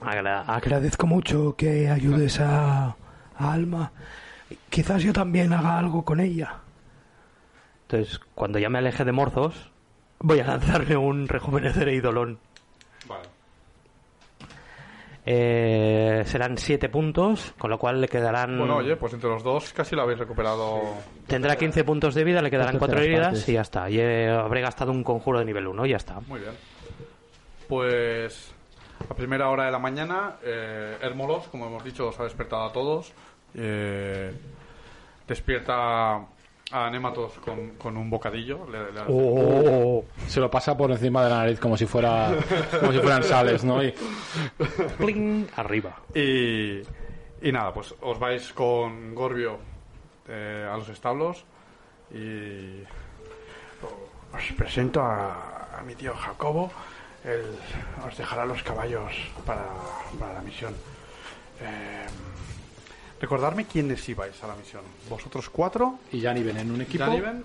[0.00, 2.94] Agra- agra- Agradezco mucho que ayudes a,
[3.38, 3.90] a Alma.
[4.68, 6.58] Quizás yo también haga algo con ella.
[7.94, 9.70] Entonces, cuando ya me aleje de Morzos,
[10.18, 12.40] voy a lanzarle un rejuvenecer Eidolon.
[13.06, 13.28] Vale.
[15.24, 18.58] Eh, serán 7 puntos, con lo cual le quedarán.
[18.58, 20.80] Bueno, oye, pues entre los dos casi lo habéis recuperado.
[21.28, 23.48] Tendrá 15 puntos de vida, le quedarán Dos 4 terceras heridas partes.
[23.48, 23.88] y ya está.
[23.88, 26.18] Y eh, habré gastado un conjuro de nivel 1, ya está.
[26.26, 26.52] Muy bien.
[27.68, 28.52] Pues
[29.08, 32.72] a primera hora de la mañana, eh, Hermolos, como hemos dicho, os ha despertado a
[32.72, 33.12] todos.
[33.54, 34.32] Eh,
[35.28, 36.26] despierta
[36.72, 38.66] a Nematos con, con un bocadillo.
[38.70, 40.04] le- le hace- Oh.
[40.26, 42.34] Se lo pasa por encima de la nariz como si fuera
[42.80, 43.82] como si fueran sales, ¿no?
[43.82, 43.92] Y
[44.98, 45.96] Pling, arriba.
[46.14, 46.80] Y,
[47.42, 49.58] y nada, pues os vais con Gorbio
[50.28, 51.44] eh, a los establos
[52.12, 52.82] y
[54.34, 56.70] Os presento a, a mi tío Jacobo.
[57.24, 57.42] Él
[58.06, 59.12] os dejará los caballos
[59.46, 59.66] para,
[60.18, 60.74] para la misión.
[61.60, 62.06] eh,
[63.20, 64.82] recordarme quiénes ibais a la misión.
[65.08, 67.04] Vosotros cuatro, y ya ni ven en un equipo.
[67.04, 67.44] Janiven,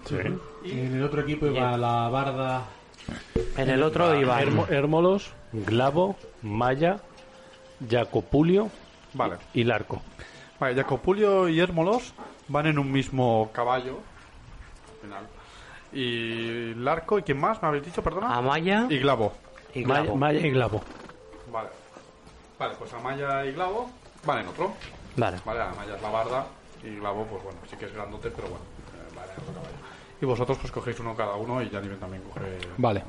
[0.66, 2.64] En el otro equipo iba la barda.
[3.58, 4.42] En el otro iba.
[4.42, 7.00] Hermo- Hermolos, Glavo, Maya,
[7.88, 8.70] Jacopulio
[9.14, 9.38] Vale.
[9.54, 10.02] y Larco.
[10.60, 12.14] Vale, Jacopulio y Hermolos
[12.50, 14.00] van en un mismo caballo.
[15.02, 15.28] al final.
[15.94, 17.62] Y Larco, ¿y quién más?
[17.62, 18.36] ¿Me habéis dicho, perdona?
[18.36, 19.34] Amaya Y Glavo.
[19.74, 20.16] y Maya, Glavo.
[20.18, 20.82] Maya y Glavo.
[21.52, 21.70] Vale.
[22.60, 23.90] Vale, pues Amaya y Glavo
[24.26, 24.74] van en otro.
[25.20, 25.38] Vale.
[25.46, 26.46] Vale, Amaya es la barda
[26.84, 28.64] y Glavo, pues bueno, sí que es grandote, pero bueno,
[28.96, 29.76] eh, vale, otro caballo.
[30.22, 32.58] Y vosotros pues cogéis uno cada uno y Janiven también coge...
[32.78, 33.04] Vale.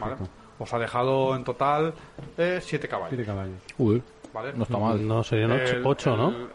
[0.00, 0.16] ¿vale?
[0.58, 1.92] Os ha dejado en total
[2.38, 3.10] eh, siete caballos.
[3.10, 3.58] Siete caballos.
[3.78, 4.02] Uy,
[4.32, 4.52] ¿vale?
[4.54, 5.06] no está mal.
[5.06, 6.28] No, serían ocho, El- ocho, ¿no?
[6.30, 6.48] el-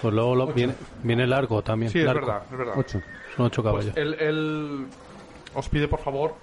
[0.00, 1.90] Pues luego lo- viene, viene Largo también.
[1.92, 2.26] Sí, es Larco.
[2.26, 2.74] verdad, es verdad.
[2.76, 3.00] Ocho.
[3.36, 3.96] Son ocho Pues caballos.
[3.96, 4.86] él, él
[5.54, 6.34] os pide por favor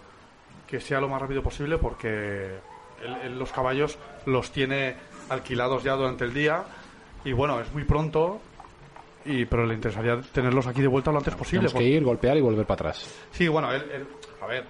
[0.67, 2.57] que sea lo más rápido posible porque
[3.03, 4.95] él, él los caballos los tiene
[5.29, 6.63] alquilados ya durante el día
[7.25, 8.39] y bueno, es muy pronto
[9.25, 11.67] y pero le interesaría tenerlos aquí de vuelta lo antes posible.
[11.67, 13.13] Tenemos que ir, golpear y volver para atrás.
[13.31, 14.07] Sí, bueno, él, él-
[14.41, 14.63] a ver,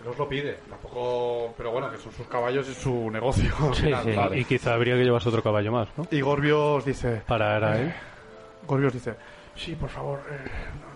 [0.00, 3.50] él os lo pide, tampoco, pero bueno, que son sus caballos y su negocio.
[3.74, 4.30] Sí, final.
[4.32, 4.38] sí.
[4.38, 6.06] Y quizá habría que llevarse otro caballo más, ¿no?
[6.10, 7.92] Y Gorbio os dice, Para era él.
[8.66, 9.14] Gorbio os dice,
[9.56, 10.20] Sí, por favor.
[10.30, 10.38] eh,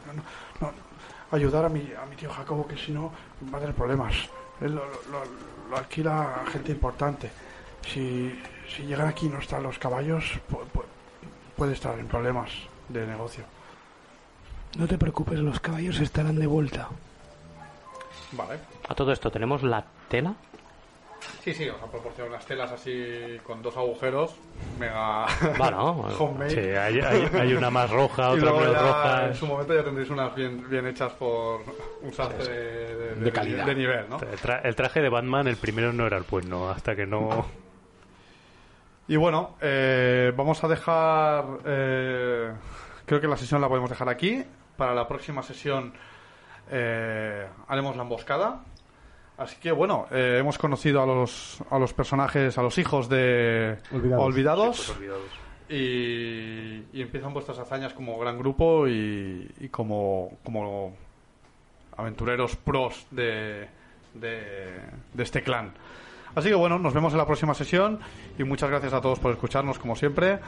[0.07, 0.23] no, no,
[0.61, 0.91] no, no.
[1.37, 3.13] Ayudar a mi, a mi tío Jacobo, que si no
[3.53, 4.15] va a tener problemas.
[4.61, 7.31] Él lo, lo- lo alquila a gente importante.
[7.87, 8.39] Si,
[8.69, 10.85] si llegan aquí y no están los caballos, pu- pu-
[11.61, 12.49] puede estar en problemas
[12.89, 13.45] de negocio.
[14.79, 16.89] No te preocupes, los caballos estarán de vuelta.
[18.33, 18.59] vale.
[18.89, 20.33] A todo esto, ¿tenemos la tela?
[21.45, 24.37] Sí, sí, os han proporcionado unas telas así con dos agujeros,
[24.79, 25.27] mega
[25.59, 26.49] Bueno, homemade.
[26.51, 29.27] Sí, hay, hay- hay una más roja, otra menos ya roja.
[29.27, 31.61] en su momento ya tendréis unas bien, bien hechas por
[32.01, 33.67] un sastre de, de- De calidad.
[33.67, 34.17] de nivel, ¿no?
[34.19, 37.45] El, tra- el traje de Batman, el primero no era el bueno, hasta que no...
[39.11, 41.45] Y bueno, eh, vamos a dejar.
[41.65, 42.53] eh,
[43.05, 44.45] creo que la sesión la podemos dejar aquí.
[44.77, 45.93] Para la próxima sesión
[46.71, 48.61] eh, haremos la emboscada.
[49.37, 53.79] Así que bueno, eh, hemos conocido a los, a los personajes, a los hijos de
[53.91, 54.91] Olvidados.
[54.91, 54.97] Olvidados.
[55.69, 60.95] Y, y empiezan vuestras hazañas como gran grupo y, y como, como
[61.97, 63.67] aventureros pros de,
[64.15, 64.79] de,
[65.15, 65.73] de este clan.
[66.35, 67.99] Así que bueno, nos vemos en la próxima sesión
[68.39, 70.39] y muchas gracias a todos por escucharnos como siempre.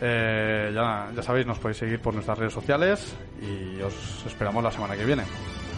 [0.00, 4.70] Eh, ya, ya sabéis, nos podéis seguir por nuestras redes sociales y os esperamos la
[4.70, 5.24] semana que viene.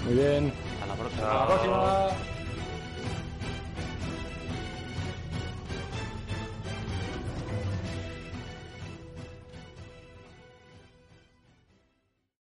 [0.04, 0.52] Muy bien.
[0.82, 1.26] A la próxima.
[1.26, 2.39] Hasta la próxima.